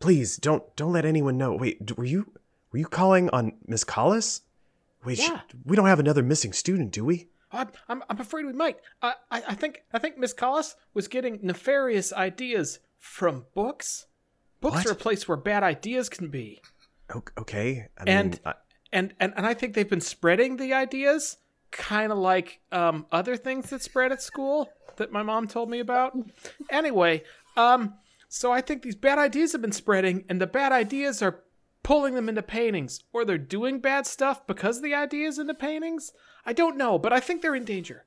please 0.00 0.36
don't 0.36 0.64
don't 0.76 0.92
let 0.92 1.06
anyone 1.06 1.38
know. 1.38 1.54
Wait, 1.54 1.96
were 1.96 2.04
you 2.04 2.32
were 2.72 2.78
you 2.78 2.86
calling 2.86 3.30
on 3.30 3.52
Miss 3.66 3.84
Collis? 3.84 4.42
Wait, 5.04 5.18
sh- 5.18 5.30
we 5.64 5.76
don't 5.76 5.86
have 5.86 6.00
another 6.00 6.22
missing 6.22 6.52
student, 6.52 6.92
do 6.92 7.04
we? 7.04 7.28
I'm, 7.50 7.68
I'm, 7.88 8.02
I'm 8.10 8.20
afraid 8.20 8.44
we 8.44 8.52
might. 8.52 8.76
I, 9.00 9.14
I, 9.30 9.42
I 9.48 9.54
think 9.54 9.82
I 9.94 9.98
think 9.98 10.18
Miss 10.18 10.34
Collis 10.34 10.76
was 10.92 11.08
getting 11.08 11.38
nefarious 11.40 12.12
ideas 12.12 12.80
from 12.98 13.46
books. 13.54 14.06
Books 14.60 14.76
What? 14.76 14.86
are 14.86 14.92
a 14.92 14.96
place 14.96 15.26
where 15.28 15.36
bad 15.36 15.62
ideas 15.62 16.08
can 16.08 16.28
be. 16.28 16.60
Okay, 17.38 17.88
I 17.98 18.04
And- 18.06 18.40
I- 18.44 18.54
and 18.92 19.14
and, 19.20 19.34
and 19.36 19.46
I 19.46 19.52
think 19.54 19.74
they've 19.74 19.88
been 19.88 20.00
spreading 20.00 20.56
the 20.56 20.72
ideas, 20.72 21.36
kind 21.70 22.10
of 22.10 22.16
like 22.18 22.60
um, 22.72 23.06
other 23.12 23.36
things 23.36 23.68
that 23.70 23.82
spread 23.82 24.12
at 24.12 24.22
school 24.22 24.70
that 24.96 25.12
my 25.12 25.22
mom 25.22 25.46
told 25.46 25.68
me 25.70 25.78
about. 25.78 26.16
Anyway, 26.70 27.22
um, 27.56 27.94
so 28.28 28.50
I 28.50 28.60
think 28.62 28.82
these 28.82 28.96
bad 28.96 29.18
ideas 29.18 29.52
have 29.52 29.60
been 29.60 29.72
spreading, 29.72 30.24
and 30.28 30.40
the 30.40 30.46
bad 30.46 30.72
ideas 30.72 31.20
are 31.22 31.44
pulling 31.82 32.14
them 32.14 32.28
into 32.30 32.42
paintings, 32.42 33.00
or 33.12 33.24
they're 33.26 33.36
doing 33.38 33.78
bad 33.80 34.06
stuff 34.06 34.46
because 34.46 34.80
the 34.80 34.94
ideas 34.94 35.38
into 35.38 35.54
paintings. 35.54 36.12
I 36.46 36.52
don't 36.54 36.76
know, 36.78 36.98
but 36.98 37.12
I 37.12 37.20
think 37.20 37.42
they're 37.42 37.54
in 37.54 37.64
danger. 37.64 38.06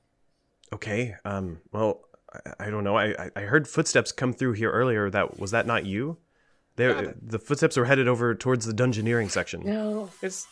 Okay. 0.74 1.16
Um. 1.26 1.62
Well, 1.72 2.02
I, 2.34 2.68
I 2.68 2.70
don't 2.70 2.84
know. 2.84 2.98
I, 2.98 3.30
I- 3.36 3.42
heard 3.42 3.68
footsteps 3.68 4.12
come 4.12 4.34
through 4.34 4.54
here 4.54 4.72
earlier. 4.72 5.10
That 5.10 5.40
was 5.40 5.52
that 5.52 5.68
not 5.68 5.86
you? 5.86 6.18
There, 6.78 7.16
the 7.22 7.38
footsteps 7.38 7.76
were 7.76 7.86
headed 7.86 8.08
over 8.08 8.34
towards 8.34 8.66
the 8.66 8.74
dungeoneering 8.74 9.30
section. 9.30 9.62
No. 9.66 10.10
It's 10.22 10.48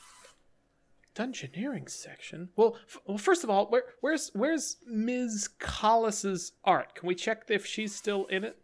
dungeoneering 1.16 1.90
section. 1.90 2.50
Well, 2.56 2.78
f- 2.88 2.98
well, 3.06 3.18
first 3.18 3.44
of 3.44 3.50
all, 3.50 3.68
where, 3.68 3.84
where's 4.02 4.30
where's 4.34 4.78
Ms. 4.86 5.50
Collis's 5.60 6.52
art? 6.64 6.96
Can 6.96 7.08
we 7.08 7.16
check 7.16 7.44
if 7.50 7.66
she's 7.66 7.96
still 7.96 8.26
in 8.26 8.44
it? 8.44 8.58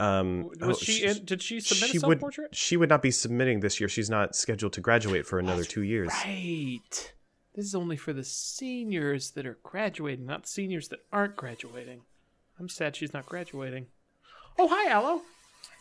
Um, 0.00 0.50
Was 0.60 0.60
oh, 0.62 0.72
she? 0.72 1.04
In, 1.04 1.24
did 1.24 1.42
she 1.42 1.60
submit 1.60 1.90
she 1.90 1.96
a 1.98 2.00
self-portrait? 2.00 2.56
she 2.56 2.76
would 2.76 2.88
not 2.88 3.02
be 3.02 3.10
submitting 3.10 3.60
this 3.60 3.78
year. 3.78 3.88
She's 3.88 4.10
not 4.10 4.34
scheduled 4.34 4.72
to 4.72 4.80
graduate 4.80 5.26
for 5.26 5.38
another 5.38 5.64
two 5.64 5.82
years. 5.82 6.10
Right. 6.24 7.12
This 7.54 7.66
is 7.66 7.74
only 7.74 7.96
for 7.96 8.12
the 8.12 8.24
seniors 8.24 9.32
that 9.32 9.46
are 9.46 9.58
graduating, 9.62 10.26
not 10.26 10.46
seniors 10.46 10.88
that 10.88 11.00
aren't 11.12 11.36
graduating. 11.36 12.00
I'm 12.62 12.68
sad 12.68 12.94
she's 12.94 13.12
not 13.12 13.26
graduating. 13.26 13.88
Oh, 14.56 14.68
hi, 14.68 14.92
Alo. 14.92 15.22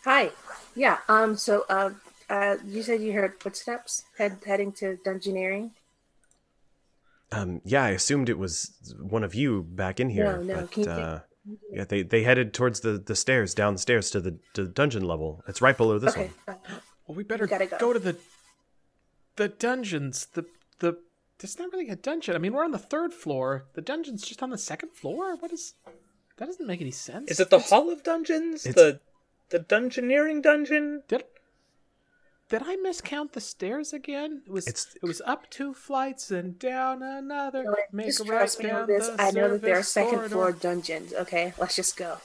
Hi. 0.04 0.32
Yeah. 0.76 0.98
Um. 1.08 1.38
So, 1.38 1.64
uh, 1.70 1.92
uh, 2.28 2.58
you 2.66 2.82
said 2.82 3.02
you 3.02 3.14
heard 3.14 3.40
footsteps 3.40 4.04
head 4.18 4.40
heading 4.44 4.72
to 4.74 4.98
dungeoneering. 5.06 5.72
Um, 7.32 7.62
yeah, 7.64 7.84
I 7.84 7.90
assumed 7.90 8.30
it 8.30 8.40
was 8.40 8.72
one 9.00 9.24
of 9.24 9.36
you 9.36 9.62
back 9.62 10.00
in 10.00 10.10
here. 10.10 10.38
No, 10.38 10.42
no, 10.42 10.56
But, 10.62 10.72
can 10.72 10.84
you 10.84 10.90
uh, 10.90 11.20
yeah, 11.72 11.84
they 11.84 12.02
they 12.02 12.24
headed 12.24 12.52
towards 12.52 12.80
the 12.80 12.94
the 12.94 13.16
stairs 13.16 13.54
downstairs 13.54 14.10
to 14.10 14.20
the 14.20 14.40
to 14.56 14.64
the 14.64 14.72
dungeon 14.72 15.04
level. 15.04 15.44
It's 15.48 15.62
right 15.62 15.78
below 15.78 16.00
this 16.00 16.18
okay. 16.18 16.32
one. 16.46 16.58
Well, 17.06 17.16
we 17.16 17.24
better 17.24 17.46
gotta 17.46 17.68
go. 17.68 17.94
to 17.94 18.00
the 18.00 18.18
the 19.36 19.50
dungeons. 19.50 20.26
The 20.34 20.46
the 20.80 20.98
it's 21.40 21.60
not 21.60 21.72
really 21.72 21.90
a 21.90 21.96
dungeon. 21.96 22.36
I 22.36 22.40
mean, 22.40 22.54
we're 22.54 22.66
on 22.66 22.72
the 22.72 22.80
third 22.80 23.14
floor. 23.14 23.68
The 23.74 23.82
dungeon's 23.82 24.24
just 24.24 24.42
on 24.42 24.50
the 24.50 24.58
second 24.58 24.94
floor. 24.94 25.36
What 25.36 25.52
is? 25.52 25.74
That 26.42 26.48
doesn't 26.48 26.66
make 26.66 26.82
any 26.82 26.90
sense. 26.90 27.30
Is 27.30 27.40
it 27.40 27.52
the 27.52 27.60
Hall 27.60 27.92
of 27.92 28.02
Dungeons? 28.02 28.64
The 28.64 29.00
the 29.50 29.60
dungeoneering 29.60 30.42
dungeon? 30.42 31.04
Did 31.08 31.24
did 32.50 32.64
I 32.66 32.78
miscount 32.78 33.34
the 33.34 33.40
stairs 33.40 33.94
again? 33.94 34.42
It 34.48 34.52
was 34.52 34.66
It's- 34.68 34.96
it 34.96 35.06
was 35.06 35.22
up 35.24 35.52
two 35.52 35.76
flights 35.76 36.32
and 36.32 36.58
down 36.58 37.04
another. 37.04 37.64
Dylan, 37.64 37.76
Make 37.94 38.08
just 38.08 38.22
a 38.22 38.26
trust 38.26 38.58
right 38.58 38.66
me 38.66 38.72
on 38.72 38.88
this. 38.88 39.08
I 39.20 39.30
know 39.30 39.50
that 39.52 39.62
there 39.62 39.78
are 39.78 39.84
second 39.84 40.16
corridor. 40.16 40.30
floor 40.30 40.52
dungeons. 40.52 41.14
Okay, 41.14 41.54
let's 41.60 41.76
just 41.76 41.96
go. 41.96 42.18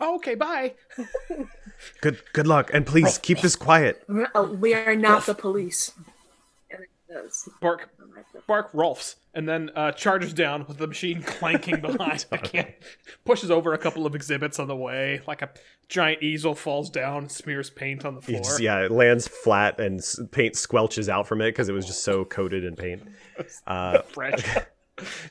Oh, 0.00 0.14
okay, 0.16 0.34
bye. 0.34 0.74
Good 2.00 2.20
good 2.32 2.48
luck, 2.48 2.68
and 2.74 2.84
please 2.84 3.16
keep 3.18 3.42
this 3.42 3.54
quiet. 3.54 4.02
We're- 4.08 4.26
uh, 4.34 4.42
We 4.42 4.74
not 4.96 5.24
the 5.26 5.36
police. 5.36 5.92
And 6.68 6.80
it 6.82 6.90
does. 7.08 7.48
Bark, 7.60 7.90
bark, 8.48 8.70
Rolfs, 8.72 9.14
and 9.34 9.48
then 9.48 9.70
uh, 9.74 9.92
charges 9.92 10.32
down 10.32 10.64
with 10.66 10.78
the 10.78 10.86
machine 10.86 11.22
clanking 11.26 11.80
behind. 11.80 12.24
I 12.32 12.36
can't. 12.36 12.70
Pushes 13.24 13.50
over 13.50 13.72
a 13.72 13.78
couple 13.78 14.06
of 14.06 14.14
exhibits 14.14 14.58
on 14.58 14.68
the 14.68 14.76
way, 14.76 15.20
like 15.26 15.42
a 15.42 15.50
giant 15.88 16.22
easel 16.22 16.54
falls 16.54 16.90
down, 16.90 17.28
smears 17.28 17.70
paint 17.70 18.04
on 18.04 18.14
the 18.14 18.20
floor. 18.20 18.60
yeah, 18.60 18.80
it 18.84 18.90
lands 18.90 19.28
flat 19.28 19.80
and 19.80 20.00
paint 20.30 20.54
squelches 20.54 21.08
out 21.08 21.26
from 21.26 21.40
it 21.40 21.48
because 21.50 21.68
it 21.68 21.72
was 21.72 21.86
just 21.86 22.04
so 22.04 22.24
coated 22.24 22.64
in 22.64 22.76
paint. 22.76 23.02
Uh, 23.66 24.02
Fresh. 24.02 24.44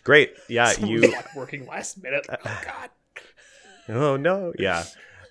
great. 0.04 0.34
Yeah, 0.50 0.74
you 0.80 1.02
like 1.02 1.34
working 1.36 1.66
last 1.66 2.02
minute. 2.02 2.26
Oh 2.30 2.38
God. 2.66 2.90
Oh 3.88 4.18
no, 4.18 4.52
yeah, 4.58 4.84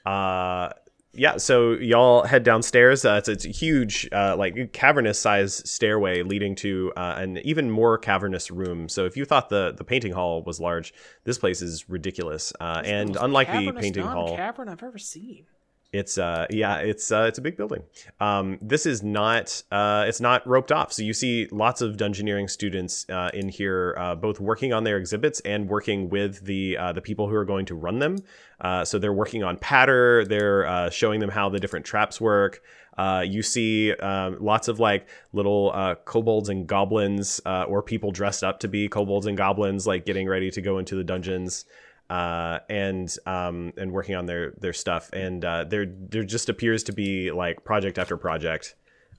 uh, 0.06 0.70
yeah. 1.12 1.37
So 1.37 1.73
y'all 1.73 2.25
head 2.25 2.44
downstairs. 2.44 3.05
Uh, 3.05 3.14
it's, 3.14 3.29
it's 3.29 3.44
a 3.44 3.49
huge, 3.49 4.09
uh, 4.12 4.37
like 4.37 4.73
cavernous 4.73 5.18
size 5.18 5.68
stairway 5.68 6.23
leading 6.23 6.55
to 6.57 6.92
uh, 6.96 7.14
an 7.18 7.38
even 7.38 7.70
more 7.70 7.99
cavernous 7.99 8.51
room. 8.51 8.88
So 8.88 9.07
if 9.07 9.16
you 9.16 9.25
thought 9.25 9.49
the 9.49 9.75
the 9.77 9.85
painting 9.85 10.12
hall 10.12 10.42
was 10.42 10.61
large, 10.61 10.94
this 11.25 11.38
place 11.38 11.62
is 11.62 11.88
ridiculous. 11.88 12.53
Uh, 12.61 12.83
and 12.85 13.16
unlike 13.20 13.51
the 13.53 13.73
painting 13.73 14.05
hall, 14.05 14.29
non-cavern 14.29 14.68
I've 14.68 14.83
ever 14.83 14.99
seen. 14.99 15.46
It's 15.92 16.18
uh 16.18 16.46
yeah 16.50 16.76
it's 16.76 17.11
uh 17.11 17.24
it's 17.29 17.38
a 17.38 17.42
big 17.42 17.57
building. 17.57 17.83
Um 18.20 18.59
this 18.62 18.87
is 18.87 19.03
not 19.03 19.62
uh 19.72 20.05
it's 20.07 20.20
not 20.20 20.46
roped 20.46 20.70
off. 20.70 20.92
So 20.92 21.03
you 21.03 21.12
see 21.12 21.48
lots 21.50 21.81
of 21.81 21.96
dungeoneering 21.96 22.48
students 22.48 23.07
uh 23.09 23.31
in 23.35 23.48
here 23.48 23.96
uh 23.98 24.14
both 24.14 24.38
working 24.38 24.72
on 24.72 24.85
their 24.85 24.98
exhibits 24.98 25.40
and 25.40 25.68
working 25.68 26.09
with 26.09 26.44
the 26.44 26.76
uh 26.76 26.92
the 26.92 27.00
people 27.00 27.29
who 27.29 27.35
are 27.35 27.44
going 27.44 27.66
to 27.66 27.74
run 27.74 27.98
them. 27.98 28.18
Uh 28.61 28.85
so 28.85 28.98
they're 28.98 29.12
working 29.12 29.42
on 29.42 29.57
patter. 29.57 30.24
They're 30.24 30.66
uh 30.66 30.90
showing 30.90 31.18
them 31.20 31.31
how 31.31 31.48
the 31.48 31.59
different 31.59 31.87
traps 31.87 32.20
work. 32.20 32.62
Uh, 32.98 33.22
you 33.22 33.42
see 33.42 33.94
um, 33.94 34.37
lots 34.40 34.68
of 34.68 34.79
like 34.79 35.09
little 35.33 35.70
uh, 35.72 35.94
kobolds 35.94 36.50
and 36.50 36.66
goblins, 36.66 37.40
uh, 37.46 37.62
or 37.62 37.83
people 37.83 38.11
dressed 38.11 38.44
up 38.44 38.61
to 38.61 38.68
be 38.68 38.88
kobolds 38.88 39.24
and 39.24 39.38
goblins, 39.38 39.87
like 39.87 40.05
getting 40.05 40.29
ready 40.29 40.50
to 40.50 40.61
go 40.61 40.76
into 40.76 40.96
the 40.96 41.05
dungeons 41.05 41.64
uh, 42.11 42.59
and 42.68 43.16
um, 43.25 43.73
and 43.77 43.92
working 43.92 44.16
on 44.16 44.27
their 44.27 44.51
their 44.59 44.73
stuff. 44.73 45.11
And 45.12 45.44
uh, 45.44 45.64
there 45.64 45.87
there 45.87 46.25
just 46.25 46.49
appears 46.49 46.83
to 46.85 46.92
be 46.92 47.31
like 47.31 47.64
project 47.64 47.99
after 47.99 48.16
project, 48.16 48.75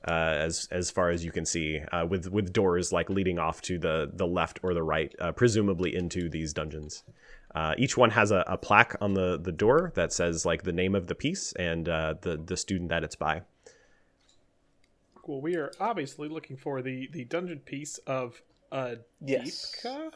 uh, 0.08 0.12
as 0.12 0.68
as 0.72 0.92
far 0.92 1.10
as 1.10 1.24
you 1.24 1.32
can 1.32 1.46
see, 1.46 1.80
uh, 1.80 2.06
with 2.06 2.28
with 2.28 2.52
doors 2.52 2.92
like 2.92 3.10
leading 3.10 3.40
off 3.40 3.62
to 3.64 3.80
the 3.80 4.12
the 4.14 4.28
left 4.28 4.60
or 4.62 4.74
the 4.74 4.84
right, 4.84 5.16
uh, 5.20 5.32
presumably 5.32 5.96
into 5.96 6.30
these 6.30 6.54
dungeons. 6.54 7.04
Uh, 7.56 7.76
each 7.78 7.98
one 7.98 8.12
has 8.12 8.32
a, 8.32 8.44
a 8.48 8.58
plaque 8.58 8.96
on 9.02 9.14
the 9.14 9.40
the 9.42 9.52
door 9.52 9.92
that 9.96 10.12
says 10.12 10.46
like 10.46 10.64
the 10.64 10.72
name 10.74 10.94
of 10.94 11.08
the 11.08 11.16
piece 11.16 11.54
and 11.54 11.88
uh, 11.88 12.14
the 12.22 12.38
the 12.38 12.58
student 12.58 12.90
that 12.90 13.04
it's 13.04 13.16
by. 13.16 13.42
Cool. 15.16 15.42
We 15.42 15.56
are 15.56 15.72
obviously 15.80 16.28
looking 16.28 16.58
for 16.58 16.82
the 16.82 17.08
the 17.14 17.24
dungeon 17.24 17.60
piece 17.60 18.00
of 18.00 18.42
uh, 18.72 18.96
Yes. 19.24 19.76
Deepka. 19.84 20.12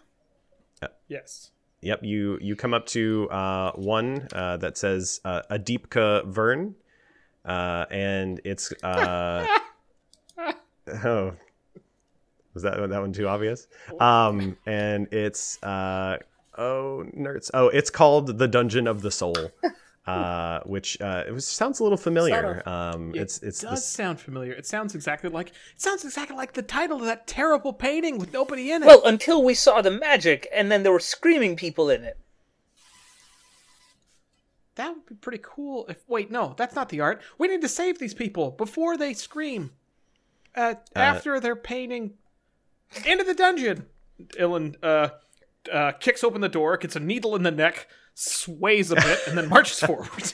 Yes. 1.07 1.51
Yep, 1.85 2.03
you 2.03 2.39
you 2.41 2.55
come 2.55 2.73
up 2.73 2.87
to 2.87 3.29
uh, 3.29 3.71
one 3.73 4.27
uh, 4.33 4.57
that 4.57 4.75
says 4.75 5.21
uh, 5.23 5.43
Adipka 5.51 6.25
Vern, 6.25 6.73
uh, 7.45 7.85
and 7.91 8.41
it's 8.43 8.73
uh, 8.81 9.45
oh, 11.05 11.33
was 12.55 12.63
that 12.63 12.89
that 12.89 12.99
one 12.99 13.13
too 13.13 13.27
obvious? 13.27 13.67
Um, 13.99 14.57
and 14.65 15.13
it's 15.13 15.61
uh, 15.61 16.17
oh 16.57 17.05
nerds, 17.15 17.51
oh 17.53 17.67
it's 17.67 17.91
called 17.91 18.39
the 18.39 18.47
Dungeon 18.47 18.87
of 18.87 19.03
the 19.03 19.11
Soul, 19.11 19.51
uh, 20.07 20.59
which 20.65 20.99
uh, 21.01 21.23
it 21.27 21.31
was, 21.31 21.47
sounds 21.47 21.79
a 21.79 21.83
little 21.83 21.97
familiar. 21.97 22.61
Um, 22.67 23.13
it's 23.15 23.41
it's 23.41 23.63
It 23.63 23.67
the 23.67 23.71
does 23.75 23.87
sound 23.87 24.19
familiar. 24.19 24.53
It 24.53 24.65
sounds 24.65 24.93
exactly 24.95 25.29
like 25.29 25.49
it 25.49 25.81
sounds 25.81 26.03
exactly 26.03 26.37
like 26.37 26.53
the 26.53 26.61
title 26.61 26.99
of 26.99 27.05
that 27.05 27.25
terrible 27.27 27.73
painting 27.73 28.17
with 28.19 28.31
nobody 28.31 28.71
in 28.71 28.83
it. 28.83 28.85
Well, 28.85 29.01
until 29.05 29.43
we 29.43 29.53
saw 29.53 29.81
the 29.81 29.91
magic, 29.91 30.47
and 30.53 30.71
then 30.71 30.83
there 30.83 30.91
were 30.91 30.99
screaming 30.99 31.55
people 31.55 31.89
in 31.89 32.03
it. 32.03 32.17
that 34.75 34.93
would 34.93 35.05
be 35.05 35.15
pretty 35.15 35.41
cool. 35.41 35.85
If 35.87 36.07
wait, 36.07 36.29
no, 36.29 36.53
that's 36.57 36.75
not 36.75 36.89
the 36.89 37.01
art. 37.01 37.21
We 37.37 37.47
need 37.47 37.61
to 37.61 37.69
save 37.69 37.97
these 37.99 38.13
people 38.13 38.51
before 38.51 38.97
they 38.97 39.13
scream. 39.13 39.71
Uh, 40.53 40.75
after 40.95 41.39
they're 41.39 41.55
painting 41.55 42.13
into 43.05 43.23
the 43.25 43.33
dungeon, 43.33 43.87
Illyn 44.39 44.75
uh, 44.81 45.09
uh, 45.71 45.91
kicks 45.93 46.23
open 46.23 46.41
the 46.41 46.49
door, 46.49 46.77
gets 46.77 46.95
a 46.95 46.99
needle 46.99 47.35
in 47.35 47.43
the 47.43 47.51
neck, 47.51 47.87
sways 48.15 48.89
a 48.89 48.95
bit, 48.95 49.19
and 49.28 49.38
then 49.38 49.47
marches 49.47 49.80
forward. 49.88 50.34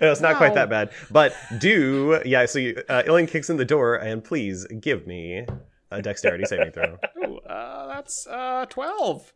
No, 0.00 0.12
it's 0.12 0.20
not 0.20 0.36
quite 0.36 0.54
that 0.54 0.70
bad. 0.70 0.90
But 1.10 1.34
do 1.58 2.20
yeah. 2.24 2.46
So 2.46 2.60
you, 2.60 2.82
uh, 2.88 3.02
Illyn 3.06 3.26
kicks 3.26 3.50
in 3.50 3.56
the 3.56 3.64
door, 3.64 3.96
and 3.96 4.22
please 4.22 4.66
give 4.80 5.06
me 5.06 5.44
a 5.90 6.00
dexterity 6.00 6.44
saving 6.44 6.72
throw. 6.72 6.98
Ooh, 7.24 7.38
uh, 7.38 7.88
that's 7.88 8.26
uh, 8.26 8.66
twelve. 8.68 9.32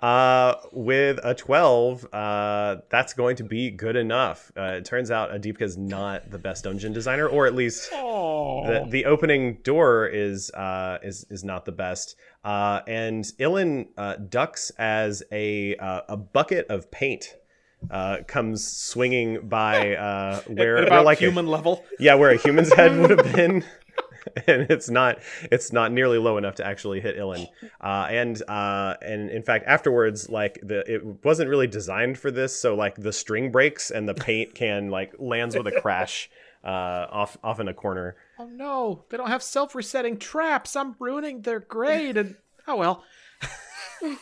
Uh, 0.00 0.56
with 0.72 1.18
a 1.24 1.34
12, 1.34 2.06
uh, 2.12 2.76
that's 2.90 3.14
going 3.14 3.36
to 3.36 3.44
be 3.44 3.70
good 3.70 3.96
enough. 3.96 4.52
Uh, 4.54 4.74
it 4.76 4.84
turns 4.84 5.10
out 5.10 5.30
Adipka 5.30 5.62
is 5.62 5.78
not 5.78 6.30
the 6.30 6.36
best 6.36 6.64
dungeon 6.64 6.92
designer, 6.92 7.26
or 7.26 7.46
at 7.46 7.54
least 7.54 7.90
the, 7.90 8.84
the 8.90 9.06
opening 9.06 9.58
door 9.62 10.06
is 10.06 10.50
uh, 10.50 10.98
is 11.02 11.24
is 11.30 11.42
not 11.42 11.64
the 11.64 11.72
best. 11.72 12.16
Uh, 12.44 12.82
and 12.86 13.24
Illyn 13.38 13.88
uh, 13.96 14.16
ducks 14.16 14.70
as 14.78 15.22
a 15.32 15.76
uh, 15.76 16.02
a 16.08 16.16
bucket 16.16 16.66
of 16.68 16.90
paint 16.90 17.36
uh, 17.90 18.18
comes 18.26 18.66
swinging 18.66 19.48
by 19.48 19.96
uh, 19.96 20.40
where, 20.42 20.78
at 20.78 20.86
about 20.86 21.04
like 21.04 21.18
a- 21.18 21.24
human 21.24 21.46
level. 21.46 21.84
yeah, 21.98 22.14
where 22.14 22.30
a 22.30 22.36
human's 22.36 22.72
head 22.72 22.96
would 23.00 23.10
have 23.10 23.32
been. 23.34 23.64
and 24.46 24.66
it's 24.70 24.88
not 24.88 25.18
it's 25.52 25.70
not 25.70 25.92
nearly 25.92 26.16
low 26.16 26.38
enough 26.38 26.54
to 26.54 26.66
actually 26.66 26.98
hit 27.00 27.16
Illyn. 27.16 27.46
Uh, 27.80 28.06
and 28.08 28.42
uh, 28.48 28.94
and 29.02 29.30
in 29.30 29.42
fact 29.42 29.66
afterwards 29.66 30.30
like 30.30 30.58
the 30.62 30.80
it 30.90 31.24
wasn't 31.24 31.48
really 31.48 31.66
designed 31.66 32.18
for 32.18 32.30
this 32.30 32.58
so 32.58 32.74
like 32.74 32.96
the 32.96 33.12
string 33.12 33.52
breaks 33.52 33.90
and 33.90 34.08
the 34.08 34.14
paint 34.14 34.54
can 34.54 34.88
like 34.88 35.14
lands 35.18 35.54
with 35.56 35.66
a 35.66 35.78
crash 35.80 36.30
uh, 36.64 37.06
off 37.10 37.36
off 37.44 37.60
in 37.60 37.68
a 37.68 37.74
corner. 37.74 38.16
Oh 38.38 38.46
no, 38.46 39.04
they 39.10 39.16
don't 39.16 39.28
have 39.28 39.42
self-resetting 39.42 40.18
traps. 40.18 40.74
I'm 40.76 40.96
ruining 40.98 41.42
their 41.42 41.60
grade, 41.60 42.16
and 42.16 42.36
oh 42.68 42.76
well. 42.76 43.04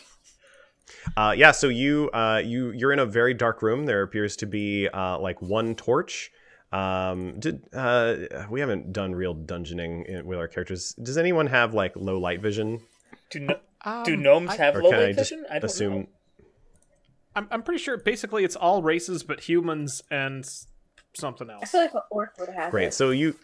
Uh, 1.16 1.35
yeah, 1.37 1.50
so 1.50 1.68
you 1.68 2.11
uh, 2.12 2.40
you 2.44 2.70
you're 2.70 2.92
in 2.92 2.98
a 2.98 3.07
very 3.07 3.35
dark 3.35 3.61
room. 3.62 3.87
There 3.87 4.02
appears 4.02 4.37
to 4.37 4.46
be 4.46 4.88
uh, 4.88 5.18
like 5.18 5.40
one 5.42 5.74
torch. 5.74 6.31
Um, 6.70 7.38
did 7.40 7.62
uh, 7.74 8.16
we 8.50 8.61
haven't 8.61 8.92
done 8.92 9.14
real 9.14 9.35
dungeoning 9.35 10.07
in, 10.07 10.24
with 10.26 10.38
our 10.38 10.48
characters? 10.48 10.94
Does 11.02 11.18
anyone 11.18 11.48
have 11.48 11.74
like 11.74 11.96
low 11.96 12.18
light 12.18 12.40
vision? 12.40 12.81
Do, 13.31 13.40
no- 13.40 13.59
Um, 13.85 14.05
do 14.05 14.16
gnomes 14.16 14.50
I- 14.50 14.57
have 14.57 14.76
low 14.76 14.90
can 14.90 14.98
I 15.00 15.05
light 15.07 15.16
vision? 15.16 15.44
I 15.50 15.55
don't 15.59 15.64
assume? 15.64 15.94
know. 15.94 16.07
I'm 17.35 17.48
I'm 17.50 17.62
pretty 17.62 17.83
sure 17.83 17.96
basically 17.96 18.44
it's 18.44 18.57
all 18.57 18.83
races 18.83 19.22
but 19.22 19.40
humans 19.40 20.02
and 20.11 20.44
s- 21.16 21.22
else. 21.25 21.40
I 21.62 21.66
feel 21.66 21.81
like 21.83 21.94
an 21.94 22.01
orc 22.11 22.38
would 22.38 22.48
have 22.51 22.70
Great. 22.70 22.88
it. 22.88 22.94
So 22.94 23.11
you 23.11 23.35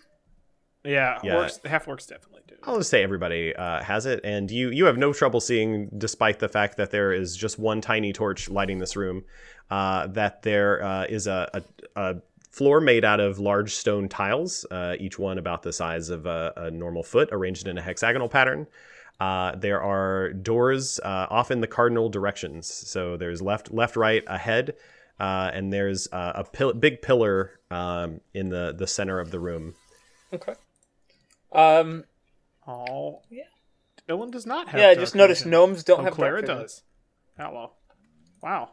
Yeah, 0.85 1.19
Yeah. 1.25 1.35
orcs, 1.35 1.65
half 1.67 1.87
orcs 1.87 2.07
definitely 2.09 2.43
do. 2.47 2.55
I'll 2.63 2.79
just 2.79 2.89
say 2.91 3.03
everybody 3.03 3.55
uh, 3.55 3.83
has 3.83 4.07
it, 4.07 4.21
and 4.25 4.51
you 4.51 4.71
you 4.71 4.85
have 4.87 4.97
no 4.97 5.13
trouble 5.13 5.41
seeing, 5.41 5.91
despite 5.99 6.39
the 6.39 6.49
fact 6.49 6.77
that 6.77 6.91
there 6.93 7.13
is 7.13 7.37
just 7.37 7.59
one 7.59 7.81
tiny 7.81 8.13
torch 8.13 8.49
lighting 8.49 8.79
this 8.79 8.97
room, 8.97 9.25
uh, 9.71 10.07
that 10.09 10.43
there 10.43 10.83
uh, 10.83 11.05
is 11.09 11.27
a, 11.27 11.51
a, 11.53 11.63
a 12.01 12.23
floor 12.53 12.81
made 12.81 13.05
out 13.05 13.19
of 13.21 13.39
large 13.41 13.75
stone 13.75 14.09
tiles, 14.09 14.65
uh, 14.71 14.95
each 14.99 15.19
one 15.19 15.37
about 15.39 15.63
the 15.63 15.73
size 15.73 16.09
of 16.11 16.27
a, 16.27 16.53
a 16.57 16.71
normal 16.71 17.03
foot, 17.03 17.29
arranged 17.33 17.67
in 17.69 17.77
a 17.77 17.83
hexagonal 17.83 18.29
pattern. 18.29 18.67
Uh, 19.21 19.55
there 19.57 19.83
are 19.83 20.33
doors 20.33 21.01
uh, 21.05 21.27
off 21.29 21.51
in 21.51 21.61
the 21.61 21.67
cardinal 21.67 22.09
directions, 22.09 22.73
so 22.73 23.17
there's 23.17 23.43
left, 23.43 23.73
left, 23.73 23.97
right, 23.97 24.23
ahead, 24.29 24.75
uh, 25.21 25.51
and 25.53 25.73
there's 25.73 26.09
uh, 26.13 26.33
a 26.37 26.45
pil- 26.45 26.75
big 26.75 27.03
pillar 27.03 27.59
um, 27.71 28.21
in 28.35 28.49
the 28.51 28.75
the 28.77 28.87
center 28.87 29.21
of 29.21 29.31
the 29.31 29.41
room. 29.41 29.75
Okay. 30.33 30.55
Um. 31.53 32.05
Oh, 32.67 33.23
Yeah. 33.31 33.45
Dylan 34.09 34.31
does 34.31 34.47
not 34.47 34.69
have. 34.69 34.81
Yeah, 34.81 34.89
I 34.89 34.95
just 34.95 35.15
noticed 35.15 35.43
vision. 35.43 35.51
gnomes 35.51 35.85
don't 35.85 36.01
Oh, 36.01 36.05
have 36.05 36.15
Clara 36.15 36.41
dark 36.41 36.47
vision. 36.47 36.57
does. 36.63 36.83
Alo. 37.39 37.73
Wow. 38.43 38.71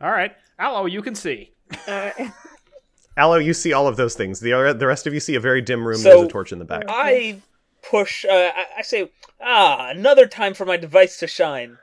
All 0.00 0.10
right, 0.10 0.32
Alo, 0.58 0.86
you 0.86 1.00
can 1.02 1.14
see. 1.14 1.52
Uh, 1.86 2.10
Alo, 3.16 3.36
you 3.36 3.54
see 3.54 3.72
all 3.72 3.86
of 3.86 3.96
those 3.96 4.14
things. 4.14 4.40
The 4.40 4.74
the 4.78 4.86
rest 4.86 5.06
of 5.06 5.14
you 5.14 5.20
see 5.20 5.34
a 5.36 5.40
very 5.40 5.62
dim 5.62 5.86
room. 5.86 5.98
So- 5.98 6.08
There's 6.10 6.22
a 6.22 6.28
torch 6.28 6.52
in 6.52 6.58
the 6.58 6.64
back. 6.64 6.84
I 6.88 7.40
push. 7.82 8.24
Uh, 8.24 8.50
I, 8.54 8.66
I 8.78 8.82
say, 8.82 9.10
ah, 9.40 9.88
another 9.90 10.26
time 10.26 10.52
for 10.54 10.64
my 10.66 10.76
device 10.76 11.18
to 11.20 11.26
shine, 11.26 11.78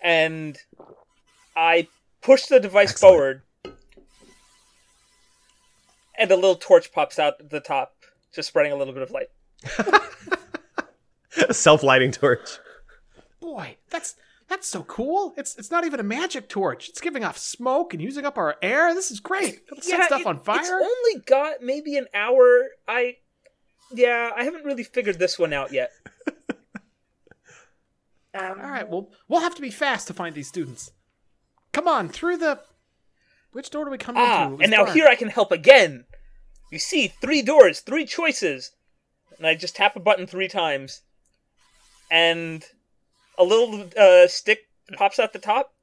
and 0.00 0.56
I 1.54 1.88
push 2.26 2.46
the 2.46 2.58
device 2.60 2.90
Excellent. 2.90 3.12
forward, 3.14 3.42
and 6.18 6.30
a 6.30 6.34
little 6.34 6.56
torch 6.56 6.92
pops 6.92 7.18
out 7.18 7.34
at 7.40 7.50
the 7.50 7.60
top, 7.60 7.94
just 8.34 8.48
spreading 8.48 8.72
a 8.72 8.76
little 8.76 8.92
bit 8.92 9.02
of 9.02 9.10
light. 9.10 9.28
A 11.48 11.52
self 11.54 11.82
lighting 11.82 12.12
torch. 12.12 12.58
Boy, 13.40 13.76
that's 13.90 14.14
that's 14.48 14.66
so 14.66 14.82
cool. 14.84 15.34
It's 15.36 15.54
it's 15.56 15.70
not 15.70 15.84
even 15.84 16.00
a 16.00 16.02
magic 16.02 16.48
torch. 16.48 16.88
It's 16.88 17.00
giving 17.00 17.24
off 17.24 17.36
smoke 17.36 17.92
and 17.92 18.02
using 18.02 18.24
up 18.24 18.38
our 18.38 18.56
air. 18.62 18.94
This 18.94 19.10
is 19.10 19.20
great. 19.20 19.60
It'll 19.70 19.82
set 19.82 20.04
stuff 20.06 20.22
it- 20.22 20.26
on 20.26 20.36
It's 20.36 20.46
fire. 20.46 20.80
only 20.80 21.20
got 21.26 21.60
maybe 21.60 21.96
an 21.98 22.06
hour. 22.14 22.68
I, 22.88 23.16
yeah, 23.92 24.30
I 24.34 24.44
haven't 24.44 24.64
really 24.64 24.82
figured 24.82 25.18
this 25.18 25.38
one 25.38 25.52
out 25.52 25.72
yet. 25.74 25.90
um, 26.26 26.34
All 28.42 28.54
right, 28.70 28.88
well, 28.88 29.10
we'll 29.28 29.40
have 29.40 29.54
to 29.56 29.62
be 29.62 29.70
fast 29.70 30.06
to 30.06 30.14
find 30.14 30.34
these 30.34 30.48
students. 30.48 30.90
Come 31.76 31.88
on, 31.88 32.08
through 32.08 32.38
the. 32.38 32.58
Which 33.52 33.68
door 33.68 33.84
do 33.84 33.90
we 33.90 33.98
come 33.98 34.16
Ah, 34.16 34.44
into? 34.44 34.54
It 34.54 34.56
was 34.56 34.62
and 34.64 34.70
now 34.70 34.84
dark. 34.86 34.96
here 34.96 35.06
I 35.06 35.14
can 35.14 35.28
help 35.28 35.52
again. 35.52 36.06
You 36.72 36.78
see, 36.78 37.08
three 37.08 37.42
doors, 37.42 37.80
three 37.80 38.06
choices. 38.06 38.72
And 39.36 39.46
I 39.46 39.56
just 39.56 39.76
tap 39.76 39.94
a 39.94 40.00
button 40.00 40.26
three 40.26 40.48
times. 40.48 41.02
And 42.10 42.64
a 43.38 43.44
little 43.44 43.90
uh, 43.94 44.26
stick 44.26 44.60
pops 44.96 45.18
out 45.18 45.34
the 45.34 45.38
top, 45.38 45.74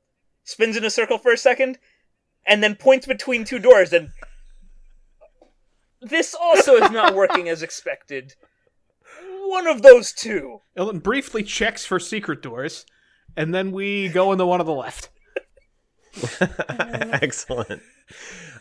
spins 0.44 0.76
in 0.76 0.84
a 0.84 0.90
circle 0.90 1.20
for 1.20 1.32
a 1.32 1.38
second, 1.38 1.78
and 2.44 2.64
then 2.64 2.74
points 2.74 3.06
between 3.06 3.46
two 3.46 3.60
doors. 3.60 3.94
And 3.94 4.10
this 6.02 6.34
also 6.34 6.74
is 6.74 6.90
not 6.90 7.14
working 7.22 7.48
as 7.48 7.62
expected. 7.62 8.34
One 9.46 9.68
of 9.68 9.84
those 9.84 10.12
two. 10.12 10.62
Ellen 10.76 10.98
briefly 10.98 11.44
checks 11.44 11.86
for 11.86 12.00
secret 12.00 12.42
doors, 12.42 12.88
and 13.38 13.54
then 13.54 13.72
we 13.72 14.10
go 14.10 14.32
in 14.32 14.40
the 14.40 14.48
one 14.48 14.60
on 14.60 14.66
the 14.66 14.74
left. 14.74 15.10
Excellent. 17.22 17.82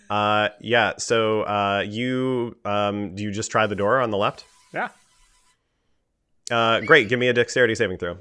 Uh, 0.09 0.49
yeah. 0.61 0.95
So 0.99 1.43
uh, 1.43 1.85
you 1.87 2.57
um, 2.65 3.15
do 3.15 3.23
you 3.23 3.31
just 3.31 3.51
try 3.51 3.67
the 3.67 3.77
door 3.77 4.01
on 4.01 4.11
the 4.11 4.19
left? 4.19 4.45
Yeah. 4.73 4.89
Uh, 6.51 6.81
great. 6.81 7.09
Give 7.09 7.19
me 7.19 7.29
a 7.29 7.33
dexterity 7.33 7.75
saving 7.75 7.99
throw. 7.99 8.19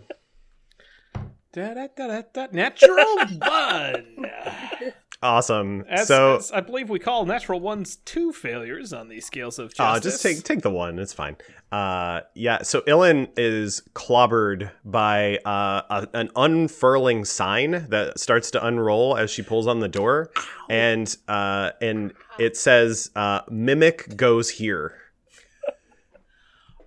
Da, 1.54 1.74
da, 1.74 1.88
da, 1.96 2.08
da, 2.08 2.22
da. 2.34 2.48
Natural 2.52 3.18
one. 3.40 4.16
Awesome. 5.24 5.86
As, 5.88 6.08
so 6.08 6.38
as 6.38 6.52
I 6.52 6.62
believe 6.62 6.90
we 6.90 6.98
call 6.98 7.26
natural 7.26 7.60
ones 7.60 7.98
two 7.98 8.34
failures 8.34 8.92
on 8.92 9.08
these 9.08 9.24
scales 9.26 9.60
of 9.60 9.72
Uh, 9.78 9.94
justice. 10.00 10.14
just 10.14 10.24
take 10.24 10.44
take 10.44 10.62
the 10.64 10.72
one. 10.72 10.98
It's 10.98 11.14
fine. 11.14 11.38
Uh, 11.72 12.22
yeah. 12.34 12.64
So 12.64 12.82
Illyn 12.88 13.28
is 13.38 13.84
clobbered 13.94 14.72
by 14.84 15.38
uh, 15.46 15.84
a, 15.92 16.08
an 16.14 16.32
unfurling 16.36 17.24
sign 17.26 17.86
that 17.90 18.20
starts 18.20 18.50
to 18.52 18.66
unroll 18.66 19.16
as 19.16 19.30
she 19.30 19.44
pulls 19.44 19.68
on 19.68 19.80
the 19.80 19.88
door, 19.88 20.32
and 20.70 21.16
uh, 21.28 21.72
and 21.82 22.14
it 22.40 22.58
says 22.58 23.12
uh, 23.16 23.42
"Mimic 23.50 24.18
goes 24.18 24.50
here." 24.50 24.96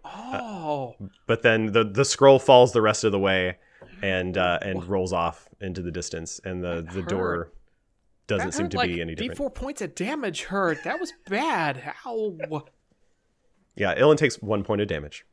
Oh, 0.05 0.97
But 1.27 1.43
then 1.43 1.67
the 1.73 1.85
the 1.85 2.05
scroll 2.05 2.39
falls 2.39 2.73
the 2.73 2.83
rest 2.83 3.05
of 3.05 3.13
the 3.13 3.19
way, 3.19 3.57
and 4.03 4.37
uh, 4.37 4.59
and 4.61 4.85
rolls 4.85 5.13
off 5.13 5.49
into 5.61 5.83
the 5.83 5.91
distance, 5.91 6.41
and 6.45 6.63
the 6.63 6.87
the 6.93 7.03
door. 7.03 7.51
Doesn't 8.27 8.49
that 8.49 8.55
seem 8.55 8.65
hurt 8.65 8.71
to 8.73 8.77
like 8.79 8.91
be 8.91 9.01
any 9.01 9.15
different. 9.15 9.39
D4 9.39 9.55
points 9.55 9.83
of 9.83 9.95
damage 9.95 10.45
hurt. 10.45 10.83
That 10.85 10.99
was 10.99 11.13
bad. 11.29 11.95
Ow. 12.07 12.65
Yeah, 13.77 13.95
Illyn 13.99 14.17
takes 14.17 14.41
one 14.41 14.65
point 14.65 14.81
of 14.81 14.89
damage. 14.89 15.27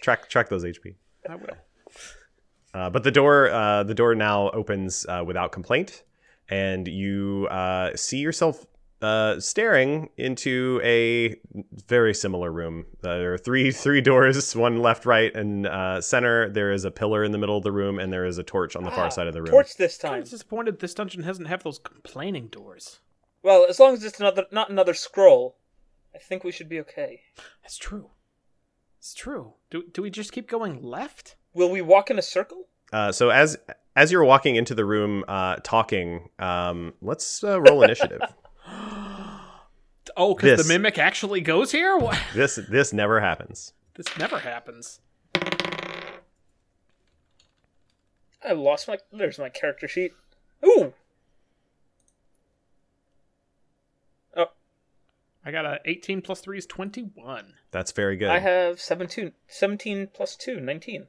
Track 0.00 0.28
track 0.28 0.48
those 0.48 0.64
HP. 0.64 0.94
I 1.28 1.36
will. 1.36 1.48
Uh, 2.72 2.90
but 2.90 3.02
the 3.02 3.10
door, 3.10 3.50
uh, 3.50 3.82
the 3.82 3.94
door 3.94 4.14
now 4.14 4.50
opens 4.50 5.06
uh, 5.08 5.22
without 5.26 5.50
complaint, 5.50 6.04
and 6.48 6.86
you 6.86 7.48
uh, 7.50 7.96
see 7.96 8.18
yourself 8.18 8.66
uh, 9.02 9.38
staring 9.40 10.08
into 10.16 10.80
a 10.82 11.36
very 11.86 12.14
similar 12.14 12.50
room. 12.50 12.86
Uh, 13.04 13.18
there 13.18 13.34
are 13.34 13.38
three 13.38 13.70
three 13.84 14.00
doors, 14.00 14.54
one 14.56 14.78
left, 14.80 15.06
right, 15.06 15.34
and 15.34 15.66
uh, 15.66 16.00
center. 16.00 16.48
There 16.48 16.72
is 16.72 16.84
a 16.84 16.90
pillar 16.90 17.22
in 17.24 17.32
the 17.32 17.38
middle 17.38 17.56
of 17.58 17.62
the 17.64 17.72
room, 17.72 17.98
and 17.98 18.12
there 18.12 18.24
is 18.24 18.38
a 18.38 18.42
torch 18.42 18.74
on 18.76 18.84
the 18.84 18.90
far 18.90 19.06
Ah, 19.06 19.10
side 19.10 19.26
of 19.26 19.34
the 19.34 19.42
room. 19.42 19.50
Torch 19.50 19.76
this 19.76 20.02
I'm 20.04 20.10
time. 20.10 20.22
disappointed 20.22 20.80
this 20.80 20.94
dungeon 20.94 21.22
doesn't 21.22 21.44
have 21.46 21.62
those 21.62 21.78
complaining 21.78 22.48
doors. 22.48 23.00
Well, 23.42 23.66
as 23.68 23.78
long 23.78 23.94
as 23.94 24.02
it's 24.02 24.18
another, 24.18 24.46
not 24.50 24.70
another 24.70 24.94
scroll, 24.94 25.56
I 26.14 26.18
think 26.18 26.42
we 26.42 26.50
should 26.50 26.68
be 26.68 26.80
okay. 26.80 27.20
That's 27.62 27.76
true. 27.76 28.10
It's 28.98 29.14
true. 29.14 29.52
Do, 29.70 29.84
do 29.92 30.02
we 30.02 30.10
just 30.10 30.32
keep 30.32 30.48
going 30.48 30.82
left? 30.82 31.36
Will 31.54 31.70
we 31.70 31.80
walk 31.80 32.10
in 32.10 32.18
a 32.18 32.22
circle? 32.22 32.64
Uh, 32.92 33.12
so 33.12 33.30
as 33.30 33.56
as 33.94 34.10
you're 34.12 34.24
walking 34.24 34.56
into 34.56 34.74
the 34.74 34.84
room, 34.84 35.24
uh, 35.28 35.56
talking, 35.62 36.28
um, 36.38 36.94
let's 37.00 37.42
uh, 37.44 37.60
roll 37.60 37.82
initiative. 37.82 38.20
Oh, 40.16 40.34
because 40.34 40.66
the 40.66 40.72
mimic 40.72 40.98
actually 40.98 41.40
goes 41.40 41.72
here? 41.72 41.96
What? 41.96 42.18
this 42.34 42.56
this 42.56 42.92
never 42.92 43.20
happens. 43.20 43.72
This 43.94 44.06
never 44.18 44.38
happens. 44.38 45.00
I 48.44 48.52
lost 48.52 48.88
my. 48.88 48.98
There's 49.12 49.38
my 49.38 49.48
character 49.48 49.88
sheet. 49.88 50.12
Ooh. 50.64 50.92
Oh, 54.36 54.50
I 55.44 55.50
got 55.50 55.64
a 55.64 55.80
18 55.84 56.22
plus 56.22 56.40
3 56.40 56.58
is 56.58 56.66
21. 56.66 57.54
That's 57.70 57.92
very 57.92 58.16
good. 58.16 58.28
I 58.28 58.38
have 58.38 58.80
17, 58.80 59.32
17 59.48 60.08
plus 60.12 60.36
2, 60.36 60.60
19. 60.60 61.06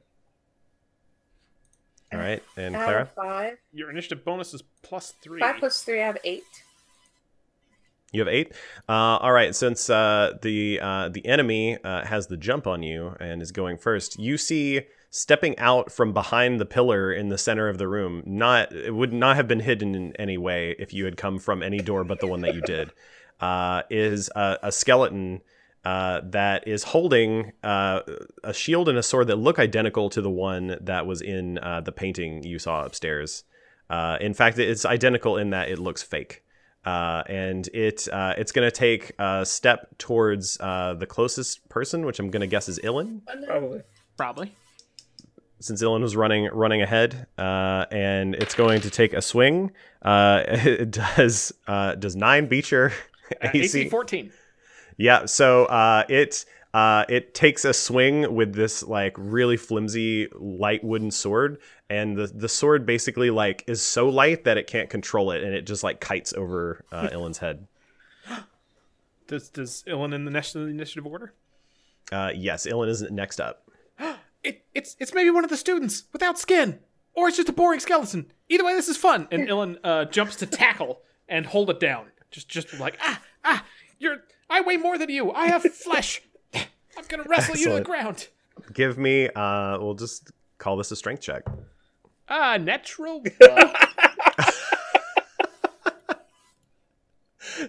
All 2.12 2.18
right, 2.18 2.42
and 2.56 2.74
I 2.74 2.84
Clara, 2.84 3.08
five. 3.14 3.58
Your 3.72 3.90
initiative 3.90 4.24
bonus 4.24 4.54
is 4.54 4.62
plus 4.82 5.12
3. 5.20 5.40
Five 5.40 5.56
plus 5.58 5.82
three, 5.82 6.00
I 6.00 6.06
have 6.06 6.16
eight. 6.24 6.64
You 8.12 8.20
have 8.20 8.28
eight. 8.28 8.52
Uh, 8.88 9.18
all 9.20 9.32
right. 9.32 9.54
Since 9.54 9.90
uh, 9.90 10.38
the 10.40 10.80
uh, 10.80 11.08
the 11.10 11.26
enemy 11.26 11.76
uh, 11.84 12.06
has 12.06 12.26
the 12.26 12.38
jump 12.38 12.66
on 12.66 12.82
you 12.82 13.14
and 13.20 13.42
is 13.42 13.52
going 13.52 13.76
first, 13.76 14.18
you 14.18 14.38
see 14.38 14.82
stepping 15.10 15.58
out 15.58 15.92
from 15.92 16.12
behind 16.12 16.60
the 16.60 16.66
pillar 16.66 17.12
in 17.12 17.28
the 17.28 17.36
center 17.36 17.68
of 17.68 17.76
the 17.76 17.88
room. 17.88 18.22
Not 18.24 18.72
it 18.72 18.94
would 18.94 19.12
not 19.12 19.36
have 19.36 19.46
been 19.46 19.60
hidden 19.60 19.94
in 19.94 20.16
any 20.16 20.38
way 20.38 20.74
if 20.78 20.94
you 20.94 21.04
had 21.04 21.16
come 21.16 21.38
from 21.38 21.62
any 21.62 21.78
door 21.78 22.02
but 22.04 22.20
the 22.20 22.26
one 22.26 22.40
that 22.42 22.54
you 22.54 22.60
did. 22.62 22.92
Uh, 23.40 23.82
is 23.88 24.28
a, 24.34 24.58
a 24.64 24.72
skeleton 24.72 25.40
uh, 25.84 26.20
that 26.24 26.66
is 26.66 26.82
holding 26.82 27.52
a 27.62 28.02
shield 28.52 28.88
and 28.88 28.98
a 28.98 29.02
sword 29.04 29.28
that 29.28 29.36
look 29.36 29.60
identical 29.60 30.10
to 30.10 30.20
the 30.20 30.28
one 30.28 30.76
that 30.80 31.06
was 31.06 31.22
in 31.22 31.54
the 31.54 31.92
painting 31.94 32.42
you 32.42 32.58
saw 32.58 32.84
upstairs. 32.84 33.44
In 34.20 34.34
fact, 34.34 34.58
it's 34.58 34.84
identical 34.84 35.36
in 35.36 35.50
that 35.50 35.68
it 35.68 35.78
looks 35.78 36.02
fake. 36.02 36.42
Uh, 36.84 37.22
and 37.26 37.66
it 37.68 38.08
uh, 38.12 38.34
it's 38.38 38.52
going 38.52 38.66
to 38.66 38.70
take 38.74 39.12
a 39.18 39.44
step 39.44 39.96
towards 39.98 40.58
uh, 40.60 40.94
the 40.94 41.06
closest 41.06 41.68
person, 41.68 42.06
which 42.06 42.18
I'm 42.18 42.30
going 42.30 42.40
to 42.40 42.46
guess 42.46 42.68
is 42.68 42.78
Illyn, 42.82 43.22
Probably. 43.46 43.80
Probably. 44.16 44.52
since 45.60 45.82
Illyn 45.82 46.00
was 46.02 46.16
running 46.16 46.48
running 46.52 46.80
ahead. 46.82 47.26
Uh, 47.36 47.84
and 47.90 48.34
it's 48.34 48.54
going 48.54 48.80
to 48.82 48.90
take 48.90 49.12
a 49.12 49.20
swing. 49.22 49.72
Uh, 50.02 50.42
it 50.48 50.90
does 50.92 51.52
uh, 51.66 51.94
does 51.96 52.16
nine 52.16 52.46
beat 52.46 52.70
your 52.70 52.92
Uh, 53.42 53.50
AC? 53.52 53.80
AC 53.82 53.88
14. 53.90 54.32
Yeah, 54.96 55.26
so 55.26 55.66
uh, 55.66 56.04
it 56.08 56.44
uh, 56.74 57.04
it 57.08 57.34
takes 57.34 57.64
a 57.64 57.72
swing 57.72 58.34
with 58.34 58.54
this 58.54 58.82
like 58.82 59.14
really 59.16 59.56
flimsy 59.56 60.28
light 60.34 60.84
wooden 60.84 61.10
sword, 61.10 61.58
and 61.88 62.16
the 62.16 62.26
the 62.26 62.48
sword 62.48 62.84
basically 62.84 63.30
like 63.30 63.64
is 63.66 63.80
so 63.80 64.08
light 64.08 64.44
that 64.44 64.58
it 64.58 64.66
can't 64.66 64.90
control 64.90 65.30
it, 65.30 65.42
and 65.42 65.54
it 65.54 65.66
just 65.66 65.82
like 65.82 66.00
kites 66.00 66.32
over 66.34 66.84
uh, 66.92 67.08
Illyn's 67.12 67.38
head. 67.38 67.66
Does 69.26 69.48
does 69.48 69.84
Illyn 69.86 70.12
in 70.12 70.24
the 70.24 70.30
next 70.30 70.54
initiative 70.56 71.06
order? 71.06 71.32
Uh, 72.12 72.32
yes, 72.34 72.66
Illyn 72.66 72.88
is 72.88 73.02
next 73.02 73.40
up. 73.40 73.70
It, 74.44 74.64
it's 74.72 74.94
it's 75.00 75.12
maybe 75.12 75.30
one 75.30 75.42
of 75.42 75.50
the 75.50 75.56
students 75.56 76.04
without 76.12 76.38
skin, 76.38 76.78
or 77.12 77.26
it's 77.26 77.36
just 77.36 77.48
a 77.48 77.52
boring 77.52 77.80
skeleton. 77.80 78.30
Either 78.48 78.64
way, 78.64 78.72
this 78.72 78.88
is 78.88 78.96
fun. 78.96 79.26
And 79.32 79.48
Illyn 79.50 79.78
uh, 79.82 80.04
jumps 80.04 80.36
to 80.36 80.46
tackle 80.46 81.02
and 81.28 81.44
hold 81.44 81.70
it 81.70 81.80
down. 81.80 82.06
Just 82.30 82.48
just 82.48 82.78
like 82.78 82.96
ah 83.02 83.20
ah, 83.44 83.64
you're 83.98 84.18
I 84.48 84.60
weigh 84.60 84.76
more 84.76 84.96
than 84.96 85.10
you. 85.10 85.32
I 85.32 85.48
have 85.48 85.62
flesh. 85.74 86.22
I'm 87.10 87.16
gonna 87.18 87.28
wrestle 87.28 87.56
you 87.56 87.66
to 87.66 87.74
the 87.74 87.80
ground. 87.80 88.28
Give 88.72 88.98
me. 88.98 89.28
Uh, 89.28 89.78
we'll 89.80 89.94
just 89.94 90.30
call 90.58 90.76
this 90.76 90.90
a 90.90 90.96
strength 90.96 91.22
check. 91.22 91.42
Ah, 92.28 92.58
natural. 92.58 93.22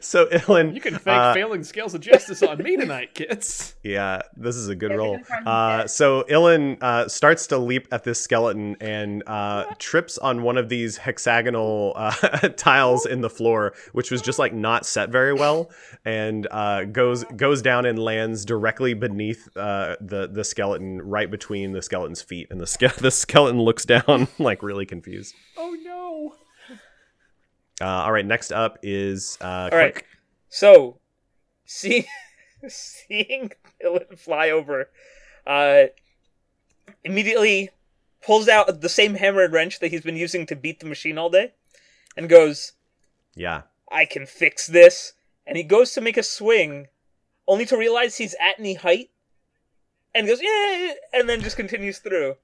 So 0.01 0.27
Illyn, 0.27 0.73
you 0.75 0.81
can 0.81 0.95
fake 0.95 1.07
uh, 1.15 1.33
failing 1.33 1.63
scales 1.63 1.93
of 1.93 2.01
justice 2.01 2.43
on 2.43 2.57
me 2.59 2.77
tonight, 2.77 3.13
kids. 3.15 3.75
Yeah, 3.83 4.21
this 4.35 4.55
is 4.55 4.67
a 4.67 4.75
good 4.75 4.91
Yeah, 4.91 4.97
roll. 4.97 5.11
we're 5.13 5.17
gonna 5.19 5.25
find 5.25 5.47
Uh, 5.47 5.87
so 5.87 6.23
Illyn 6.29 6.77
uh, 6.81 7.07
starts 7.07 7.47
to 7.47 7.57
leap 7.57 7.87
at 7.91 8.03
this 8.03 8.19
skeleton 8.21 8.75
and 8.81 9.23
uh, 9.25 9.65
trips 9.79 10.17
on 10.17 10.43
one 10.43 10.57
of 10.57 10.69
these 10.69 10.97
hexagonal 10.97 11.93
uh, 11.95 12.11
tiles 12.57 13.05
in 13.05 13.21
the 13.21 13.29
floor, 13.29 13.73
which 13.93 14.11
was 14.11 14.21
just 14.21 14.37
like 14.37 14.53
not 14.53 14.85
set 14.85 15.09
very 15.09 15.33
well, 15.33 15.71
and 16.05 16.47
uh, 16.51 16.83
goes 16.83 17.23
goes 17.35 17.61
down 17.61 17.85
and 17.85 17.97
lands 17.97 18.43
directly 18.45 18.93
beneath 18.93 19.47
uh, 19.57 19.95
the 20.01 20.27
the 20.27 20.43
skeleton, 20.43 21.01
right 21.01 21.31
between 21.31 21.71
the 21.71 21.81
skeleton's 21.81 22.21
feet, 22.21 22.47
and 22.51 22.59
the 22.59 22.67
ske- 22.67 22.95
the 22.97 23.11
skeleton 23.11 23.61
looks 23.61 23.85
down 23.85 24.27
like 24.39 24.61
really 24.61 24.85
confused. 24.85 25.33
Oh 25.57 25.75
no. 25.83 26.35
Uh, 27.81 27.85
all 27.85 28.11
right, 28.11 28.25
next 28.25 28.51
up 28.51 28.77
is 28.83 29.37
uh, 29.41 29.69
All 29.71 29.77
right. 29.77 30.03
So, 30.49 30.99
see, 31.65 32.07
seeing 32.67 33.51
Dylan 33.81 34.17
fly 34.17 34.49
over, 34.49 34.89
uh, 35.47 35.85
immediately 37.03 37.69
pulls 38.21 38.49
out 38.49 38.81
the 38.81 38.89
same 38.89 39.15
hammer 39.15 39.43
and 39.43 39.53
wrench 39.53 39.79
that 39.79 39.91
he's 39.91 40.01
been 40.01 40.17
using 40.17 40.45
to 40.47 40.55
beat 40.55 40.79
the 40.79 40.85
machine 40.85 41.17
all 41.17 41.29
day, 41.29 41.53
and 42.17 42.27
goes, 42.27 42.73
Yeah, 43.35 43.63
"I 43.91 44.05
can 44.05 44.25
fix 44.25 44.67
this." 44.67 45.13
And 45.47 45.57
he 45.57 45.63
goes 45.63 45.93
to 45.93 46.01
make 46.01 46.17
a 46.17 46.23
swing, 46.23 46.87
only 47.47 47.65
to 47.65 47.77
realize 47.77 48.17
he's 48.17 48.35
at 48.39 48.59
knee 48.59 48.75
height, 48.75 49.09
and 50.13 50.27
goes, 50.27 50.41
"Yeah," 50.41 50.93
and 51.13 51.29
then 51.29 51.41
just 51.41 51.55
continues 51.55 51.99
through, 51.99 52.35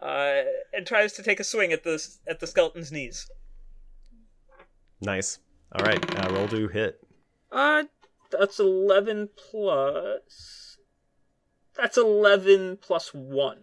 uh, 0.00 0.42
and 0.72 0.86
tries 0.86 1.14
to 1.14 1.22
take 1.22 1.40
a 1.40 1.44
swing 1.44 1.72
at 1.72 1.84
the 1.84 2.06
at 2.26 2.40
the 2.40 2.46
skeleton's 2.46 2.92
knees. 2.92 3.30
Nice. 5.04 5.38
All 5.72 5.84
right, 5.84 6.24
uh, 6.24 6.32
roll 6.32 6.48
to 6.48 6.68
hit. 6.68 7.00
Uh, 7.50 7.84
that's 8.30 8.58
11 8.58 9.30
plus. 9.36 10.78
That's 11.76 11.96
11 11.96 12.78
plus 12.80 13.12
1. 13.12 13.58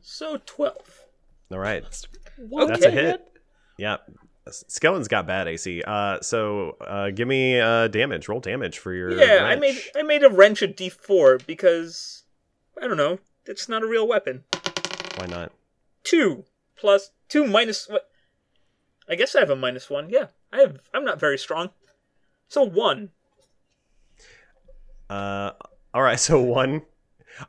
So 0.00 0.38
12. 0.44 0.76
All 1.50 1.58
right, 1.58 1.84
What? 2.36 2.68
That's 2.68 2.84
a 2.84 2.90
hit. 2.90 3.26
Yeah. 3.78 3.96
Skeleton's 4.50 5.08
got 5.08 5.26
bad 5.26 5.46
AC. 5.46 5.82
Uh, 5.86 6.20
so 6.22 6.76
uh, 6.80 7.10
give 7.10 7.28
me 7.28 7.60
uh, 7.60 7.88
damage. 7.88 8.28
Roll 8.28 8.40
damage 8.40 8.78
for 8.78 8.92
your. 8.94 9.12
Yeah, 9.12 9.44
I 9.44 9.56
made 9.56 9.78
I 9.94 10.02
made 10.02 10.22
a 10.24 10.30
wrench 10.30 10.62
a 10.62 10.68
d4 10.68 11.44
because 11.46 12.24
I 12.80 12.86
don't 12.86 12.96
know, 12.96 13.18
it's 13.44 13.68
not 13.68 13.82
a 13.82 13.86
real 13.86 14.08
weapon. 14.08 14.44
Why 15.16 15.26
not? 15.26 15.52
2 16.04 16.44
plus 16.76 17.10
2 17.28 17.46
minus 17.46 17.88
what? 17.88 18.08
I 19.08 19.14
guess 19.14 19.34
I 19.34 19.40
have 19.40 19.50
a 19.50 19.56
minus 19.56 19.90
1. 19.90 20.10
Yeah. 20.10 20.26
I 20.52 20.60
have 20.60 20.80
I'm 20.94 21.04
not 21.04 21.20
very 21.20 21.38
strong. 21.38 21.70
So 22.48 22.64
1. 22.64 23.10
Uh, 25.10 25.52
all 25.94 26.02
right. 26.02 26.18
So 26.28 26.40
one. 26.40 26.82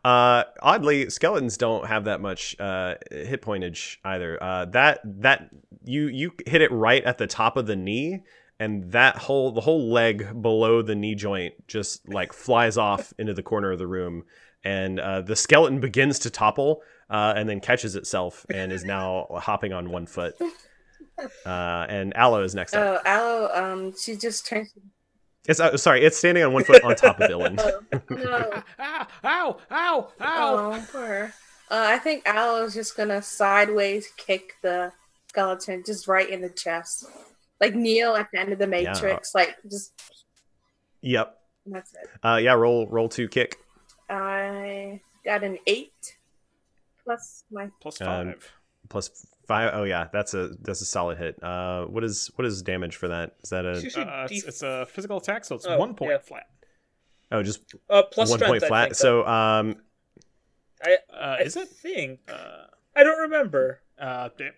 Uh, 0.04 0.44
oddly, 0.62 1.10
skeletons 1.10 1.58
don't 1.58 1.88
have 1.88 2.06
that 2.06 2.22
much 2.22 2.56
uh, 2.60 2.96
hit 3.10 3.42
pointage 3.42 3.98
either. 4.04 4.42
Uh, 4.42 4.66
that 4.66 5.00
that 5.04 5.50
you 5.84 6.08
you 6.08 6.32
hit 6.46 6.62
it 6.62 6.72
right 6.72 7.04
at 7.04 7.18
the 7.18 7.26
top 7.26 7.58
of 7.58 7.66
the 7.66 7.76
knee, 7.76 8.22
and 8.60 8.92
that 8.92 9.18
whole 9.18 9.52
the 9.52 9.62
whole 9.62 9.92
leg 9.92 10.42
below 10.42 10.82
the 10.84 10.96
knee 10.96 11.16
joint 11.16 11.56
just 11.68 12.08
like 12.08 12.34
flies 12.34 12.78
off 12.78 13.14
into 13.18 13.34
the 13.34 13.42
corner 13.42 13.72
of 13.72 13.80
the 13.80 13.88
room, 13.88 14.26
and 14.64 15.00
uh, 15.00 15.22
the 15.22 15.36
skeleton 15.36 15.80
begins 15.80 16.20
to 16.20 16.30
topple, 16.30 16.84
uh, 17.10 17.34
and 17.36 17.50
then 17.50 17.60
catches 17.60 17.96
itself 17.96 18.46
and 18.54 18.72
is 18.72 18.84
now 18.86 19.26
hopping 19.42 19.74
on 19.74 19.90
one 19.90 20.06
foot. 20.06 20.36
Uh, 21.46 21.86
and 21.90 22.14
Alo 22.16 22.44
is 22.44 22.56
next 22.56 22.74
up. 22.74 23.02
Oh, 23.06 23.10
Alo, 23.10 23.50
um, 23.74 23.94
she 23.98 24.16
just 24.16 24.46
turns. 24.48 24.72
It's 25.48 25.60
uh, 25.60 25.76
sorry, 25.78 26.04
it's 26.04 26.18
standing 26.18 26.44
on 26.44 26.54
one 26.54 26.64
foot 26.64 26.84
on 26.84 26.96
top 26.96 27.20
of 27.20 27.30
Illyn. 27.30 27.58
Oh, 27.60 27.82
no. 28.10 28.64
Ah, 28.80 29.08
ow, 29.24 29.58
ow, 29.72 30.12
ow. 30.22 30.72
Oh, 30.74 30.86
poor. 30.92 31.02
her. 31.08 31.34
Uh, 31.72 31.86
I 31.88 31.98
think 32.00 32.28
Alo 32.28 32.64
is 32.66 32.74
just 32.74 32.96
gonna 32.98 33.22
sideways 33.22 34.08
kick 34.18 34.54
the 34.62 34.92
skeleton 35.30 35.84
just 35.86 36.08
right 36.08 36.30
in 36.30 36.42
the 36.42 36.50
chest, 36.50 37.06
like 37.62 37.74
Neo 37.76 38.16
at 38.16 38.28
the 38.34 38.40
end 38.40 38.52
of 38.54 38.60
the 38.60 38.68
Matrix. 38.68 39.34
Like 39.36 39.56
just 39.70 39.94
Yep. 41.02 41.38
that's 41.68 41.94
it. 41.94 42.10
Uh, 42.24 42.40
yeah. 42.42 42.54
Roll 42.54 42.88
roll 42.88 43.08
two 43.10 43.28
kick. 43.28 43.58
I 44.10 45.00
got 45.24 45.44
an 45.44 45.58
eight 45.68 46.18
plus 47.04 47.44
my 47.52 47.70
Plus 47.82 48.02
Um, 48.02 48.08
five. 48.34 48.52
plus 48.90 49.26
five. 49.50 49.72
Oh 49.74 49.84
yeah, 49.84 50.08
that's 50.14 50.34
a 50.34 50.52
that's 50.62 50.80
a 50.82 50.86
solid 50.86 51.18
hit. 51.18 51.44
Uh, 51.44 51.84
what 51.86 52.04
is 52.06 52.32
what 52.36 52.46
is 52.46 52.62
damage 52.62 52.96
for 52.96 53.10
that? 53.10 53.36
Is 53.44 53.50
that 53.50 53.66
It's 53.66 53.98
a 53.98 54.02
Uh, 54.02 54.28
it's, 54.32 54.44
it's 54.46 54.62
a 54.64 54.86
physical 54.86 55.18
attack, 55.18 55.44
so 55.44 55.56
it's 55.56 55.66
Oh, 55.68 55.78
one 55.78 55.94
point 55.96 56.12
yeah. 56.12 56.18
flat. 56.20 56.48
oh 57.34 57.44
just 57.44 57.60
uh, 57.90 58.04
plus 58.04 58.30
one 58.30 58.40
strength, 58.40 58.52
point 58.52 58.64
I 58.64 58.68
flat? 58.68 58.84
think, 58.90 58.96
so 58.96 59.28
um, 59.28 59.76
I, 60.84 60.98
Uh, 61.12 61.36
I 61.40 61.42
is 61.42 61.58
it? 61.58 61.68
think 61.68 62.20
Uh, 62.30 62.68
I 62.96 63.04
don't 63.04 63.20
remember. 63.20 63.82
uh, 64.00 64.30
that 64.38 64.54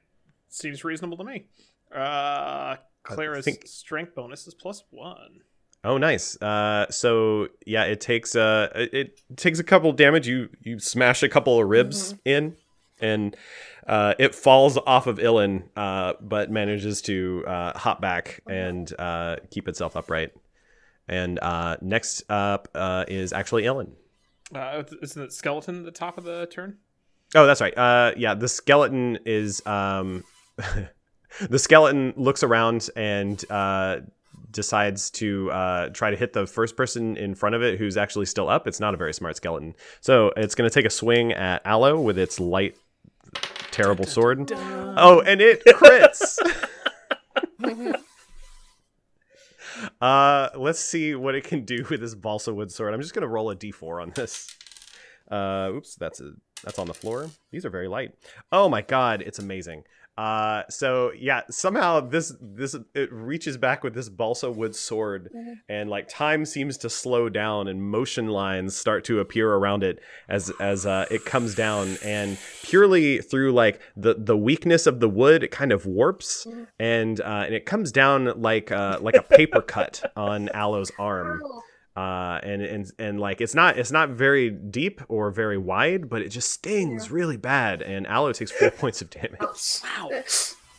seems 0.50 0.84
reasonable 0.84 1.18
to 1.18 1.24
me. 1.24 1.46
Uh, 1.94 2.76
Clara's 3.04 3.46
think- 3.46 3.66
strength 3.68 4.14
bonus 4.16 4.46
is 4.48 4.54
plus 4.54 4.84
one. 4.92 5.42
oh 5.84 5.98
nice. 5.98 6.40
Uh, 6.42 6.86
so 6.92 7.48
yeah, 7.66 7.84
it 7.86 8.00
takes 8.02 8.36
uh 8.36 8.70
it, 8.76 8.94
it 8.94 9.38
takes 9.38 9.58
a 9.60 9.64
couple 9.64 9.92
damage. 9.94 10.28
You 10.28 10.50
you 10.62 10.80
smash 10.80 11.24
a 11.24 11.30
couple 11.30 11.60
of 11.60 11.68
ribs 11.68 12.14
in, 12.26 12.56
and 13.00 13.36
uh, 13.88 14.14
it 14.20 14.36
falls 14.36 14.78
off 14.78 15.08
of 15.08 15.20
Illyn, 15.20 15.64
uh, 15.76 16.14
but 16.22 16.52
manages 16.52 17.02
to 17.04 17.44
uh, 17.48 17.78
hop 17.78 18.02
back 18.02 18.42
and 18.48 18.92
uh, 19.00 19.38
keep 19.50 19.68
itself 19.68 19.96
upright. 19.96 20.32
And 21.08 21.40
uh, 21.40 21.78
next 21.82 22.24
up 22.30 22.68
uh, 22.76 23.06
is 23.08 23.34
actually 23.34 23.64
Illyn. 23.66 23.94
Uh, 24.54 24.84
isn't 25.02 25.22
it 25.22 25.34
skeleton 25.34 25.80
at 25.80 25.86
the 25.86 25.92
top 25.92 26.18
of 26.18 26.24
the 26.24 26.46
turn? 26.48 26.78
Oh, 27.36 27.46
that's 27.46 27.62
right. 27.62 27.78
Uh, 27.78 28.14
yeah, 28.18 28.34
the 28.34 28.50
skeleton 28.50 29.20
is 29.26 29.66
um, 29.66 30.24
the 31.50 31.60
skeleton 31.60 32.14
looks 32.18 32.44
around 32.44 32.90
and 32.96 33.44
uh, 33.50 34.02
decides 34.52 35.10
to 35.12 35.50
uh, 35.52 35.90
try 35.90 36.12
to 36.12 36.18
hit 36.18 36.34
the 36.34 36.46
first 36.46 36.76
person 36.76 37.16
in 37.16 37.36
front 37.36 37.56
of 37.56 37.64
it 37.64 37.80
who's 37.80 37.96
actually 37.96 38.26
still 38.26 38.50
up. 38.50 38.68
It's 38.68 38.80
not 38.80 38.94
a 38.94 38.98
very 38.98 39.14
smart 39.14 39.38
skeleton, 39.38 39.76
so 40.02 40.34
it's 40.36 40.56
going 40.56 40.70
to 40.70 40.74
take 40.74 40.86
a 40.86 40.90
swing 40.90 41.32
at 41.32 41.66
Alo 41.66 42.00
with 42.00 42.18
its 42.18 42.40
light, 42.40 42.76
terrible 43.72 44.06
sword. 44.06 44.52
Oh, 44.54 45.22
and 45.26 45.42
it 45.42 45.64
crits. 45.66 46.38
uh, 50.02 50.50
let's 50.56 50.80
see 50.80 51.16
what 51.16 51.36
it 51.36 51.44
can 51.44 51.66
do 51.66 51.86
with 51.90 52.02
this 52.02 52.16
balsa 52.16 52.54
wood 52.54 52.72
sword. 52.72 52.94
I'm 52.94 53.02
just 53.02 53.14
going 53.14 53.22
to 53.22 53.28
roll 53.28 53.50
a 53.50 53.56
d4 53.56 54.02
on 54.02 54.12
this. 54.16 54.56
Uh, 55.30 55.72
oops, 55.74 55.96
that's 55.96 56.20
a 56.20 56.34
that's 56.64 56.78
on 56.78 56.88
the 56.88 56.94
floor. 56.94 57.30
These 57.52 57.66
are 57.66 57.70
very 57.70 57.88
light. 57.88 58.12
Oh 58.52 58.70
my 58.70 58.82
god, 58.82 59.22
it's 59.22 59.40
amazing. 59.40 59.84
Uh, 60.18 60.64
so 60.70 61.12
yeah, 61.18 61.42
somehow 61.50 62.02
this 62.02 62.34
this 62.42 62.76
it 62.94 63.12
reaches 63.12 63.58
back 63.58 63.84
with 63.84 63.94
this 63.94 64.10
balsa 64.10 64.52
wood 64.52 64.76
sword, 64.76 65.30
and 65.70 65.90
like 65.90 66.08
time 66.10 66.46
seems 66.46 66.78
to 66.78 66.90
slow 66.90 67.30
down, 67.30 67.68
and 67.68 67.82
motion 67.82 68.28
lines 68.28 68.76
start 68.76 69.06
to 69.06 69.20
appear 69.20 69.54
around 69.54 69.84
it 69.84 70.00
as 70.28 70.52
as 70.60 70.86
uh, 70.86 71.06
it 71.10 71.24
comes 71.24 71.56
down, 71.56 71.98
and 72.04 72.38
purely 72.62 73.20
through 73.20 73.54
like 73.54 73.80
the 73.96 74.16
the 74.18 74.38
weakness 74.38 74.86
of 74.86 75.00
the 75.00 75.10
wood, 75.10 75.44
it 75.44 75.52
kind 75.52 75.72
of 75.72 75.86
warps, 75.86 76.46
and 76.78 77.22
uh, 77.22 77.44
and 77.46 77.56
it 77.56 77.66
comes 77.66 77.92
down 77.92 78.42
like 78.42 78.72
uh, 78.72 79.00
like 79.02 79.16
a 79.16 79.24
paper 79.24 79.62
cut 79.62 80.12
on 80.18 80.50
Alo's 80.50 80.92
arm 81.00 81.42
uh 81.96 82.40
and 82.44 82.62
and 82.62 82.92
and 83.00 83.20
like 83.20 83.42
it's 83.42 83.54
not 83.54 83.78
it's 83.78 83.92
not 83.92 84.10
very 84.12 84.50
deep 84.50 85.02
or 85.10 85.30
very 85.30 85.58
wide 85.58 86.10
but 86.10 86.22
it 86.22 86.30
just 86.30 86.50
stings 86.52 87.12
really 87.12 87.36
bad 87.38 87.82
and 87.82 88.08
Alo 88.08 88.32
takes 88.32 88.52
four 88.52 88.72
points 88.82 89.02
of 89.02 89.10
damage 89.10 89.40
Oh, 89.42 90.10
Wow. 90.10 90.10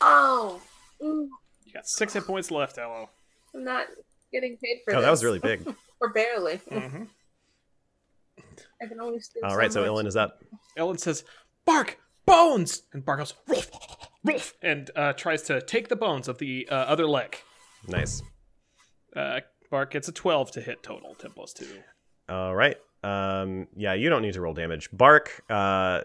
Oh, 0.00 0.60
ooh, 1.04 1.28
You 1.66 1.72
got 1.74 1.86
six 1.86 2.14
hit 2.14 2.26
points 2.26 2.50
left, 2.50 2.78
Alo. 2.78 3.10
I'm 3.54 3.62
not 3.64 3.86
getting 4.32 4.56
paid 4.56 4.78
for 4.84 4.92
that. 4.92 4.96
oh 4.96 5.00
this. 5.00 5.06
that 5.06 5.10
was 5.10 5.24
really 5.24 5.38
big 5.38 5.66
or 6.00 6.12
barely. 6.12 6.60
Mm-hmm. 6.70 7.02
I 8.82 8.86
can 8.86 9.00
only 9.00 9.20
steal 9.20 9.42
all 9.44 9.56
right 9.56 9.72
so 9.72 9.80
much. 9.80 9.88
Illyn 9.88 10.06
is 10.06 10.16
up 10.16 10.42
Ellen 10.76 10.98
says, 10.98 11.24
"Bark, 11.66 11.98
bones!" 12.26 12.82
And 12.92 13.04
Bark 13.04 13.18
goes, 13.18 13.34
"Ruff, 13.46 13.70
ruff," 14.24 14.54
and 14.62 14.90
uh, 14.96 15.12
tries 15.12 15.42
to 15.42 15.60
take 15.60 15.88
the 15.88 15.96
bones 15.96 16.26
of 16.28 16.38
the 16.38 16.66
uh, 16.70 16.74
other 16.74 17.06
leg. 17.06 17.36
nice 17.86 18.22
Uh, 19.14 19.40
Bark 19.72 19.90
gets 19.90 20.06
a 20.06 20.12
twelve 20.12 20.52
to 20.52 20.60
hit 20.60 20.84
total, 20.84 21.16
ten 21.16 21.32
plus 21.32 21.52
two. 21.52 21.66
all 22.28 22.54
right 22.54 22.76
um, 23.04 23.66
yeah, 23.76 23.94
you 23.94 24.08
don't 24.08 24.22
need 24.22 24.34
to 24.34 24.40
roll 24.40 24.54
damage. 24.54 24.88
Bark, 24.92 25.42
uh, 25.50 26.02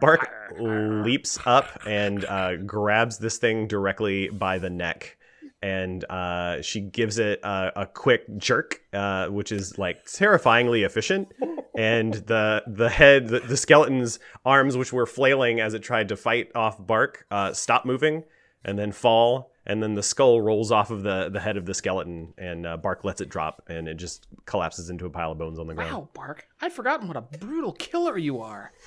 Bark 0.00 0.30
leaps 0.58 1.38
up 1.44 1.80
and 1.86 2.24
uh, 2.24 2.56
grabs 2.56 3.18
this 3.18 3.38
thing 3.38 3.66
directly 3.66 4.28
by 4.28 4.58
the 4.58 4.70
neck, 4.70 5.16
and 5.60 6.04
uh, 6.04 6.62
she 6.62 6.80
gives 6.80 7.18
it 7.18 7.40
a, 7.42 7.82
a 7.82 7.86
quick 7.86 8.24
jerk, 8.36 8.80
uh, 8.92 9.26
which 9.26 9.50
is 9.50 9.76
like 9.76 10.04
terrifyingly 10.04 10.84
efficient. 10.84 11.32
And 11.76 12.14
the 12.14 12.62
the 12.66 12.88
head, 12.88 13.28
the, 13.28 13.40
the 13.40 13.56
skeleton's 13.56 14.18
arms, 14.44 14.76
which 14.76 14.92
were 14.92 15.06
flailing 15.06 15.60
as 15.60 15.74
it 15.74 15.82
tried 15.82 16.08
to 16.08 16.16
fight 16.16 16.50
off 16.54 16.84
Bark, 16.84 17.26
uh, 17.30 17.52
stop 17.54 17.84
moving 17.84 18.24
and 18.64 18.78
then 18.78 18.92
fall. 18.92 19.50
And 19.70 19.80
then 19.82 19.94
the 19.94 20.02
skull 20.02 20.40
rolls 20.40 20.72
off 20.72 20.90
of 20.90 21.02
the, 21.04 21.28
the 21.30 21.38
head 21.38 21.56
of 21.56 21.64
the 21.64 21.74
skeleton, 21.74 22.34
and 22.36 22.66
uh, 22.66 22.76
Bark 22.76 23.04
lets 23.04 23.20
it 23.20 23.28
drop, 23.28 23.62
and 23.68 23.86
it 23.86 23.94
just 23.98 24.26
collapses 24.44 24.90
into 24.90 25.06
a 25.06 25.10
pile 25.10 25.30
of 25.32 25.38
bones 25.38 25.58
on 25.60 25.68
the 25.68 25.74
ground. 25.74 25.92
Wow, 25.92 26.08
Bark! 26.12 26.48
I'd 26.60 26.72
forgotten 26.72 27.06
what 27.06 27.16
a 27.16 27.20
brutal 27.20 27.72
killer 27.72 28.18
you 28.18 28.40
are. 28.40 28.72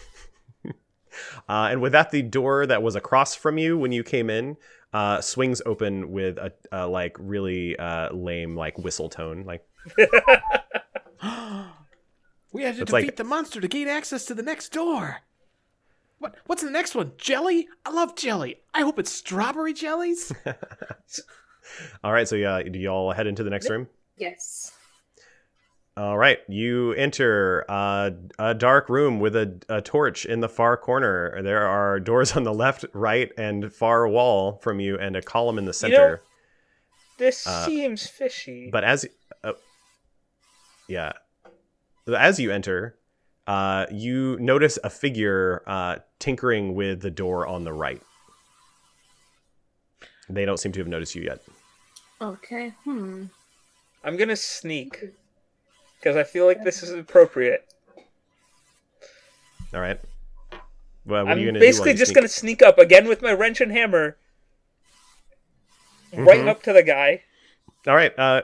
Uh, 1.47 1.67
and 1.69 1.79
with 1.79 1.91
that, 1.91 2.09
the 2.09 2.23
door 2.23 2.65
that 2.65 2.81
was 2.81 2.95
across 2.95 3.35
from 3.35 3.59
you 3.59 3.77
when 3.77 3.91
you 3.91 4.03
came 4.03 4.31
in 4.31 4.57
uh, 4.93 5.21
swings 5.21 5.61
open 5.63 6.11
with 6.11 6.39
a, 6.39 6.51
a 6.71 6.87
like 6.87 7.15
really 7.19 7.77
uh, 7.77 8.11
lame 8.11 8.55
like 8.55 8.79
whistle 8.79 9.09
tone. 9.09 9.43
Like 9.45 9.63
We 12.51 12.63
had 12.63 12.75
to 12.77 12.81
It's 12.81 12.91
defeat 12.91 12.91
like- 12.91 13.15
the 13.15 13.23
monster 13.23 13.61
to 13.61 13.67
gain 13.67 13.87
access 13.87 14.25
to 14.25 14.33
the 14.33 14.41
next 14.43 14.69
door. 14.71 15.19
What? 16.23 16.35
What's 16.45 16.63
the 16.63 16.69
next 16.71 16.95
one? 16.95 17.11
Jelly? 17.17 17.67
I 17.85 17.91
love 17.91 18.15
jelly. 18.15 18.61
I 18.73 18.79
hope 18.81 18.97
it's 18.97 19.11
strawberry 19.11 19.73
jellies. 19.73 20.31
all 22.03 22.13
right, 22.13 22.25
so 22.25 22.37
yeah, 22.37 22.63
do 22.63 22.79
y'all 22.79 23.11
head 23.11 23.27
into 23.27 23.43
the 23.43 23.49
next 23.49 23.69
room? 23.69 23.89
Yes. 24.15 24.71
All 25.97 26.17
right, 26.17 26.39
you 26.47 26.93
enter 26.93 27.65
uh, 27.67 28.11
a 28.39 28.53
dark 28.53 28.87
room 28.87 29.19
with 29.19 29.35
a, 29.35 29.59
a 29.67 29.81
torch 29.81 30.25
in 30.25 30.39
the 30.39 30.47
far 30.47 30.77
corner. 30.77 31.41
There 31.43 31.67
are 31.67 31.99
doors 31.99 32.31
on 32.37 32.43
the 32.43 32.53
left, 32.53 32.85
right, 32.93 33.29
and 33.37 33.71
far 33.73 34.07
wall 34.07 34.59
from 34.63 34.79
you, 34.79 34.97
and 34.97 35.17
a 35.17 35.21
column 35.21 35.57
in 35.57 35.65
the 35.65 35.69
You 35.69 35.73
center. 35.73 36.09
know- 36.15 36.17
This 37.17 37.45
Uh, 37.45 37.65
seems 37.65 38.07
fishy. 38.07 38.69
but 38.71 38.85
as 38.85 39.05
uh, 39.43 39.51
yeah 40.87 41.11
as 42.15 42.39
you 42.39 42.49
enter 42.51 42.95
uh, 43.47 43.85
you 43.91 44.37
notice 44.39 44.79
a 44.83 44.89
figure 44.89 45.61
uh, 45.67 45.97
tinkering 46.19 46.75
with 46.75 47.01
the 47.01 47.11
door 47.11 47.45
on 47.47 47.63
the 47.63 47.73
right 47.73 48.01
they 50.29 50.45
don't 50.45 50.57
seem 50.57 50.71
to 50.71 50.79
have 50.79 50.87
noticed 50.87 51.15
you 51.15 51.23
yet 51.23 51.41
Okay. 52.21 52.73
Hmm. 52.85 53.25
I'm 54.03 54.15
gonna 54.15 54.35
sneak 54.37 55.03
because 55.99 56.15
I 56.15 56.23
feel 56.23 56.45
like 56.45 56.63
this 56.63 56.81
is 56.83 56.91
appropriate. 56.91 57.65
all 59.73 59.81
right 59.81 59.99
well, 61.05 61.23
what 61.25 61.31
I'm 61.31 61.37
are 61.37 61.41
you 61.41 61.47
gonna 61.47 61.59
basically 61.59 61.91
do 61.91 61.95
you 61.95 61.99
just 61.99 62.09
sneak? 62.11 62.15
gonna 62.15 62.27
sneak 62.29 62.61
up 62.61 62.77
again 62.77 63.07
with 63.09 63.21
my 63.21 63.33
wrench 63.33 63.59
and 63.59 63.71
hammer, 63.73 64.15
right 66.13 66.39
Mhm. 66.39 66.47
up 66.47 66.63
to 66.63 66.71
the 66.73 66.83
guy. 66.83 67.23
all 67.87 67.95
right 67.95 68.17
uh, 68.17 68.43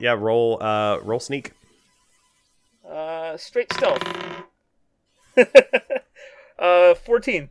yeah 0.00 0.14
roll 0.18 0.60
uh, 0.60 0.98
roll 1.04 1.20
sneak 1.20 1.52
Uh, 2.88 3.36
straight 3.36 3.72
stealth. 3.72 4.02
uh, 6.58 6.94
fourteen. 6.94 7.50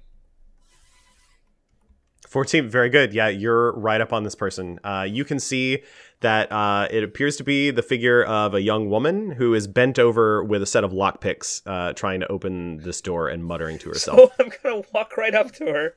14 2.27 2.69
very 2.69 2.89
good 2.89 3.13
yeah 3.13 3.27
you're 3.27 3.73
right 3.73 3.99
up 3.99 4.13
on 4.13 4.23
this 4.23 4.35
person 4.35 4.79
uh, 4.85 5.05
you 5.05 5.25
can 5.25 5.37
see 5.37 5.83
that 6.21 6.49
uh, 6.49 6.87
it 6.89 7.03
appears 7.03 7.35
to 7.35 7.43
be 7.43 7.71
the 7.71 7.81
figure 7.81 8.23
of 8.23 8.53
a 8.53 8.61
young 8.61 8.89
woman 8.89 9.31
who 9.31 9.53
is 9.53 9.67
bent 9.67 9.99
over 9.99 10.41
with 10.41 10.61
a 10.61 10.65
set 10.65 10.85
of 10.85 10.91
lockpicks 10.93 11.61
uh, 11.65 11.91
trying 11.91 12.21
to 12.21 12.31
open 12.31 12.77
this 12.77 13.01
door 13.01 13.27
and 13.27 13.43
muttering 13.43 13.77
to 13.77 13.89
herself 13.89 14.17
So 14.17 14.31
I'm 14.39 14.49
gonna 14.63 14.83
walk 14.93 15.17
right 15.17 15.35
up 15.35 15.51
to 15.55 15.65
her 15.65 15.95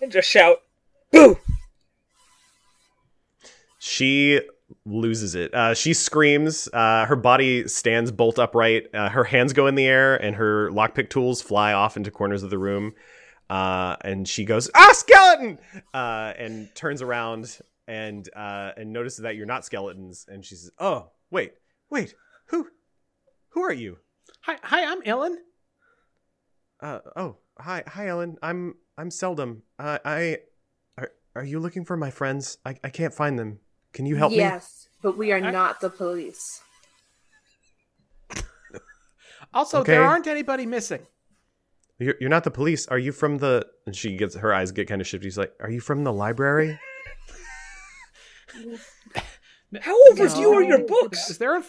and 0.00 0.12
just 0.12 0.28
shout, 0.28 0.58
"Boo!" 1.10 1.38
she 3.78 4.40
loses 4.86 5.34
it. 5.34 5.52
Uh, 5.52 5.74
she 5.74 5.92
screams 5.92 6.68
uh, 6.72 7.04
her 7.06 7.16
body 7.16 7.66
stands 7.68 8.12
bolt 8.12 8.38
upright 8.38 8.86
uh, 8.94 9.08
her 9.08 9.24
hands 9.24 9.52
go 9.52 9.66
in 9.66 9.74
the 9.74 9.86
air 9.86 10.16
and 10.16 10.36
her 10.36 10.70
lockpick 10.70 11.10
tools 11.10 11.42
fly 11.42 11.72
off 11.72 11.96
into 11.96 12.10
corners 12.10 12.42
of 12.42 12.50
the 12.50 12.58
room. 12.58 12.94
Uh, 13.50 13.96
and 14.02 14.26
she 14.28 14.44
goes 14.44 14.70
ah 14.74 14.92
skeleton! 14.92 15.58
Uh, 15.92 16.32
and 16.38 16.74
turns 16.74 17.02
around 17.02 17.58
and 17.88 18.28
uh, 18.34 18.70
and 18.76 18.92
notices 18.92 19.20
that 19.20 19.36
you're 19.36 19.46
not 19.46 19.64
skeletons. 19.64 20.24
And 20.28 20.44
she 20.44 20.54
says 20.54 20.70
oh 20.78 21.10
wait 21.30 21.54
wait 21.90 22.14
who 22.46 22.68
who 23.50 23.62
are 23.62 23.72
you? 23.72 23.98
Hi, 24.42 24.56
hi, 24.62 24.84
I'm 24.84 25.02
Ellen. 25.04 25.38
uh, 26.80 27.00
oh 27.16 27.36
hi 27.58 27.82
hi 27.86 28.08
ellen. 28.08 28.36
I'm 28.42 28.74
i'm 28.98 29.10
seldom. 29.10 29.62
Uh, 29.78 29.98
i 30.04 30.38
are, 30.98 31.10
are 31.34 31.44
you 31.44 31.58
looking 31.58 31.84
for 31.84 31.96
my 31.96 32.10
friends? 32.10 32.58
I, 32.64 32.76
I 32.84 32.90
can't 32.90 33.14
find 33.14 33.38
them 33.38 33.60
can 33.96 34.06
you 34.06 34.14
help 34.14 34.30
me 34.30 34.36
yes, 34.38 34.86
but 35.02 35.16
we 35.18 35.32
are 35.32 35.38
I- 35.38 35.50
not 35.50 35.80
the 35.80 35.90
police. 35.90 36.60
Also, 39.54 39.80
Okay. 39.80 39.92
there 39.92 40.04
aren't 40.04 40.26
anybody 40.26 40.66
missing. 40.66 41.06
You're, 41.98 42.14
you're 42.20 42.28
not 42.30 42.44
the 42.44 42.50
police. 42.50 42.86
Are 42.88 42.98
you 42.98 43.10
from 43.10 43.38
the? 43.38 43.66
And 43.86 43.96
she 43.96 44.16
gets 44.16 44.34
her 44.36 44.52
eyes 44.52 44.70
get 44.70 44.86
kind 44.86 45.00
of 45.00 45.06
shifty. 45.06 45.26
She's 45.28 45.38
like, 45.38 45.54
"Are 45.60 45.70
you 45.70 45.80
from 45.80 46.04
the 46.04 46.12
library?" 46.12 46.78
How 49.80 49.96
overdue 50.10 50.52
are 50.52 50.62
your 50.62 50.84
books? 50.86 51.30
Is 51.30 51.38
there 51.38 51.56
a? 51.56 51.64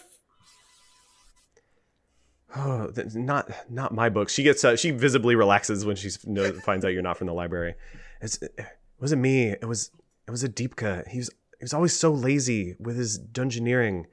Oh, 2.56 2.90
th- 2.90 3.14
not 3.14 3.50
not 3.70 3.94
my 3.94 4.08
books. 4.10 4.32
She 4.34 4.42
gets 4.42 4.64
uh, 4.64 4.76
she 4.76 4.90
visibly 4.90 5.34
relaxes 5.34 5.86
when 5.86 5.96
she 5.96 6.10
know, 6.24 6.52
finds 6.52 6.84
out 6.84 6.92
you're 6.92 7.02
not 7.02 7.16
from 7.16 7.26
the 7.26 7.34
library. 7.34 7.74
It's, 8.20 8.36
it 8.42 8.58
wasn't 9.00 9.22
me. 9.22 9.48
It 9.48 9.64
was 9.66 9.90
it 10.26 10.30
was 10.30 10.44
Adipka. 10.44 11.08
He 11.08 11.18
was 11.18 11.30
he 11.58 11.64
was 11.64 11.74
always 11.74 11.92
so 11.94 12.12
lazy 12.12 12.76
with 12.78 12.96
his 12.96 13.18
dungeoneering. 13.18 14.04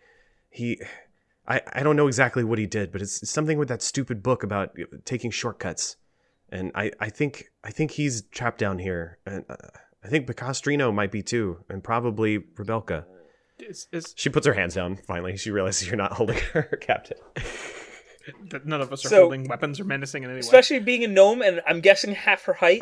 He. 0.50 0.82
I, 1.48 1.62
I 1.74 1.84
don't 1.84 1.96
know 1.96 2.08
exactly 2.08 2.44
what 2.44 2.58
he 2.58 2.66
did, 2.66 2.92
but 2.92 3.04
it's 3.04 3.30
something 3.30 3.60
with 3.60 3.68
that 3.68 3.84
stupid 3.84 4.24
book 4.24 4.42
about 4.42 4.76
taking 5.06 5.30
shortcuts, 5.30 5.96
and 6.50 6.72
I, 6.74 6.92
I 7.00 7.10
think 7.10 7.52
I 7.64 7.70
think 7.70 7.92
he's 7.92 8.24
trapped 8.32 8.58
down 8.58 8.80
here, 8.80 9.20
and 9.28 9.46
uh, 9.48 9.56
I 10.04 10.08
think 10.08 10.26
Picastrino 10.28 10.92
might 10.92 11.12
be 11.12 11.22
too, 11.22 11.60
and 11.70 11.84
probably 11.84 12.40
Rebelka. 12.40 13.06
Is, 13.60 13.88
is 13.92 14.14
She 14.18 14.30
puts 14.30 14.48
her 14.48 14.54
hands 14.54 14.74
down. 14.74 14.98
Finally, 15.08 15.38
she 15.38 15.52
realizes 15.52 15.88
you're 15.88 15.96
not 15.98 16.14
holding 16.14 16.38
her 16.54 16.64
captive. 16.82 17.20
that 18.50 18.66
none 18.66 18.82
of 18.82 18.92
us 18.92 19.06
are 19.06 19.10
So- 19.10 19.22
holding 19.22 19.48
weapons 19.48 19.80
or 19.80 19.84
menacing 19.86 20.24
in 20.24 20.30
any 20.30 20.38
way? 20.38 20.40
Especially 20.40 20.80
being 20.80 21.04
a 21.04 21.08
gnome, 21.08 21.42
and 21.44 21.62
I'm 21.68 21.80
guessing 21.80 22.14
half 22.16 22.44
her 22.46 22.54
height. 22.54 22.82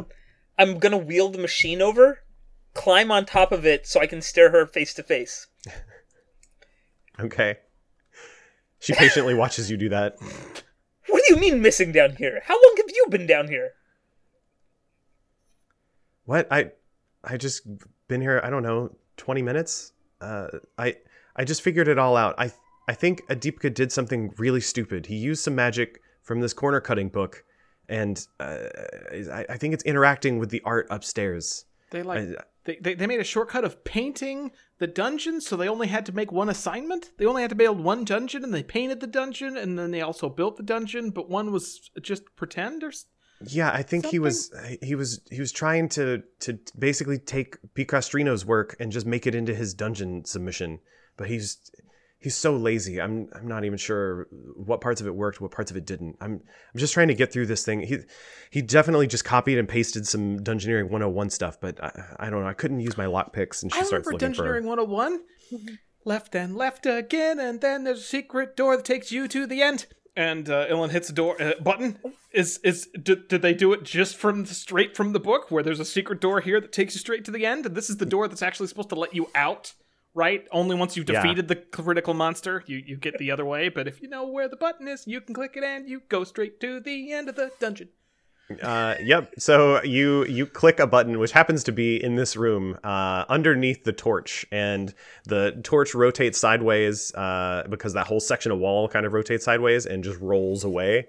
I'm 0.58 0.80
gonna 0.80 0.98
wheel 0.98 1.30
the 1.30 1.38
machine 1.40 1.82
over, 1.82 2.20
climb 2.74 3.12
on 3.12 3.26
top 3.26 3.52
of 3.52 3.66
it 3.66 3.86
so 3.88 4.00
I 4.00 4.08
can 4.08 4.22
stare 4.22 4.52
her 4.52 4.66
face 4.66 4.94
to 4.96 5.04
face. 5.04 5.48
Okay. 7.20 7.58
She 8.80 8.94
patiently 8.94 9.36
watches 9.36 9.70
you 9.70 9.78
do 9.78 9.88
that. 9.90 10.16
What 11.08 11.22
do 11.28 11.36
you 11.36 11.40
mean 11.40 11.62
missing 11.62 11.92
down 11.92 12.16
here? 12.16 12.42
How 12.44 12.56
long 12.56 12.74
have 12.78 12.90
you 12.90 13.06
been 13.08 13.28
down 13.28 13.48
here? 13.48 13.74
What? 16.26 16.48
I 16.52 16.72
I 17.24 17.38
just 17.38 17.68
been 18.08 18.20
here, 18.22 18.42
I 18.44 18.50
don't 18.50 18.64
know, 18.64 18.96
20 19.18 19.42
minutes? 19.42 19.94
Uh 20.22 20.48
I 20.78 20.96
I 21.36 21.44
just 21.44 21.62
figured 21.62 21.88
it 21.88 21.98
all 22.00 22.18
out. 22.18 22.36
I 22.38 22.52
I 22.88 22.94
think 22.94 23.22
Adipka 23.28 23.74
did 23.74 23.92
something 23.92 24.34
really 24.38 24.62
stupid. 24.62 25.06
He 25.06 25.16
used 25.16 25.44
some 25.44 25.56
magic 25.56 26.02
from 26.24 26.42
this 26.42 26.54
corner 26.54 26.82
cutting 26.82 27.10
book 27.10 27.44
and 27.90 28.26
uh, 28.40 28.58
I, 29.32 29.46
I 29.50 29.58
think 29.58 29.74
it's 29.74 29.84
interacting 29.84 30.40
with 30.40 30.50
the 30.50 30.62
art 30.66 30.88
upstairs. 30.90 31.66
They 31.92 32.02
like 32.02 32.22
I- 32.40 32.44
they, 32.66 32.78
they 32.78 32.94
they 32.94 33.08
made 33.08 33.20
a 33.20 33.26
shortcut 33.26 33.64
of 33.64 33.84
painting 33.84 34.52
the 34.80 34.88
dungeon, 34.88 35.42
so 35.42 35.56
they 35.56 35.68
only 35.68 35.88
had 35.88 36.06
to 36.06 36.12
make 36.12 36.32
one 36.32 36.50
assignment. 36.50 37.12
They 37.18 37.26
only 37.26 37.42
had 37.42 37.50
to 37.50 37.56
build 37.56 37.80
one 37.80 38.06
dungeon, 38.06 38.44
and 38.44 38.54
they 38.54 38.64
painted 38.64 39.00
the 39.00 39.08
dungeon, 39.08 39.58
and 39.58 39.78
then 39.78 39.92
they 39.92 40.02
also 40.02 40.30
built 40.30 40.58
the 40.58 40.64
dungeon. 40.64 41.10
But 41.10 41.30
one 41.30 41.52
was 41.52 41.92
just 42.02 42.24
pretend 42.36 42.84
or 42.84 42.92
Yeah, 43.46 43.72
I 43.72 43.84
think 43.84 44.06
he 44.06 44.20
was 44.20 44.54
he 44.82 44.96
was 44.96 45.22
he 45.30 45.40
was 45.40 45.52
trying 45.52 45.90
to 45.90 46.24
to 46.42 46.60
basically 46.78 47.18
take 47.18 47.58
Picastrino's 47.74 48.46
work 48.46 48.76
and 48.80 48.92
just 48.92 49.06
make 49.06 49.28
it 49.28 49.36
into 49.36 49.54
his 49.54 49.74
dungeon 49.74 50.26
submission, 50.26 50.80
but 51.18 51.28
he's 51.28 51.58
he's 52.24 52.36
so 52.36 52.56
lazy. 52.56 53.02
I'm 53.02 53.28
I'm 53.34 53.48
not 53.48 53.66
even 53.66 53.78
sure 53.78 54.28
what 54.56 54.82
parts 54.82 55.02
of 55.02 55.08
it 55.08 55.14
worked, 55.14 55.42
what 55.42 55.52
parts 55.52 55.70
of 55.70 55.78
it 55.78 55.86
didn't. 55.86 56.16
I'm 56.22 56.42
I'm 56.74 56.80
just 56.80 56.94
trying 56.94 57.10
to 57.10 57.14
get 57.14 57.32
through 57.32 57.48
this 57.48 57.66
thing. 57.66 57.82
He 57.82 58.00
he 58.50 58.62
definitely 58.62 59.08
just 59.08 59.26
copied 59.26 59.58
and 59.58 59.68
pasted 59.68 60.08
some 60.08 60.40
Dungeoneering 60.40 60.84
101 60.84 61.30
stuff, 61.30 61.60
but 61.60 61.84
I, 61.84 61.92
I 62.18 62.30
don't 62.30 62.42
know. 62.42 62.48
I 62.48 62.54
couldn't 62.54 62.80
use 62.80 62.98
my 62.98 63.06
lockpicks, 63.06 63.62
and 63.62 63.72
she 63.72 63.82
I 63.82 63.84
starts 63.84 64.08
remember 64.08 64.26
looking 64.26 64.34
for. 64.34 64.62
Dungeoneering 64.62 64.66
101. 64.66 65.20
left 66.06 66.34
and 66.36 66.56
left 66.56 66.86
again, 66.86 67.40
and 67.40 67.62
then 67.62 67.84
there's 67.84 68.00
a 68.00 68.04
secret 68.04 68.56
door 68.56 68.76
that 68.78 68.86
takes 68.86 69.12
you 69.12 69.28
to 69.28 69.46
the 69.46 69.62
end. 69.62 69.86
And 70.16 70.50
uh, 70.50 70.68
Illyn 70.70 70.92
hits 70.92 71.10
a 71.10 71.14
door 71.14 71.42
uh, 71.42 71.54
button. 71.60 71.98
Is 72.32 72.60
is 72.64 72.88
did, 73.02 73.28
did 73.28 73.42
they 73.42 73.54
do 73.54 73.74
it 73.74 73.84
just 73.84 74.16
from 74.16 74.46
the, 74.46 74.54
straight 74.54 74.96
from 74.96 75.12
the 75.12 75.20
book, 75.20 75.52
where 75.52 75.64
there's 75.64 75.80
a 75.80 75.86
secret 75.86 76.22
door 76.22 76.40
here 76.42 76.62
that 76.62 76.72
takes 76.72 76.94
you 76.94 77.00
straight 77.00 77.26
to 77.26 77.32
the 77.32 77.46
end, 77.46 77.66
and 77.66 77.76
this 77.76 77.90
is 77.90 77.98
the 77.98 78.06
door 78.06 78.28
that's 78.28 78.42
actually 78.42 78.68
supposed 78.68 78.90
to 78.90 78.96
let 78.96 79.14
you 79.14 79.30
out 79.36 79.74
right? 80.14 80.46
Only 80.52 80.76
once 80.76 80.96
you've 80.96 81.10
Yeah. 81.10 81.22
defeated 81.22 81.48
the 81.48 81.56
critical 81.56 82.14
monster, 82.14 82.64
you, 82.68 82.78
you 82.78 82.98
get 82.98 83.18
the 83.18 83.32
other 83.32 83.46
way. 83.46 83.70
But 83.70 83.88
if 83.88 84.02
you 84.02 84.08
know 84.08 84.26
where 84.28 84.48
the 84.48 84.56
button 84.56 84.88
is, 84.88 85.08
you 85.08 85.22
can 85.22 85.34
click 85.34 85.54
it 85.56 85.64
and 85.64 85.90
you 85.90 86.02
go 86.10 86.24
straight 86.24 86.60
to 86.62 86.80
the 86.80 87.12
end 87.12 87.30
of 87.30 87.36
the 87.36 87.52
dungeon. 87.60 87.90
Uh, 88.62 88.96
yep. 89.02 89.34
So 89.40 89.82
you 89.84 90.26
you 90.26 90.46
click 90.46 90.80
a 90.80 90.86
button 90.86 91.18
which 91.18 91.32
happens 91.32 91.64
to 91.64 91.72
be 91.72 92.04
in 92.04 92.16
this 92.16 92.36
room 92.36 92.78
uh, 92.84 93.24
underneath 93.30 93.86
the 93.86 93.94
torch, 93.94 94.46
and 94.52 94.94
the 95.24 95.60
torch 95.64 95.96
rotates 95.96 96.38
sideways 96.40 97.14
uh, 97.16 97.64
because 97.70 97.94
that 97.94 98.06
whole 98.08 98.20
section 98.20 98.52
of 98.52 98.60
wall 98.60 98.90
kind 98.90 99.06
of 99.06 99.14
rotates 99.14 99.46
sideways 99.46 99.86
and 99.86 100.04
just 100.04 100.20
rolls 100.20 100.66
away, 100.66 101.08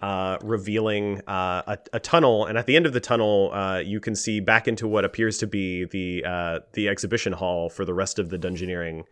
uh, 0.00 0.38
revealing 0.42 1.20
uh, 1.26 1.62
a, 1.66 1.78
a 1.94 2.00
tunnel. 2.00 2.46
And 2.46 2.58
at 2.58 2.66
the 2.66 2.76
end 2.76 2.86
of 2.86 2.92
the 2.92 3.00
tunnel, 3.00 3.50
uh, 3.52 3.78
you 3.78 4.00
can 4.00 4.14
see 4.14 4.40
back 4.40 4.68
into 4.68 4.86
what 4.86 5.04
appears 5.04 5.38
to 5.38 5.46
be 5.46 5.84
the 5.84 6.24
uh, 6.24 6.60
the 6.72 6.88
exhibition 6.88 7.32
hall 7.32 7.70
for 7.70 7.84
the 7.84 7.94
rest 7.94 8.18
of 8.18 8.30
the 8.30 8.38
dungeoneering 8.38 9.04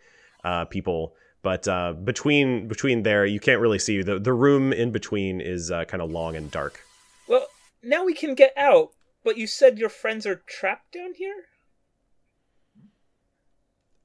uh, 0.45 0.65
people. 0.67 1.15
But 1.43 1.67
uh, 1.67 1.95
between 1.95 2.69
between 2.69 3.03
there, 3.03 3.27
you 3.27 3.41
can't 3.41 3.61
really 3.61 3.79
see 3.79 4.03
the 4.03 4.19
the 4.19 4.33
room 4.33 4.73
in 4.73 4.93
between 4.93 5.41
is 5.41 5.71
uh, 5.71 5.85
kind 5.85 6.03
of 6.03 6.11
long 6.11 6.37
and 6.37 6.51
dark. 6.51 6.81
Well, 7.27 7.47
now 7.83 8.05
we 8.05 8.15
can 8.15 8.35
get 8.35 8.53
out, 8.57 8.91
but 9.25 9.37
you 9.37 9.47
said 9.47 9.79
your 9.79 9.89
friends 9.89 10.27
are 10.27 10.43
trapped 10.47 10.93
down 10.93 11.15
here? 11.15 11.47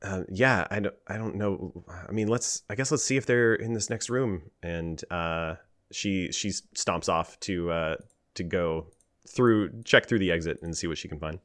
Uh, 0.02 0.24
yeah, 0.30 0.68
I 0.70 0.80
don't, 0.80 0.96
I 1.08 1.18
don't 1.18 1.36
know. 1.36 1.84
I 2.08 2.12
mean, 2.12 2.28
let's. 2.28 2.64
I 2.70 2.76
guess 2.76 2.92
let's 2.92 3.04
see 3.04 3.18
if 3.18 3.26
they're 3.26 3.56
in 3.56 3.74
this 3.74 3.90
next 3.90 4.10
room. 4.10 4.52
And 4.64 5.04
uh, 5.12 5.56
she 5.92 6.32
she 6.32 6.50
stomps 6.50 7.10
off 7.10 7.40
to 7.42 7.72
uh, 7.72 7.96
to 8.36 8.44
go 8.44 8.88
through, 9.28 9.84
check 9.84 10.08
through 10.08 10.20
the 10.20 10.32
exit, 10.32 10.60
and 10.62 10.76
see 10.76 10.88
what 10.88 10.98
she 10.98 11.08
can 11.08 11.20
find. 11.20 11.40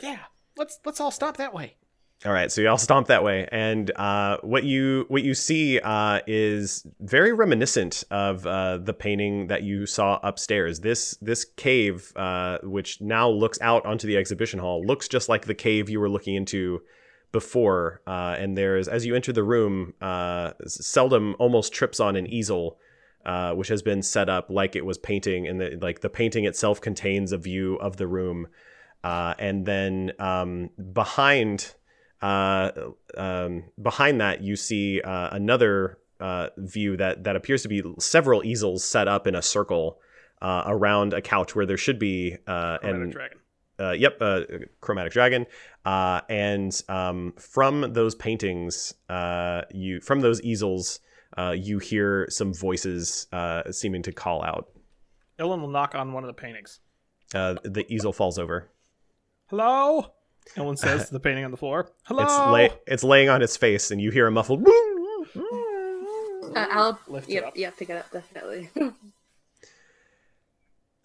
Yeah, 0.00 0.18
let's 0.56 0.80
let's 0.84 1.00
all 1.00 1.10
stop 1.10 1.36
that 1.36 1.54
way. 1.54 1.76
All 2.24 2.32
right, 2.32 2.50
so 2.50 2.62
y'all 2.62 2.78
stomp 2.78 3.08
that 3.08 3.22
way, 3.22 3.46
and 3.52 3.90
uh, 3.96 4.38
what 4.40 4.64
you 4.64 5.04
what 5.08 5.22
you 5.22 5.34
see 5.34 5.78
uh, 5.78 6.20
is 6.26 6.86
very 7.00 7.34
reminiscent 7.34 8.02
of 8.10 8.46
uh, 8.46 8.78
the 8.78 8.94
painting 8.94 9.48
that 9.48 9.62
you 9.62 9.84
saw 9.84 10.20
upstairs. 10.22 10.80
This 10.80 11.18
this 11.20 11.44
cave, 11.44 12.12
uh, 12.16 12.58
which 12.62 13.02
now 13.02 13.28
looks 13.28 13.60
out 13.60 13.84
onto 13.84 14.06
the 14.06 14.16
exhibition 14.16 14.58
hall, 14.58 14.82
looks 14.86 15.06
just 15.06 15.28
like 15.28 15.44
the 15.44 15.54
cave 15.54 15.90
you 15.90 16.00
were 16.00 16.08
looking 16.08 16.34
into 16.34 16.80
before. 17.30 18.00
Uh, 18.06 18.36
and 18.38 18.56
there's 18.56 18.88
as 18.88 19.04
you 19.04 19.14
enter 19.14 19.32
the 19.32 19.44
room, 19.44 19.92
uh, 20.00 20.52
Seldom 20.66 21.36
almost 21.38 21.74
trips 21.74 22.00
on 22.00 22.16
an 22.16 22.26
easel. 22.26 22.78
Uh, 23.24 23.54
which 23.54 23.68
has 23.68 23.80
been 23.80 24.02
set 24.02 24.28
up 24.28 24.50
like 24.50 24.76
it 24.76 24.84
was 24.84 24.98
painting, 24.98 25.48
and 25.48 25.58
the, 25.58 25.78
like 25.80 26.00
the 26.00 26.10
painting 26.10 26.44
itself 26.44 26.78
contains 26.80 27.32
a 27.32 27.38
view 27.38 27.76
of 27.76 27.96
the 27.96 28.06
room, 28.06 28.48
uh, 29.02 29.32
and 29.38 29.64
then 29.64 30.12
um, 30.18 30.68
behind 30.92 31.74
uh, 32.20 32.70
um, 33.16 33.64
behind 33.80 34.20
that, 34.20 34.42
you 34.42 34.56
see 34.56 35.00
uh, 35.00 35.28
another 35.32 35.98
uh, 36.20 36.48
view 36.56 36.96
that 36.96 37.24
that 37.24 37.36
appears 37.36 37.62
to 37.62 37.68
be 37.68 37.82
several 37.98 38.44
easels 38.44 38.84
set 38.84 39.08
up 39.08 39.26
in 39.26 39.34
a 39.34 39.42
circle 39.42 40.00
uh, 40.40 40.62
around 40.66 41.12
a 41.12 41.20
couch 41.20 41.54
where 41.54 41.66
there 41.66 41.76
should 41.76 41.98
be 41.98 42.36
uh, 42.46 42.78
Chromatic 42.78 43.02
and 43.02 43.12
dragon. 43.12 43.38
uh, 43.80 43.90
yep, 43.92 44.18
uh, 44.20 44.40
chromatic 44.80 45.12
dragon. 45.12 45.46
Uh, 45.84 46.20
and 46.28 46.82
um, 46.88 47.32
from 47.38 47.92
those 47.92 48.14
paintings, 48.14 48.94
uh, 49.08 49.62
you 49.70 50.00
from 50.00 50.20
those 50.20 50.40
easels, 50.42 51.00
uh, 51.38 51.50
you 51.56 51.78
hear 51.78 52.26
some 52.30 52.52
voices 52.54 53.26
uh, 53.32 53.70
seeming 53.72 54.02
to 54.02 54.12
call 54.12 54.42
out. 54.44 54.68
Ellen 55.38 55.60
will 55.60 55.68
knock 55.68 55.94
on 55.94 56.12
one 56.12 56.22
of 56.22 56.28
the 56.28 56.34
paintings. 56.34 56.80
Uh, 57.34 57.54
the 57.64 57.84
easel 57.92 58.12
falls 58.12 58.38
over. 58.38 58.68
Hello? 59.48 60.06
Ellen 60.56 60.76
says 60.76 61.06
to 61.08 61.12
the 61.12 61.20
painting 61.20 61.44
on 61.44 61.50
the 61.50 61.56
floor. 61.56 61.90
Hello? 62.04 62.22
It's 62.22 62.38
lay- 62.52 62.78
it's 62.86 63.02
laying 63.04 63.28
on 63.28 63.42
its 63.42 63.56
face, 63.56 63.90
and 63.90 64.00
you 64.00 64.10
hear 64.10 64.26
a 64.26 64.30
muffled. 64.30 64.66
Uh, 65.36 66.66
I'll 66.70 66.98
Lift 67.08 67.28
it 67.28 67.34
yep, 67.34 67.46
up. 67.46 67.56
yeah, 67.56 67.70
pick 67.70 67.90
it 67.90 67.96
up 67.96 68.10
definitely. 68.12 68.68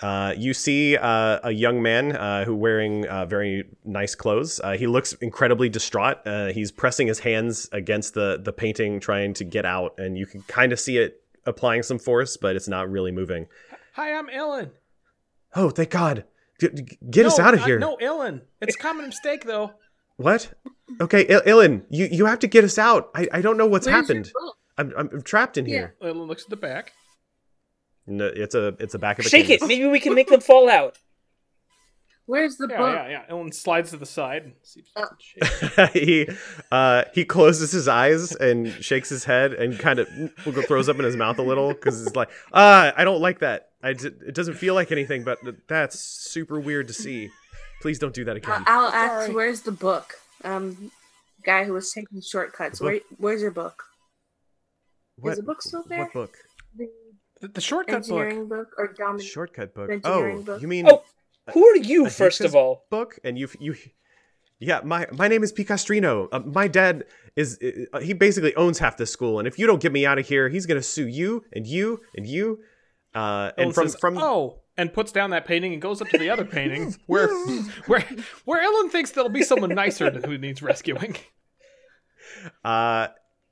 Uh, 0.02 0.34
you 0.38 0.54
see 0.54 0.96
uh, 0.96 1.40
a 1.44 1.52
young 1.52 1.82
man 1.82 2.16
uh, 2.16 2.46
who 2.46 2.56
wearing 2.56 3.06
uh, 3.08 3.26
very 3.26 3.66
nice 3.84 4.16
clothes. 4.16 4.60
Uh, 4.64 4.72
he 4.78 4.88
looks 4.88 5.12
incredibly 5.14 5.68
distraught. 5.68 6.18
Uh, 6.26 6.48
he's 6.48 6.72
pressing 6.72 7.08
his 7.08 7.20
hands 7.20 7.68
against 7.74 8.14
the 8.14 8.40
the 8.42 8.54
painting, 8.54 9.00
trying 9.02 9.34
to 9.34 9.44
get 9.44 9.66
out, 9.66 9.96
and 9.98 10.18
you 10.18 10.26
can 10.26 10.42
kind 10.44 10.72
of 10.72 10.80
see 10.80 10.98
it 10.98 11.22
applying 11.46 11.84
some 11.84 12.00
force, 12.00 12.38
but 12.38 12.56
it's 12.56 12.68
not 12.68 12.90
really 12.90 13.12
moving. 13.12 13.48
Hi, 13.96 14.14
I'm 14.14 14.30
Ellen. 14.30 14.72
Oh, 15.56 15.70
thank 15.70 15.90
God! 15.90 16.24
G- 16.62 16.70
g- 16.74 16.98
get 17.10 17.26
us 17.26 17.38
out 17.40 17.54
of 17.54 17.62
I- 17.62 17.66
here! 17.66 17.80
no, 17.80 17.96
Ellen. 17.96 18.44
It's 18.62 18.76
a 18.76 18.80
common 18.80 19.08
mistake, 19.08 19.44
though. 19.46 19.72
What? 20.16 20.54
Okay, 21.02 21.26
Il- 21.28 21.42
Illyn, 21.46 21.84
you 21.90 22.08
you 22.10 22.26
have 22.26 22.40
to 22.40 22.48
get 22.48 22.64
us 22.64 22.78
out. 22.78 23.10
I, 23.16 23.28
I 23.34 23.42
don't 23.42 23.58
know 23.58 23.66
what's 23.68 23.86
Where's 23.86 24.08
happened. 24.08 24.32
I'm, 24.78 24.94
I'm 24.98 25.10
I'm 25.12 25.22
trapped 25.24 25.58
in 25.58 25.66
here. 25.66 25.96
Ellen 26.02 26.24
looks 26.24 26.44
at 26.44 26.50
the 26.50 26.56
back. 26.56 26.94
No, 28.10 28.26
it's 28.28 28.56
a 28.56 28.76
it's 28.80 28.94
a 28.96 29.00
back 29.00 29.20
of 29.20 29.26
a 29.26 29.30
Shake 29.30 29.50
it. 29.50 29.62
Maybe 29.62 29.86
we 29.88 30.00
can 30.00 30.14
make 30.16 30.28
them 30.30 30.42
fall 30.42 30.70
out. 30.70 30.98
Where's 32.26 32.58
the 32.58 32.68
Yeah, 32.70 32.78
book? 32.78 32.94
yeah, 32.96 33.10
yeah. 33.10 33.24
Ellen 33.28 33.52
slides 33.52 33.90
to 33.90 33.98
the 33.98 34.06
side 34.06 34.44
and 34.44 34.54
sees 34.62 34.86
Uh. 34.96 35.06
shake. 35.18 35.90
he 35.94 36.30
uh, 36.72 37.06
he 37.14 37.26
closes 37.26 37.72
his 37.72 37.88
eyes 37.88 38.36
and 38.36 38.72
shakes 38.84 39.10
his 39.10 39.24
head 39.24 39.54
and 39.54 39.80
kind 39.80 39.98
of 40.00 40.08
throws 40.68 40.90
up 40.90 40.98
in 41.00 41.06
his 41.06 41.16
mouth 41.16 41.40
a 41.40 41.42
little 41.42 41.70
because 41.70 42.06
it's 42.06 42.16
like 42.16 42.30
ah 42.54 42.94
I 42.96 43.04
don't 43.04 43.20
like 43.22 43.40
that. 43.40 43.70
I 43.82 43.94
d- 43.94 44.12
it 44.28 44.36
doesn't 44.36 44.56
feel 44.56 44.76
like 44.76 44.92
anything, 44.92 45.24
but 45.24 45.40
that's 45.68 46.00
super 46.00 46.60
weird 46.60 46.88
to 46.90 46.94
see. 46.94 47.32
Please 47.82 47.98
don't 47.98 48.14
do 48.14 48.26
that 48.26 48.34
Uh, 48.34 48.36
again. 48.36 48.64
I'll 48.68 48.90
ask, 48.90 49.22
Sorry. 49.24 49.34
where's 49.36 49.62
the 49.62 49.72
book? 49.72 50.14
Um, 50.44 50.92
guy 51.46 51.64
who 51.64 51.74
was 51.74 51.92
taking 51.92 52.22
shortcuts. 52.22 52.80
Where, 52.82 53.00
where's 53.18 53.42
your 53.42 53.52
book? 53.52 53.84
what, 55.16 55.36
the 55.38 55.44
book 55.44 55.62
still 55.62 55.84
there? 55.88 56.00
What 56.04 56.14
book? 56.14 56.38
The 57.42 57.48
The, 57.48 57.54
the 57.54 57.62
shortcut 57.62 58.08
book. 58.08 58.20
engineering 58.20 58.48
book, 58.48 58.68
or 58.78 58.94
domin- 58.94 59.22
Shortcut 59.22 59.74
book. 59.74 59.90
Engineering 59.90 60.40
Oh, 60.40 60.44
book. 60.44 60.62
you 60.62 60.68
mean 60.68 60.88
Oh, 60.88 61.04
who 61.54 61.66
are 61.66 61.78
you, 61.78 62.06
a 62.06 62.10
first 62.10 62.42
of 62.42 62.56
all? 62.56 62.86
book? 62.90 63.18
And 63.24 63.38
you 63.40 63.48
you. 63.60 63.76
Yeah, 64.60 64.82
my 64.84 65.08
my 65.14 65.28
name 65.30 65.42
is 65.44 65.54
Picastrino. 65.54 66.28
Uh, 66.34 66.40
my 66.40 66.68
dad 66.68 67.06
is 67.38 67.58
uh, 67.94 68.00
he 68.00 68.12
basically 68.14 68.54
owns 68.56 68.78
half 68.80 68.98
this 68.98 69.10
school, 69.12 69.40
and 69.40 69.48
if 69.48 69.58
you 69.58 69.66
don't 69.66 69.82
get 69.82 69.94
me 69.94 70.06
out 70.06 70.20
of 70.20 70.28
here, 70.28 70.50
he's 70.50 70.66
gonna 70.66 70.84
sue 70.84 71.08
you 71.08 71.46
and 71.54 71.66
you 71.66 72.02
and 72.16 72.28
you. 72.28 72.60
Uh, 73.16 73.52
Ellen 73.58 73.68
and 73.68 73.74
from 73.74 73.88
says, 73.88 74.00
from 74.00 74.18
oh, 74.18 74.60
and 74.78 74.92
puts 74.92 75.12
down 75.14 75.30
that 75.30 75.46
painting 75.46 75.72
and 75.74 75.82
goes 75.82 76.02
up 76.02 76.10
to 76.10 76.18
the 76.18 76.30
other 76.30 76.44
painting 76.46 76.94
where 77.08 77.30
where 77.88 78.06
where 78.44 78.62
Ellen 78.62 78.90
thinks 78.90 79.12
there'll 79.12 79.30
be 79.30 79.44
someone 79.44 79.70
nicer 79.74 80.12
who 80.12 80.38
needs 80.38 80.62
rescuing. 80.62 81.16
Uh, 82.64 83.08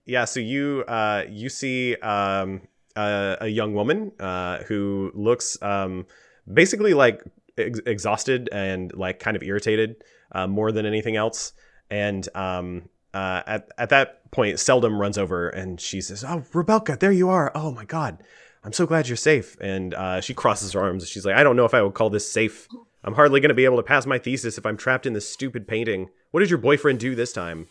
yeah. 0.05 0.25
So 0.25 0.39
you 0.39 0.83
uh, 0.87 1.23
you 1.29 1.49
see 1.49 1.95
um, 1.97 2.61
a 2.97 3.47
young 3.47 3.73
woman 3.73 4.11
uh, 4.19 4.63
who 4.63 5.11
looks 5.13 5.61
um, 5.61 6.05
basically 6.51 6.93
like 6.93 7.23
ex- 7.57 7.81
exhausted 7.85 8.49
and 8.51 8.93
like 8.93 9.19
kind 9.19 9.37
of 9.37 9.43
irritated 9.43 10.03
uh, 10.31 10.47
more 10.47 10.71
than 10.71 10.85
anything 10.85 11.15
else. 11.15 11.53
And 11.89 12.27
um, 12.35 12.89
uh, 13.13 13.43
at 13.47 13.69
at 13.77 13.89
that 13.89 14.29
point, 14.31 14.59
Seldom 14.59 14.99
runs 14.99 15.17
over 15.17 15.49
and 15.49 15.79
she 15.79 16.01
says, 16.01 16.23
"Oh, 16.23 16.43
Rebecca, 16.53 16.97
there 16.99 17.11
you 17.11 17.29
are! 17.29 17.51
Oh 17.55 17.71
my 17.71 17.85
God, 17.85 18.23
I'm 18.63 18.73
so 18.73 18.85
glad 18.85 19.07
you're 19.07 19.17
safe." 19.17 19.57
And 19.61 19.93
uh, 19.93 20.21
she 20.21 20.33
crosses 20.33 20.73
her 20.73 20.81
arms. 20.81 21.07
She's 21.09 21.25
like, 21.25 21.35
"I 21.35 21.43
don't 21.43 21.55
know 21.55 21.65
if 21.65 21.73
I 21.73 21.81
would 21.81 21.93
call 21.93 22.09
this 22.09 22.29
safe. 22.29 22.67
I'm 23.03 23.13
hardly 23.13 23.39
going 23.39 23.49
to 23.49 23.55
be 23.55 23.65
able 23.65 23.77
to 23.77 23.83
pass 23.83 24.05
my 24.05 24.19
thesis 24.19 24.57
if 24.57 24.65
I'm 24.65 24.75
trapped 24.75 25.05
in 25.05 25.13
this 25.13 25.29
stupid 25.29 25.67
painting. 25.67 26.09
What 26.31 26.41
did 26.41 26.49
your 26.49 26.59
boyfriend 26.59 26.99
do 26.99 27.15
this 27.15 27.31
time?" 27.31 27.67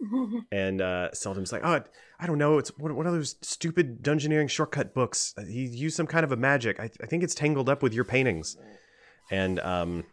And 0.52 0.80
uh, 0.80 1.08
Seldom's 1.14 1.52
like, 1.52 1.62
oh, 1.64 1.82
I 2.18 2.26
don't 2.26 2.38
know. 2.38 2.58
It's 2.58 2.68
one, 2.78 2.94
one 2.94 3.06
of 3.06 3.12
those 3.14 3.36
stupid 3.42 4.02
dungeoneering 4.02 4.48
shortcut 4.50 4.94
books. 4.94 5.34
Uh, 5.38 5.44
He 5.44 5.64
used 5.66 5.96
some 5.96 6.06
kind 6.06 6.24
of 6.24 6.32
a 6.32 6.36
magic. 6.36 6.78
I, 6.80 6.90
I 7.02 7.06
think 7.06 7.22
it's 7.22 7.34
tangled 7.34 7.68
up 7.68 7.82
with 7.82 7.92
your 7.94 8.04
paintings. 8.04 8.56
And 9.30 9.58
um, 9.60 10.04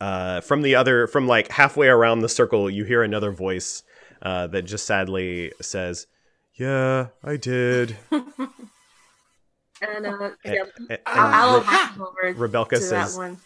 uh, 0.00 0.40
from 0.40 0.62
the 0.62 0.74
other, 0.76 1.06
from 1.06 1.26
like 1.26 1.50
halfway 1.50 1.88
around 1.88 2.20
the 2.20 2.28
circle, 2.28 2.70
you 2.70 2.84
hear 2.84 3.02
another 3.02 3.30
voice 3.32 3.82
uh, 4.22 4.46
that 4.48 4.62
just 4.62 4.86
sadly 4.86 5.52
says, 5.60 6.06
"Yeah, 6.54 7.08
I 7.22 7.36
did." 7.36 7.96
and 8.10 10.06
uh, 10.06 10.30
yeah, 10.44 10.64
and- 10.88 10.98
I'll, 11.06 11.62
I'll 11.66 12.14
and 12.24 12.36
Rebelka 12.36 12.70
that 12.70 12.80
says, 12.82 13.16
one. 13.16 13.38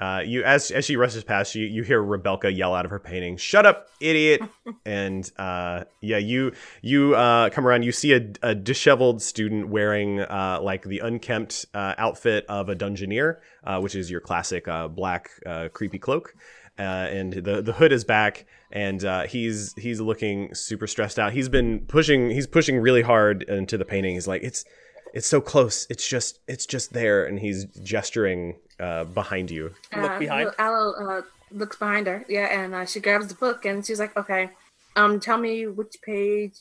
Uh, 0.00 0.22
you 0.24 0.42
as 0.44 0.70
as 0.70 0.86
she 0.86 0.96
rushes 0.96 1.22
past 1.24 1.54
you, 1.54 1.66
you 1.66 1.82
hear 1.82 2.02
Rebelka 2.02 2.54
yell 2.56 2.74
out 2.74 2.86
of 2.86 2.90
her 2.90 2.98
painting, 2.98 3.36
"Shut 3.36 3.66
up, 3.66 3.88
idiot!" 4.00 4.40
and 4.86 5.30
uh, 5.36 5.84
yeah, 6.00 6.16
you 6.16 6.52
you 6.80 7.14
uh, 7.14 7.50
come 7.50 7.66
around. 7.66 7.82
You 7.82 7.92
see 7.92 8.14
a, 8.14 8.32
a 8.42 8.54
disheveled 8.54 9.20
student 9.20 9.68
wearing 9.68 10.20
uh, 10.20 10.60
like 10.62 10.84
the 10.84 11.00
unkempt 11.00 11.66
uh, 11.74 11.94
outfit 11.98 12.46
of 12.48 12.70
a 12.70 12.74
dungeoneer, 12.74 13.36
uh, 13.64 13.80
which 13.80 13.94
is 13.94 14.10
your 14.10 14.20
classic 14.20 14.66
uh, 14.68 14.88
black 14.88 15.30
uh, 15.44 15.68
creepy 15.68 15.98
cloak. 15.98 16.34
Uh, 16.78 17.08
and 17.12 17.34
the 17.34 17.60
the 17.60 17.74
hood 17.74 17.92
is 17.92 18.04
back, 18.04 18.46
and 18.72 19.04
uh, 19.04 19.26
he's 19.26 19.74
he's 19.74 20.00
looking 20.00 20.54
super 20.54 20.86
stressed 20.86 21.18
out. 21.18 21.34
He's 21.34 21.50
been 21.50 21.80
pushing 21.80 22.30
he's 22.30 22.46
pushing 22.46 22.78
really 22.78 23.02
hard 23.02 23.42
into 23.42 23.76
the 23.76 23.84
painting. 23.84 24.14
He's 24.14 24.26
like, 24.26 24.42
"It's 24.42 24.64
it's 25.12 25.26
so 25.26 25.42
close. 25.42 25.86
It's 25.90 26.08
just 26.08 26.38
it's 26.48 26.64
just 26.64 26.94
there," 26.94 27.26
and 27.26 27.38
he's 27.38 27.66
gesturing 27.82 28.56
uh, 28.80 29.04
behind 29.04 29.50
you. 29.50 29.72
Look 29.94 30.10
Uh, 30.10 30.18
behind. 30.18 30.50
I'll 30.58 30.96
uh, 30.98 31.22
looks 31.52 31.76
behind 31.76 32.06
her. 32.06 32.24
Yeah, 32.28 32.46
and 32.46 32.74
uh, 32.74 32.86
she 32.86 33.00
grabs 33.00 33.28
the 33.28 33.34
book 33.34 33.64
and 33.64 33.84
she's 33.84 34.00
like, 34.00 34.16
"Okay, 34.16 34.50
um, 34.96 35.20
tell 35.20 35.38
me 35.38 35.66
which 35.66 35.96
page 36.02 36.54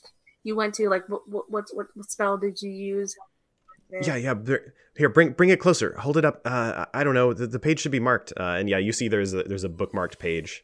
you 0.44 0.56
went 0.56 0.74
to. 0.76 0.90
Like, 0.90 1.08
what 1.10 1.28
what 1.30 1.50
what, 1.50 1.66
what, 1.74 1.88
what 1.96 2.10
spell 2.12 2.38
did 2.38 2.62
you 2.62 2.70
use?" 2.72 3.16
Yeah, 3.92 4.16
yeah. 4.18 4.34
there- 4.36 4.74
Here, 4.98 5.10
bring 5.10 5.32
bring 5.32 5.50
it 5.50 5.60
closer. 5.62 5.96
Hold 5.98 6.18
it 6.18 6.26
up. 6.26 6.42
Uh, 6.46 6.86
I 6.94 7.04
don't 7.06 7.14
know. 7.16 7.32
The, 7.34 7.48
the 7.48 7.58
page 7.60 7.80
should 7.80 7.92
be 7.94 8.02
marked. 8.02 8.34
Uh, 8.38 8.58
and 8.60 8.68
yeah, 8.70 8.78
you 8.78 8.92
see 8.92 9.08
there's 9.08 9.34
a 9.34 9.44
there's 9.44 9.64
a 9.64 9.70
bookmarked 9.70 10.20
page. 10.20 10.64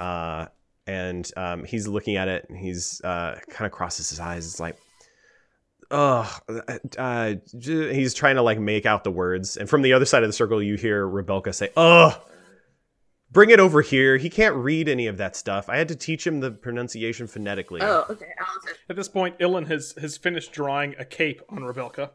Uh, 0.00 0.46
and 0.86 1.30
um, 1.36 1.64
he's 1.64 1.86
looking 1.86 2.16
at 2.16 2.28
it. 2.28 2.46
And 2.48 2.56
he's 2.58 3.00
uh, 3.04 3.38
kind 3.50 3.66
of 3.66 3.72
crosses 3.72 4.08
his 4.08 4.20
eyes. 4.20 4.46
It's 4.46 4.58
like, 4.58 4.76
oh, 5.90 6.38
uh, 6.98 7.34
he's 7.60 8.14
trying 8.14 8.36
to 8.36 8.42
like 8.42 8.58
make 8.58 8.86
out 8.86 9.04
the 9.04 9.10
words. 9.10 9.56
And 9.56 9.68
from 9.68 9.82
the 9.82 9.92
other 9.92 10.04
side 10.04 10.22
of 10.22 10.28
the 10.28 10.32
circle, 10.32 10.62
you 10.62 10.76
hear 10.76 11.06
Rebelka 11.06 11.54
say, 11.54 11.70
"Oh, 11.76 12.20
bring 13.30 13.50
it 13.50 13.60
over 13.60 13.82
here. 13.82 14.16
He 14.16 14.30
can't 14.30 14.54
read 14.54 14.88
any 14.88 15.06
of 15.06 15.16
that 15.18 15.36
stuff. 15.36 15.68
I 15.68 15.76
had 15.76 15.88
to 15.88 15.96
teach 15.96 16.26
him 16.26 16.40
the 16.40 16.50
pronunciation 16.50 17.26
phonetically." 17.26 17.80
Oh, 17.82 18.04
okay. 18.10 18.32
At 18.88 18.96
this 18.96 19.08
point, 19.08 19.38
Illyn 19.38 19.66
has 19.66 19.94
has 20.00 20.16
finished 20.16 20.52
drawing 20.52 20.94
a 20.98 21.04
cape 21.04 21.42
on 21.48 21.60
Rebelka 21.60 22.10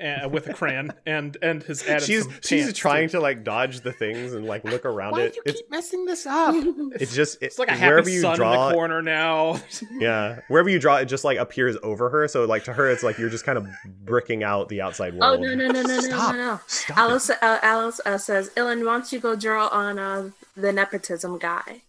uh, 0.00 0.28
with 0.28 0.46
a 0.48 0.54
crayon, 0.54 0.92
and 1.06 1.36
and 1.42 1.62
has 1.64 1.82
added. 1.86 2.02
she's 2.04 2.26
she's 2.42 2.64
pants 2.64 2.78
trying 2.78 3.08
too. 3.08 3.18
to 3.18 3.20
like 3.20 3.44
dodge 3.44 3.80
the 3.80 3.92
things 3.92 4.32
and 4.32 4.46
like 4.46 4.64
look 4.64 4.84
around 4.86 5.12
Why 5.12 5.22
it. 5.22 5.32
do 5.32 5.36
you 5.36 5.42
It's 5.46 5.60
keep 5.60 5.70
messing 5.70 6.04
this 6.06 6.26
up? 6.26 6.54
it's 7.00 7.14
just 7.14 7.42
it, 7.42 7.46
It's 7.46 7.58
like 7.58 7.70
a 7.70 7.76
wherever 7.76 8.08
you 8.08 8.20
sun 8.20 8.36
draw 8.36 8.52
in 8.64 8.68
the 8.70 8.74
corner 8.74 9.02
now. 9.02 9.60
yeah 9.98 10.40
wherever 10.48 10.68
you 10.68 10.78
draw 10.78 10.96
it 10.96 11.06
just 11.06 11.24
like 11.24 11.38
appears 11.38 11.76
over 11.82 12.08
her 12.10 12.26
so 12.28 12.44
like 12.46 12.64
to 12.64 12.72
her 12.72 12.90
it's 12.90 13.02
like 13.02 13.18
you're 13.18 13.28
just 13.30 13.44
kind 13.44 13.58
of 13.58 13.66
bricking 14.04 14.42
out 14.42 14.68
the 14.68 14.80
outside 14.80 15.14
world. 15.14 15.38
Oh 15.38 15.42
no 15.42 15.54
no 15.54 15.66
no 15.68 15.82
no 15.82 15.94
no 15.96 16.00
Stop. 16.00 16.34
no 16.34 16.38
no! 16.38 16.60
Stop 16.66 16.98
Alice 16.98 17.30
uh, 17.30 17.58
Alice 17.62 18.00
uh, 18.06 18.18
says, 18.18 18.50
"Illyn, 18.56 18.84
why 18.84 18.92
don't 18.92 19.12
you 19.12 19.20
go 19.20 19.36
draw 19.36 19.68
on 19.68 19.98
uh, 19.98 20.30
the 20.56 20.72
nepotism 20.72 21.38
guy?" 21.38 21.82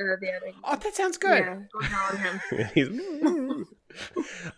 Uh, 0.00 0.16
the 0.20 0.30
other. 0.34 0.52
oh, 0.64 0.76
that 0.76 0.94
sounds 0.94 1.18
good. 1.18 1.40
Yeah, 1.40 1.56
go 1.72 1.80
draw 1.80 2.08
on 2.08 2.16
him. 2.16 2.40
he's 2.74 2.88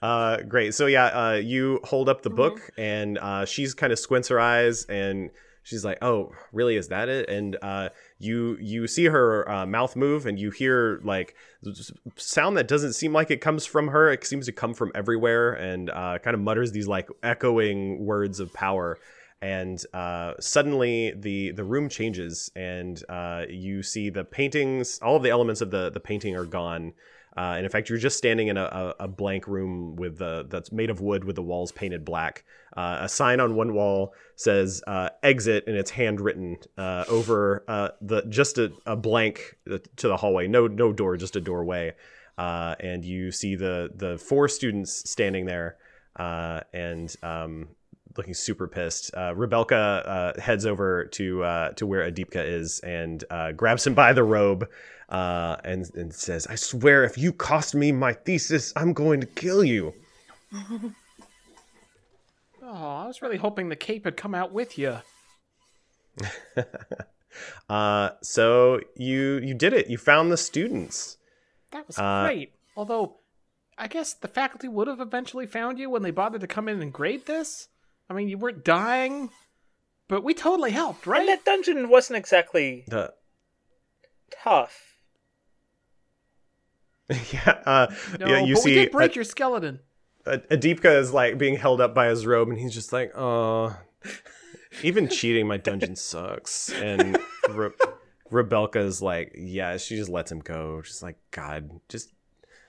uh 0.03 0.39
great. 0.43 0.75
So 0.75 0.87
yeah 0.87 1.07
uh 1.07 1.33
you 1.35 1.81
hold 1.85 2.09
up 2.09 2.23
the 2.23 2.31
Mm-hmm. 2.31 2.37
book 2.37 2.71
and 2.77 3.19
uh 3.19 3.45
she's 3.45 3.75
kind 3.75 3.93
of 3.93 3.99
squints 3.99 4.29
her 4.29 4.41
eyes 4.41 4.85
and 4.87 5.31
she's 5.63 5.85
like 5.85 5.99
oh 6.03 6.33
really? 6.53 6.77
Is 6.77 6.89
that 6.89 7.09
it? 7.09 7.29
And 7.29 7.57
uh 7.63 7.91
you 8.19 8.57
you 8.61 8.87
see 8.87 9.07
her 9.07 9.49
uh, 9.51 9.67
mouth 9.67 9.97
move 9.97 10.27
and 10.27 10.39
you 10.39 10.51
hear 10.51 11.01
like 11.05 11.35
sound 12.17 12.57
that 12.57 12.69
doesn't 12.69 12.93
seem 12.95 13.13
like 13.13 13.31
it 13.31 13.41
comes 13.41 13.67
from 13.67 13.89
her. 13.89 14.11
It 14.13 14.25
seems 14.27 14.47
to 14.47 14.53
come 14.53 14.75
from 14.75 14.93
everywhere 14.95 15.53
and 15.53 15.91
uh 15.91 16.19
kind 16.19 16.35
of 16.35 16.41
mutters 16.41 16.73
these 16.73 16.89
like 16.89 17.09
echoing 17.23 18.05
words 18.05 18.41
of 18.41 18.53
power. 18.53 18.99
And 19.41 19.85
uh, 19.93 20.35
suddenly 20.39 21.13
the 21.17 21.51
the 21.51 21.65
room 21.65 21.89
changes 21.89 22.49
and 22.55 23.03
uh, 23.09 23.45
you 23.51 23.83
see 23.83 24.09
the 24.09 24.23
paintings 24.23 25.01
all 25.03 25.17
of 25.17 25.25
the 25.25 25.31
elements 25.31 25.61
of 25.61 25.73
the 25.73 25.91
the 25.91 25.99
painting 25.99 26.37
are 26.37 26.45
gone 26.47 26.93
uh, 27.37 27.55
and 27.57 27.65
in 27.65 27.71
fact 27.71 27.89
you're 27.89 27.99
just 27.99 28.19
standing 28.19 28.49
in 28.49 28.57
a, 28.57 28.95
a, 29.01 29.09
blank 29.09 29.47
room 29.47 29.97
with 29.97 30.19
the 30.19 30.47
that's 30.49 30.71
made 30.71 30.91
of 30.91 31.01
wood 31.01 31.25
with 31.25 31.37
the 31.37 31.43
walls 31.43 31.73
painted 31.73 32.05
black. 32.05 32.45
Uh, 32.77 32.99
a 33.01 33.09
sign 33.09 33.41
on 33.41 33.55
one 33.55 33.75
wall 33.75 34.15
says 34.37 34.83
uh, 34.87 35.09
exit 35.23 35.65
and 35.67 35.77
it's 35.77 35.91
handwritten 35.91 36.57
uh, 36.77 37.05
over 37.09 37.65
uh, 37.69 37.89
the 38.01 38.23
just 38.29 38.59
a, 38.59 38.73
a 38.87 38.97
blank 38.97 39.57
to 39.97 40.09
the 40.09 40.17
hallway. 40.17 40.47
No 40.47 40.67
no 40.67 40.93
door 40.93 41.17
just 41.17 41.37
a 41.37 41.41
doorway. 41.41 41.95
Uh, 42.39 42.75
and 42.81 43.05
you 43.05 43.31
see 43.31 43.55
the 43.55 43.91
the 43.95 44.19
four 44.19 44.49
students 44.49 45.09
standing 45.11 45.47
there 45.47 45.77
uh, 46.17 46.61
and 46.73 47.15
um, 47.23 47.69
looking 48.17 48.35
super 48.35 48.67
pissed. 48.69 49.13
Uh, 49.15 49.33
Rebelka 49.35 50.03
uh, 50.07 50.41
heads 50.41 50.67
over 50.67 51.05
to 51.07 51.43
uh, 51.45 51.69
to 51.73 51.87
where 51.87 52.11
Adipka 52.11 52.45
is 52.47 52.81
and 52.81 53.25
uh, 53.31 53.53
grabs 53.53 53.87
him 53.87 53.95
by 53.95 54.13
the 54.13 54.23
robe 54.25 54.69
uh, 55.09 55.57
and 55.65 55.89
and 55.95 56.13
says, 56.15 56.47
"I 56.47 56.55
swear, 56.57 57.05
if 57.05 57.17
you 57.19 57.33
cost 57.33 57.75
me 57.75 57.93
my 57.93 58.13
thesis, 58.13 58.73
I'm 58.77 58.93
going 58.93 59.21
to 59.21 59.27
kill 59.27 59.65
you." 59.65 59.95
Oh, 62.65 62.97
I 63.03 63.07
was 63.07 63.21
really 63.21 63.37
hoping 63.37 63.69
the 63.69 63.77
cape 63.77 64.05
had 64.05 64.17
come 64.17 64.35
out 64.35 64.53
with 64.53 64.79
you. 64.79 64.99
Uh, 67.69 68.11
so 68.23 68.79
you 68.95 69.39
you 69.43 69.55
did 69.55 69.73
it. 69.73 69.89
You 69.89 69.97
found 69.97 70.31
the 70.31 70.37
students. 70.37 71.17
That 71.71 71.87
was 71.87 71.99
Uh, 71.99 72.25
great. 72.25 72.53
Although, 72.77 73.17
I 73.79 73.89
guess 73.89 74.13
the 74.13 74.29
faculty 74.29 74.69
would 74.69 74.87
have 74.87 75.01
eventually 75.01 75.47
found 75.47 75.79
you 75.79 75.89
when 75.89 76.03
they 76.03 76.11
bothered 76.11 76.43
to 76.43 76.47
come 76.47 76.69
in 76.69 76.83
and 76.83 76.93
grade 76.93 77.25
this. 77.25 77.69
I 78.13 78.15
mean, 78.15 78.29
you 78.29 78.37
weren't 78.37 78.63
dying, 78.63 79.31
but 80.07 80.23
we 80.23 80.35
totally 80.35 80.73
helped, 80.73 81.07
right? 81.07 81.21
And 81.21 81.29
that 81.31 81.47
dungeon 81.47 81.89
wasn't 81.89 82.19
exactly 82.19 82.85
The 82.89 83.15
tough. 84.31 84.99
yeah 87.33 87.63
uh, 87.65 87.87
no, 88.21 88.27
yeah 88.27 88.45
you 88.45 88.55
but 88.55 88.63
see 88.63 88.71
we 88.71 88.75
did 88.75 88.93
break 88.93 89.11
Ad- 89.13 89.17
your 89.17 89.25
skeleton. 89.25 89.81
Ad- 90.27 90.47
Adipka 90.51 90.99
is 90.99 91.15
like 91.15 91.39
being 91.39 91.57
held 91.57 91.81
up 91.81 91.95
by 91.95 92.09
his 92.09 92.27
robe, 92.27 92.51
and 92.51 92.59
he's 92.59 92.75
just 92.75 92.93
like, 92.93 93.13
"Oh, 93.17 93.75
even 94.83 95.09
cheating 95.11 95.47
my 95.47 95.57
dungeon 95.57 95.97
sucks." 95.97 96.71
And 96.71 97.17
Re- 97.49 97.71
Rebelka 98.31 98.77
is 98.77 99.01
like, 99.01 99.33
"Yeah," 99.35 99.79
she 99.79 99.97
just 99.97 100.11
lets 100.11 100.31
him 100.31 100.41
go. 100.41 100.83
She's 100.83 101.03
like, 101.03 101.17
"God, 101.31 101.81
just 101.89 102.13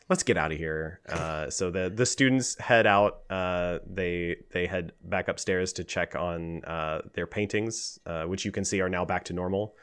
let's 0.09 0.23
get 0.23 0.37
out 0.37 0.51
of 0.51 0.57
here." 0.57 0.99
Uh, 1.07 1.49
so 1.49 1.71
the 1.71 1.91
the 1.93 2.05
students 2.05 2.59
head 2.59 2.85
out. 2.85 3.21
Uh, 3.29 3.79
they 3.89 4.37
they 4.51 4.67
head 4.67 4.93
back 5.03 5.27
upstairs 5.27 5.73
to 5.73 5.83
check 5.83 6.15
on 6.15 6.63
uh, 6.65 7.01
their 7.13 7.27
paintings, 7.27 7.99
uh, 8.05 8.23
which 8.23 8.45
you 8.45 8.51
can 8.51 8.65
see 8.65 8.81
are 8.81 8.89
now 8.89 9.05
back 9.05 9.25
to 9.25 9.33
normal. 9.33 9.75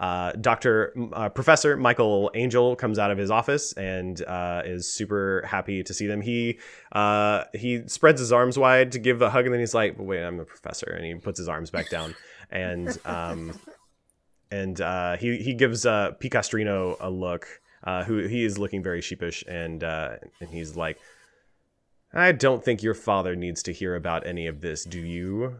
Uh, 0.00 0.30
Doctor 0.32 0.94
uh, 1.12 1.28
Professor 1.28 1.76
Michael 1.76 2.30
Angel 2.34 2.76
comes 2.76 3.00
out 3.00 3.10
of 3.10 3.18
his 3.18 3.32
office 3.32 3.72
and 3.72 4.22
is 4.64 4.92
super 4.92 5.42
happy 5.44 5.82
to 5.82 5.92
see 5.92 6.06
them. 6.06 6.20
He 6.20 6.58
he 7.52 7.82
spreads 7.88 8.20
his 8.20 8.32
arms 8.32 8.58
wide 8.58 8.92
to 8.92 8.98
give 8.98 9.22
a 9.22 9.30
hug, 9.30 9.46
and 9.46 9.52
then 9.52 9.60
he's 9.60 9.74
like, 9.74 9.96
"Wait, 9.98 10.22
I'm 10.22 10.36
the 10.36 10.44
professor," 10.44 10.90
and 10.90 11.04
he 11.04 11.14
puts 11.14 11.38
his 11.38 11.48
arms 11.48 11.70
back 11.70 11.90
down, 11.90 12.14
and 12.50 12.96
um, 13.04 13.58
and 14.50 14.78
he 15.18 15.38
he 15.38 15.54
gives 15.54 15.84
Picastrino 15.84 16.96
a 17.00 17.10
look. 17.10 17.60
Uh, 17.84 18.04
who 18.04 18.18
he 18.26 18.44
is 18.44 18.58
looking 18.58 18.82
very 18.82 19.00
sheepish, 19.00 19.44
and 19.46 19.84
uh, 19.84 20.16
and 20.40 20.50
he's 20.50 20.76
like, 20.76 20.98
"I 22.12 22.32
don't 22.32 22.64
think 22.64 22.82
your 22.82 22.94
father 22.94 23.36
needs 23.36 23.62
to 23.64 23.72
hear 23.72 23.94
about 23.94 24.26
any 24.26 24.46
of 24.46 24.60
this, 24.60 24.84
do 24.84 25.00
you?" 25.00 25.56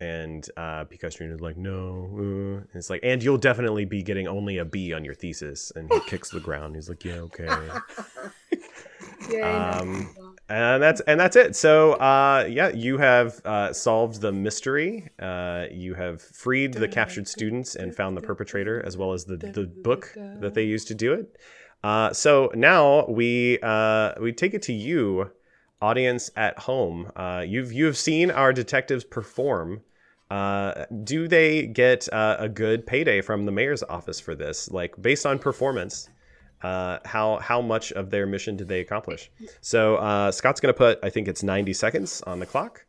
And 0.00 0.46
uh, 0.56 0.84
is 0.90 1.40
like, 1.40 1.56
"No." 1.56 2.08
Uh. 2.12 2.56
And 2.58 2.68
it's 2.74 2.90
like, 2.90 3.00
"And 3.04 3.22
you'll 3.22 3.38
definitely 3.38 3.84
be 3.84 4.02
getting 4.02 4.26
only 4.26 4.58
a 4.58 4.64
B 4.64 4.92
on 4.92 5.04
your 5.04 5.14
thesis." 5.14 5.70
And 5.76 5.92
he 5.92 6.00
kicks 6.00 6.30
the 6.30 6.40
ground. 6.40 6.74
He's 6.74 6.88
like, 6.88 7.04
"Yeah, 7.04 7.20
okay." 7.20 7.48
Yeah. 9.30 9.78
Um, 9.80 10.31
and 10.48 10.82
that's 10.82 11.00
and 11.02 11.18
that's 11.18 11.36
it. 11.36 11.56
So 11.56 11.92
uh, 11.94 12.46
yeah, 12.48 12.68
you 12.68 12.98
have 12.98 13.40
uh, 13.44 13.72
solved 13.72 14.20
the 14.20 14.32
mystery. 14.32 15.08
Uh, 15.18 15.66
you 15.70 15.94
have 15.94 16.20
freed 16.20 16.74
the 16.74 16.88
captured 16.88 17.28
students 17.28 17.76
and 17.76 17.94
found 17.94 18.16
the 18.16 18.20
perpetrator, 18.20 18.84
as 18.84 18.96
well 18.96 19.12
as 19.12 19.24
the 19.24 19.36
the 19.36 19.66
book 19.66 20.12
that 20.16 20.54
they 20.54 20.64
used 20.64 20.88
to 20.88 20.94
do 20.94 21.12
it. 21.14 21.38
Uh, 21.82 22.12
so 22.12 22.50
now 22.54 23.06
we 23.06 23.58
uh, 23.62 24.12
we 24.20 24.32
take 24.32 24.54
it 24.54 24.62
to 24.62 24.72
you, 24.72 25.30
audience 25.80 26.30
at 26.36 26.58
home. 26.58 27.10
Uh, 27.16 27.44
you've 27.46 27.72
you 27.72 27.86
have 27.86 27.96
seen 27.96 28.30
our 28.30 28.52
detectives 28.52 29.04
perform. 29.04 29.82
Do 31.04 31.28
they 31.28 31.66
get 31.66 32.08
a 32.12 32.48
good 32.48 32.86
payday 32.86 33.20
from 33.20 33.44
the 33.44 33.52
mayor's 33.52 33.82
office 33.82 34.18
for 34.18 34.34
this? 34.34 34.70
Like 34.70 35.00
based 35.00 35.26
on 35.26 35.38
performance, 35.38 36.08
uh, 36.62 36.98
how 37.04 37.38
how 37.38 37.60
much 37.60 37.92
of 37.92 38.10
their 38.10 38.26
mission 38.26 38.56
did 38.56 38.68
they 38.68 38.80
accomplish? 38.80 39.30
So 39.60 39.96
uh, 39.96 40.30
Scott's 40.30 40.60
going 40.60 40.72
to 40.72 40.78
put, 40.78 40.98
I 41.02 41.10
think 41.10 41.28
it's 41.28 41.42
90 41.42 41.72
seconds 41.72 42.22
on 42.22 42.38
the 42.38 42.46
clock, 42.46 42.84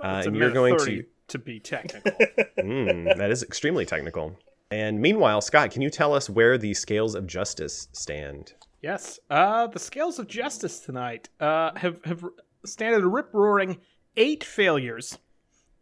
uh, 0.00 0.22
and 0.26 0.36
you're 0.36 0.50
going 0.50 0.78
to. 0.78 1.04
to 1.28 1.38
be 1.38 1.60
technical. 1.60 2.12
Mm, 2.62 3.16
that 3.16 3.30
is 3.32 3.42
extremely 3.42 3.84
technical. 3.84 4.36
And 4.70 5.00
meanwhile, 5.00 5.40
Scott, 5.40 5.72
can 5.72 5.82
you 5.82 5.90
tell 5.90 6.14
us 6.14 6.30
where 6.30 6.56
the 6.56 6.74
scales 6.74 7.16
of 7.16 7.26
justice 7.26 7.88
stand? 7.92 8.52
yes. 8.82 9.18
Uh, 9.30 9.66
the 9.66 9.78
scales 9.78 10.18
of 10.18 10.28
justice 10.28 10.78
tonight 10.78 11.28
uh, 11.40 11.72
have 11.76 12.00
have 12.04 12.24
stand 12.64 12.94
at 12.94 13.00
a 13.00 13.08
rip 13.08 13.30
roaring 13.32 13.78
eight 14.16 14.44
failures 14.44 15.18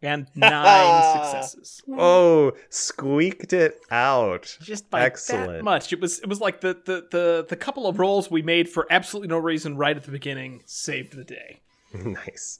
and 0.01 0.27
nine 0.35 1.03
successes. 1.31 1.81
Oh, 1.97 2.53
squeaked 2.69 3.53
it 3.53 3.79
out. 3.91 4.57
Just 4.61 4.89
by 4.89 5.09
that 5.09 5.61
much. 5.63 5.93
It 5.93 5.99
was 5.99 6.19
it 6.19 6.27
was 6.27 6.39
like 6.39 6.61
the, 6.61 6.79
the 6.85 7.07
the 7.11 7.45
the 7.47 7.55
couple 7.55 7.87
of 7.87 7.99
rolls 7.99 8.31
we 8.31 8.41
made 8.41 8.69
for 8.69 8.87
absolutely 8.89 9.29
no 9.29 9.37
reason 9.37 9.77
right 9.77 9.95
at 9.95 10.03
the 10.03 10.11
beginning 10.11 10.63
saved 10.65 11.15
the 11.15 11.23
day. 11.23 11.61
nice 12.05 12.59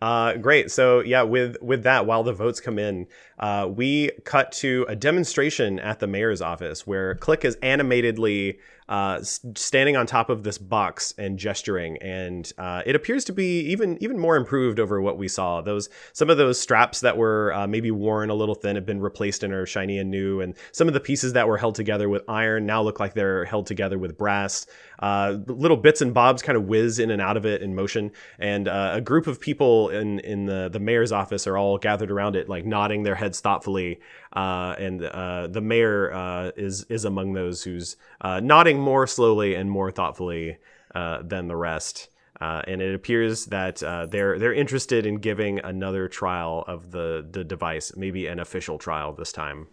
uh, 0.00 0.34
great 0.34 0.70
so 0.70 1.00
yeah 1.00 1.20
with 1.20 1.56
with 1.60 1.82
that 1.82 2.06
while 2.06 2.22
the 2.22 2.32
votes 2.32 2.60
come 2.60 2.78
in 2.78 3.06
uh, 3.38 3.68
we 3.70 4.10
cut 4.24 4.50
to 4.52 4.86
a 4.88 4.96
demonstration 4.96 5.78
at 5.78 5.98
the 5.98 6.06
mayor's 6.06 6.40
office 6.40 6.86
where 6.86 7.14
click 7.16 7.44
is 7.44 7.56
animatedly 7.56 8.58
uh, 8.90 9.22
standing 9.22 9.96
on 9.96 10.04
top 10.04 10.30
of 10.30 10.42
this 10.42 10.58
box 10.58 11.14
and 11.16 11.38
gesturing, 11.38 11.96
and 11.98 12.52
uh, 12.58 12.82
it 12.84 12.96
appears 12.96 13.24
to 13.24 13.32
be 13.32 13.60
even 13.60 13.96
even 14.02 14.18
more 14.18 14.34
improved 14.34 14.80
over 14.80 15.00
what 15.00 15.16
we 15.16 15.28
saw. 15.28 15.60
Those 15.60 15.88
some 16.12 16.28
of 16.28 16.38
those 16.38 16.60
straps 16.60 17.00
that 17.02 17.16
were 17.16 17.54
uh, 17.54 17.68
maybe 17.68 17.92
worn 17.92 18.30
a 18.30 18.34
little 18.34 18.56
thin 18.56 18.74
have 18.74 18.84
been 18.84 19.00
replaced 19.00 19.44
and 19.44 19.54
are 19.54 19.64
shiny 19.64 19.98
and 19.98 20.10
new, 20.10 20.40
and 20.40 20.56
some 20.72 20.88
of 20.88 20.94
the 20.94 20.98
pieces 20.98 21.34
that 21.34 21.46
were 21.46 21.56
held 21.56 21.76
together 21.76 22.08
with 22.08 22.28
iron 22.28 22.66
now 22.66 22.82
look 22.82 22.98
like 22.98 23.14
they're 23.14 23.44
held 23.44 23.66
together 23.66 23.96
with 23.96 24.18
brass. 24.18 24.66
Uh, 24.98 25.38
little 25.46 25.76
bits 25.76 26.02
and 26.02 26.12
bobs 26.12 26.42
kind 26.42 26.58
of 26.58 26.64
whiz 26.64 26.98
in 26.98 27.12
and 27.12 27.22
out 27.22 27.36
of 27.36 27.46
it 27.46 27.62
in 27.62 27.76
motion, 27.76 28.10
and 28.40 28.66
uh, 28.66 28.90
a 28.94 29.00
group 29.00 29.28
of 29.28 29.40
people 29.40 29.88
in 29.90 30.18
in 30.18 30.46
the 30.46 30.68
the 30.68 30.80
mayor's 30.80 31.12
office 31.12 31.46
are 31.46 31.56
all 31.56 31.78
gathered 31.78 32.10
around 32.10 32.34
it, 32.34 32.48
like 32.48 32.66
nodding 32.66 33.04
their 33.04 33.14
heads 33.14 33.38
thoughtfully. 33.38 34.00
Uh, 34.32 34.74
and 34.78 35.02
uh, 35.02 35.48
the 35.48 35.60
mayor 35.60 36.12
uh, 36.12 36.50
is 36.56 36.84
is 36.84 37.04
among 37.04 37.32
those 37.32 37.64
who's 37.64 37.96
uh, 38.20 38.40
nodding 38.40 38.78
more 38.78 39.06
slowly 39.06 39.54
and 39.54 39.70
more 39.70 39.90
thoughtfully 39.90 40.58
uh, 40.94 41.20
than 41.22 41.48
the 41.48 41.56
rest. 41.56 42.08
Uh, 42.40 42.62
and 42.66 42.80
it 42.80 42.94
appears 42.94 43.46
that 43.46 43.82
uh, 43.82 44.06
they're 44.06 44.38
they're 44.38 44.54
interested 44.54 45.04
in 45.04 45.16
giving 45.16 45.58
another 45.58 46.08
trial 46.08 46.64
of 46.66 46.90
the 46.90 47.26
the 47.28 47.44
device, 47.44 47.92
maybe 47.96 48.26
an 48.26 48.38
official 48.38 48.78
trial 48.78 49.12
this 49.12 49.32
time. 49.32 49.66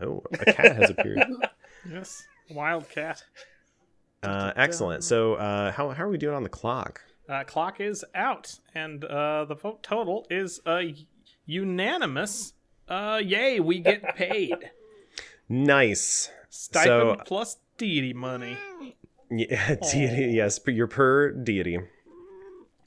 Oh, 0.00 0.22
a 0.32 0.52
cat 0.52 0.76
has 0.76 0.90
appeared. 0.90 1.22
Yes, 1.90 2.24
wild 2.48 2.88
cat. 2.88 3.24
Uh, 4.22 4.52
excellent. 4.54 5.02
So, 5.02 5.34
uh, 5.34 5.72
how 5.72 5.90
how 5.90 6.04
are 6.04 6.08
we 6.08 6.16
doing 6.16 6.36
on 6.36 6.44
the 6.44 6.48
clock? 6.48 7.00
Uh, 7.28 7.42
clock 7.42 7.80
is 7.80 8.04
out, 8.14 8.60
and 8.72 9.04
uh, 9.04 9.44
the 9.46 9.56
vote 9.56 9.82
total 9.82 10.24
is 10.30 10.60
uh, 10.64 10.82
unanimous. 11.44 12.52
Uh, 12.88 13.20
yay, 13.24 13.60
we 13.60 13.78
get 13.80 14.16
paid. 14.16 14.56
Nice. 15.48 16.30
Stipend 16.48 17.18
So- 17.18 17.24
plus 17.26 17.58
deity 17.76 18.14
money. 18.14 18.56
Yeah, 19.30 19.74
deity. 19.92 20.32
Yes, 20.34 20.58
per- 20.58 20.70
your 20.70 20.86
per 20.86 21.32
deity. 21.32 21.78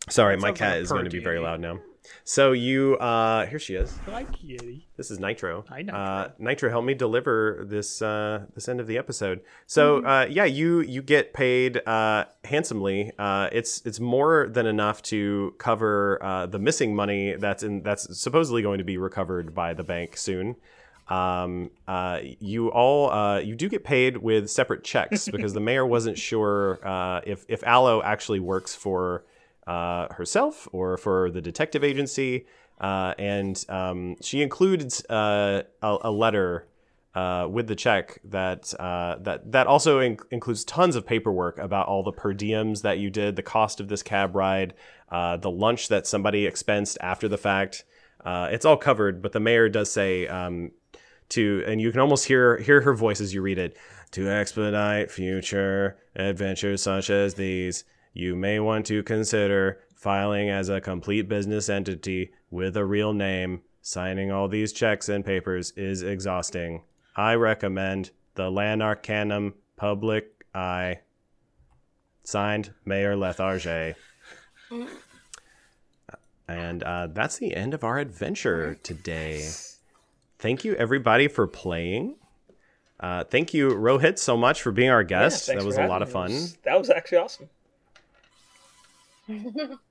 Sorry, 0.09 0.35
That 0.35 0.41
my 0.41 0.51
cat 0.51 0.71
like 0.73 0.81
is 0.81 0.91
going 0.91 1.03
to 1.05 1.11
be 1.11 1.19
very 1.19 1.39
loud 1.39 1.59
now. 1.59 1.79
So 2.23 2.51
you, 2.53 2.95
uh, 2.97 3.45
here 3.45 3.59
she 3.59 3.75
is. 3.75 3.97
Like 4.07 4.31
Yeti. 4.39 4.81
This 4.97 5.11
is 5.11 5.19
Nitro. 5.19 5.65
Hi, 5.69 5.81
Nitro. 5.81 5.99
Uh, 5.99 6.29
Nitro, 6.39 6.69
help 6.69 6.85
me 6.85 6.93
deliver 6.93 7.65
this 7.67 8.01
uh, 8.01 8.45
this 8.55 8.67
end 8.69 8.79
of 8.79 8.87
the 8.87 8.97
episode. 8.97 9.41
So 9.67 9.97
Mm-hmm. 9.99 10.07
uh, 10.07 10.25
yeah, 10.25 10.45
you 10.45 10.81
you 10.81 11.01
get 11.01 11.33
paid 11.33 11.85
uh, 11.87 12.25
handsomely. 12.43 13.11
Uh, 13.19 13.49
it's 13.51 13.81
it's 13.85 13.99
more 13.99 14.47
than 14.47 14.65
enough 14.65 15.01
to 15.03 15.53
cover 15.57 16.19
uh, 16.23 16.45
the 16.45 16.59
missing 16.59 16.95
money 16.95 17.35
that's 17.35 17.63
in 17.63 17.83
that's 17.83 18.17
supposedly 18.17 18.61
going 18.61 18.77
to 18.79 18.83
be 18.83 18.97
recovered 18.97 19.53
by 19.53 19.73
the 19.73 19.83
bank 19.83 20.17
soon. 20.17 20.55
Um, 21.07 21.69
uh, 21.87 22.19
you 22.39 22.69
all 22.71 23.11
uh, 23.11 23.37
you 23.39 23.55
do 23.55 23.69
get 23.69 23.83
paid 23.83 24.17
with 24.17 24.49
separate 24.49 24.83
checks 24.83 25.27
because 25.31 25.53
the 25.53 25.59
mayor 25.59 25.85
wasn't 25.85 26.17
sure 26.17 26.79
uh, 26.83 27.21
if 27.25 27.45
if 27.47 27.63
Alo 27.63 28.01
actually 28.01 28.39
works 28.39 28.73
for 28.73 29.23
uh, 29.67 30.13
herself 30.13 30.67
or 30.71 30.97
for 30.97 31.31
the 31.31 31.41
detective 31.41 31.83
agency. 31.83 32.45
Uh, 32.79 33.13
and 33.17 33.65
um, 33.69 34.15
she 34.21 34.41
includes 34.41 35.05
uh, 35.05 35.63
a, 35.81 35.97
a 36.01 36.11
letter 36.11 36.67
uh, 37.13 37.47
with 37.49 37.67
the 37.67 37.75
check 37.75 38.19
that 38.25 38.73
uh, 38.77 39.15
that 39.21 39.49
that 39.51 39.67
also 39.67 39.99
in- 39.99 40.19
includes 40.31 40.65
tons 40.65 40.97
of 40.97 41.05
paperwork 41.05 41.57
about 41.57 41.87
all 41.87 42.03
the 42.03 42.11
per 42.11 42.33
diems 42.33 42.81
that 42.81 42.99
you 42.99 43.09
did, 43.09 43.37
the 43.37 43.41
cost 43.41 43.79
of 43.79 43.87
this 43.87 44.03
cab 44.03 44.35
ride, 44.35 44.73
uh, 45.09 45.37
the 45.37 45.49
lunch 45.49 45.87
that 45.87 46.05
somebody 46.05 46.45
expensed 46.45 46.97
after 46.99 47.29
the 47.29 47.37
fact. 47.37 47.85
It's 48.25 48.65
all 48.65 48.75
covered, 48.75 49.21
but 49.21 49.31
the 49.31 49.39
mayor 49.39 49.69
does 49.69 49.91
say 49.91 50.27
um, 50.27 50.71
to, 51.29 51.63
and 51.65 51.79
you 51.79 51.91
can 51.91 52.01
almost 52.01 52.25
hear 52.25 52.57
hear 52.57 52.81
her 52.81 52.93
voice 52.93 53.21
as 53.21 53.33
you 53.33 53.41
read 53.41 53.57
it. 53.57 53.77
To 54.11 54.29
expedite 54.29 55.11
future 55.11 55.97
adventures 56.15 56.81
such 56.81 57.09
as 57.09 57.33
these, 57.33 57.83
you 58.15 58.35
may 58.35 58.59
want 58.59 58.85
to 58.87 59.03
consider 59.03 59.79
filing 59.93 60.49
as 60.49 60.69
a 60.69 60.81
complete 60.81 61.27
business 61.29 61.69
entity 61.69 62.31
with 62.49 62.75
a 62.75 62.85
real 62.85 63.13
name. 63.13 63.61
Signing 63.81 64.31
all 64.31 64.47
these 64.47 64.73
checks 64.73 65.07
and 65.09 65.23
papers 65.23 65.71
is 65.75 66.01
exhausting. 66.01 66.81
I 67.15 67.35
recommend 67.35 68.09
the 68.33 68.49
Lanarcanum 68.49 69.53
Public 69.75 70.43
Eye. 70.55 71.01
Signed, 72.23 72.73
Mayor 72.85 73.15
Letharge. 73.15 73.95
And 76.47 76.83
uh, 76.83 77.07
that's 77.07 77.37
the 77.37 77.55
end 77.55 77.73
of 77.73 77.83
our 77.83 77.97
adventure 77.99 78.75
today. 78.83 79.47
Thank 80.39 80.63
you, 80.63 80.75
everybody, 80.75 81.27
for 81.27 81.47
playing. 81.47 82.15
Uh, 82.99 83.23
thank 83.23 83.53
you, 83.53 83.69
Rohit, 83.69 84.17
so 84.19 84.37
much 84.37 84.61
for 84.61 84.71
being 84.71 84.89
our 84.89 85.03
guest. 85.03 85.45
thanks 85.47 85.61
that 85.63 85.67
was 85.67 85.77
a 85.77 85.87
lot 85.87 86.01
of 86.01 86.11
fun. 86.11 86.31
was- 86.31 86.55
That 86.63 86.77
was 86.79 86.89
actually 86.89 87.17
awesome. 87.19 87.49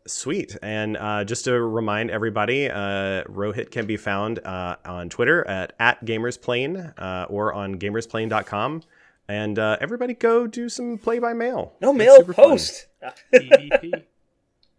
Sweet. 0.07 0.57
And 0.63 0.97
uh, 0.97 1.25
just 1.25 1.45
to 1.45 1.61
remind 1.61 2.11
everybody, 2.11 2.71
uh, 2.71 3.25
Rohit 3.25 3.71
can 3.71 3.87
be 3.87 3.97
found 3.97 4.39
uh, 4.41 4.77
on 4.85 5.09
Twitter 5.09 5.47
at, 5.49 5.73
at 5.81 6.05
GamersPlane 6.05 6.95
uh, 6.99 7.27
or 7.29 7.53
on 7.53 7.77
gamersplane.com. 7.79 8.83
And 9.29 9.59
uh, 9.59 9.79
everybody 9.81 10.15
go 10.15 10.47
do 10.47 10.69
some 10.69 10.99
play 10.99 11.19
by 11.19 11.33
mail. 11.33 11.73
No 11.81 11.91
It's 11.91 11.99
mail 11.99 12.23
post. 12.25 12.87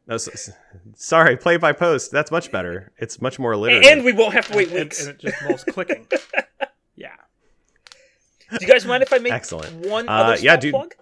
No, 0.07 0.13
s- 0.13 0.27
s- 0.27 0.51
sorry, 0.95 1.35
play 1.35 1.57
by 1.57 1.71
post. 1.73 2.11
That's 2.11 2.29
much 2.29 2.51
better. 2.51 2.91
It's 2.99 3.21
much 3.23 3.39
more 3.39 3.53
alliterative. 3.53 3.89
and 3.91 4.05
we 4.05 4.13
won't 4.13 4.35
have 4.35 4.47
to 4.49 4.55
wait 4.55 4.67
and, 4.67 4.81
weeks. 4.81 5.01
and 5.03 5.09
it 5.15 5.19
just 5.19 5.41
involves 5.41 5.63
clicking. 5.67 6.05
Yeah. 6.95 7.09
Do 8.51 8.57
you 8.61 8.67
guys 8.67 8.85
mind 8.85 9.01
if 9.01 9.11
I 9.11 9.17
make 9.17 9.33
Excellent. 9.33 9.73
one 9.87 10.07
Uh, 10.07 10.11
other 10.11 10.35
yeah, 10.43 10.57
dude. 10.57 10.73
plug? 10.75 10.93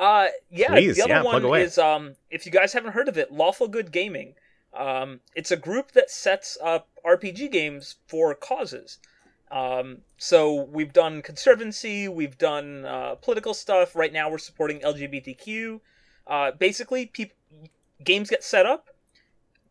Uh, 0.00 0.28
yeah. 0.50 0.68
Please, 0.68 0.96
the 0.96 1.02
other 1.02 1.12
yeah, 1.12 1.22
one 1.22 1.60
is 1.60 1.76
um, 1.76 2.16
if 2.30 2.46
you 2.46 2.50
guys 2.50 2.72
haven't 2.72 2.92
heard 2.92 3.06
of 3.06 3.18
it, 3.18 3.30
Lawful 3.30 3.68
Good 3.68 3.92
Gaming. 3.92 4.34
Um, 4.72 5.20
it's 5.36 5.50
a 5.50 5.56
group 5.56 5.92
that 5.92 6.10
sets 6.10 6.56
up 6.64 6.88
RPG 7.04 7.52
games 7.52 7.96
for 8.06 8.34
causes. 8.34 8.98
Um, 9.50 9.98
so 10.16 10.54
we've 10.62 10.94
done 10.94 11.20
conservancy, 11.20 12.08
we've 12.08 12.38
done 12.38 12.86
uh, 12.86 13.16
political 13.16 13.52
stuff. 13.52 13.94
Right 13.94 14.12
now, 14.12 14.30
we're 14.30 14.38
supporting 14.38 14.80
LGBTQ. 14.80 15.80
Uh, 16.26 16.52
basically, 16.52 17.12
games 18.02 18.30
get 18.30 18.42
set 18.42 18.64
up. 18.64 18.88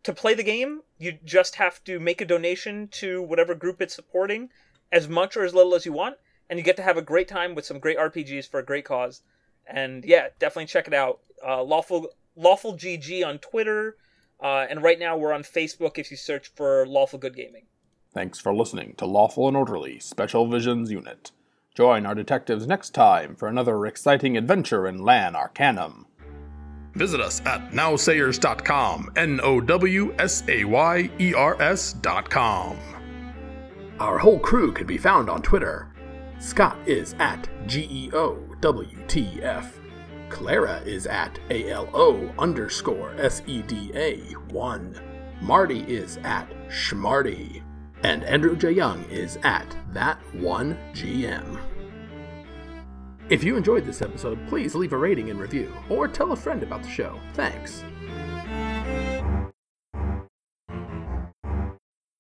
To 0.03 0.13
play 0.13 0.33
the 0.33 0.43
game, 0.43 0.81
you 0.97 1.17
just 1.25 1.55
have 1.55 1.83
to 1.85 1.99
make 1.99 2.21
a 2.21 2.25
donation 2.25 2.87
to 2.89 3.21
whatever 3.21 3.55
group 3.55 3.81
it's 3.81 3.95
supporting, 3.95 4.49
as 4.91 5.09
much 5.09 5.35
or 5.35 5.43
as 5.43 5.53
little 5.53 5.75
as 5.75 5.85
you 5.85 5.91
want, 5.91 6.17
and 6.49 6.59
you 6.59 6.63
get 6.63 6.77
to 6.77 6.83
have 6.83 6.97
a 6.97 7.01
great 7.01 7.27
time 7.27 7.55
with 7.55 7.65
some 7.65 7.79
great 7.79 7.97
RPGs 7.97 8.47
for 8.47 8.59
a 8.59 8.65
great 8.65 8.85
cause. 8.85 9.23
And 9.69 10.03
yeah, 10.03 10.29
definitely 10.39 10.67
check 10.67 10.87
it 10.87 10.93
out. 10.93 11.19
Uh, 11.45 11.63
lawful 11.63 12.07
lawful 12.35 12.75
GG 12.75 13.25
on 13.25 13.37
Twitter, 13.39 13.97
uh, 14.41 14.65
and 14.69 14.81
right 14.81 14.99
now 14.99 15.17
we're 15.17 15.33
on 15.33 15.43
Facebook 15.43 15.97
if 15.97 16.11
you 16.11 16.17
search 16.17 16.51
for 16.55 16.85
Lawful 16.87 17.19
Good 17.19 17.35
Gaming. 17.35 17.65
Thanks 18.13 18.39
for 18.39 18.53
listening 18.53 18.95
to 18.97 19.05
Lawful 19.05 19.47
and 19.47 19.55
Orderly 19.55 19.99
Special 19.99 20.47
Visions 20.47 20.91
Unit. 20.91 21.31
Join 21.75 22.05
our 22.05 22.15
detectives 22.15 22.65
next 22.67 22.89
time 22.89 23.35
for 23.35 23.47
another 23.47 23.85
exciting 23.85 24.35
adventure 24.35 24.87
in 24.87 24.97
Lan 24.97 25.33
Arcanym. 25.33 26.05
Visit 26.95 27.21
us 27.21 27.41
at 27.45 27.71
nowsayers.com. 27.71 29.11
N 29.15 29.39
O 29.43 29.61
W 29.61 30.13
S 30.17 30.43
A 30.47 30.65
Y 30.65 31.09
E 31.19 31.33
R 31.33 31.61
S.com. 31.61 32.77
Our 33.99 34.17
whole 34.17 34.39
crew 34.39 34.71
can 34.71 34.87
be 34.87 34.97
found 34.97 35.29
on 35.29 35.41
Twitter. 35.41 35.93
Scott 36.39 36.77
is 36.85 37.15
at 37.19 37.47
E 37.69 38.09
GEOWTF. 38.61 39.71
Clara 40.29 40.81
is 40.85 41.07
at 41.07 41.39
ALO 41.49 42.33
underscore 42.37 43.13
SEDA 43.15 44.33
1. 44.51 45.01
Marty 45.41 45.79
is 45.81 46.17
at 46.23 46.49
Schmarty. 46.69 47.63
And 48.03 48.23
Andrew 48.23 48.55
J. 48.55 48.71
Young 48.71 49.03
is 49.05 49.37
at 49.43 49.75
That1GM. 49.93 51.59
If 53.29 53.43
you 53.43 53.55
enjoyed 53.55 53.85
this 53.85 54.01
episode, 54.01 54.39
please 54.47 54.75
leave 54.75 54.93
a 54.93 54.97
rating 54.97 55.29
and 55.29 55.39
review, 55.39 55.71
or 55.89 56.07
tell 56.07 56.31
a 56.31 56.35
friend 56.35 56.63
about 56.63 56.81
the 56.83 56.89
show. 56.89 57.19
Thanks. 57.33 57.83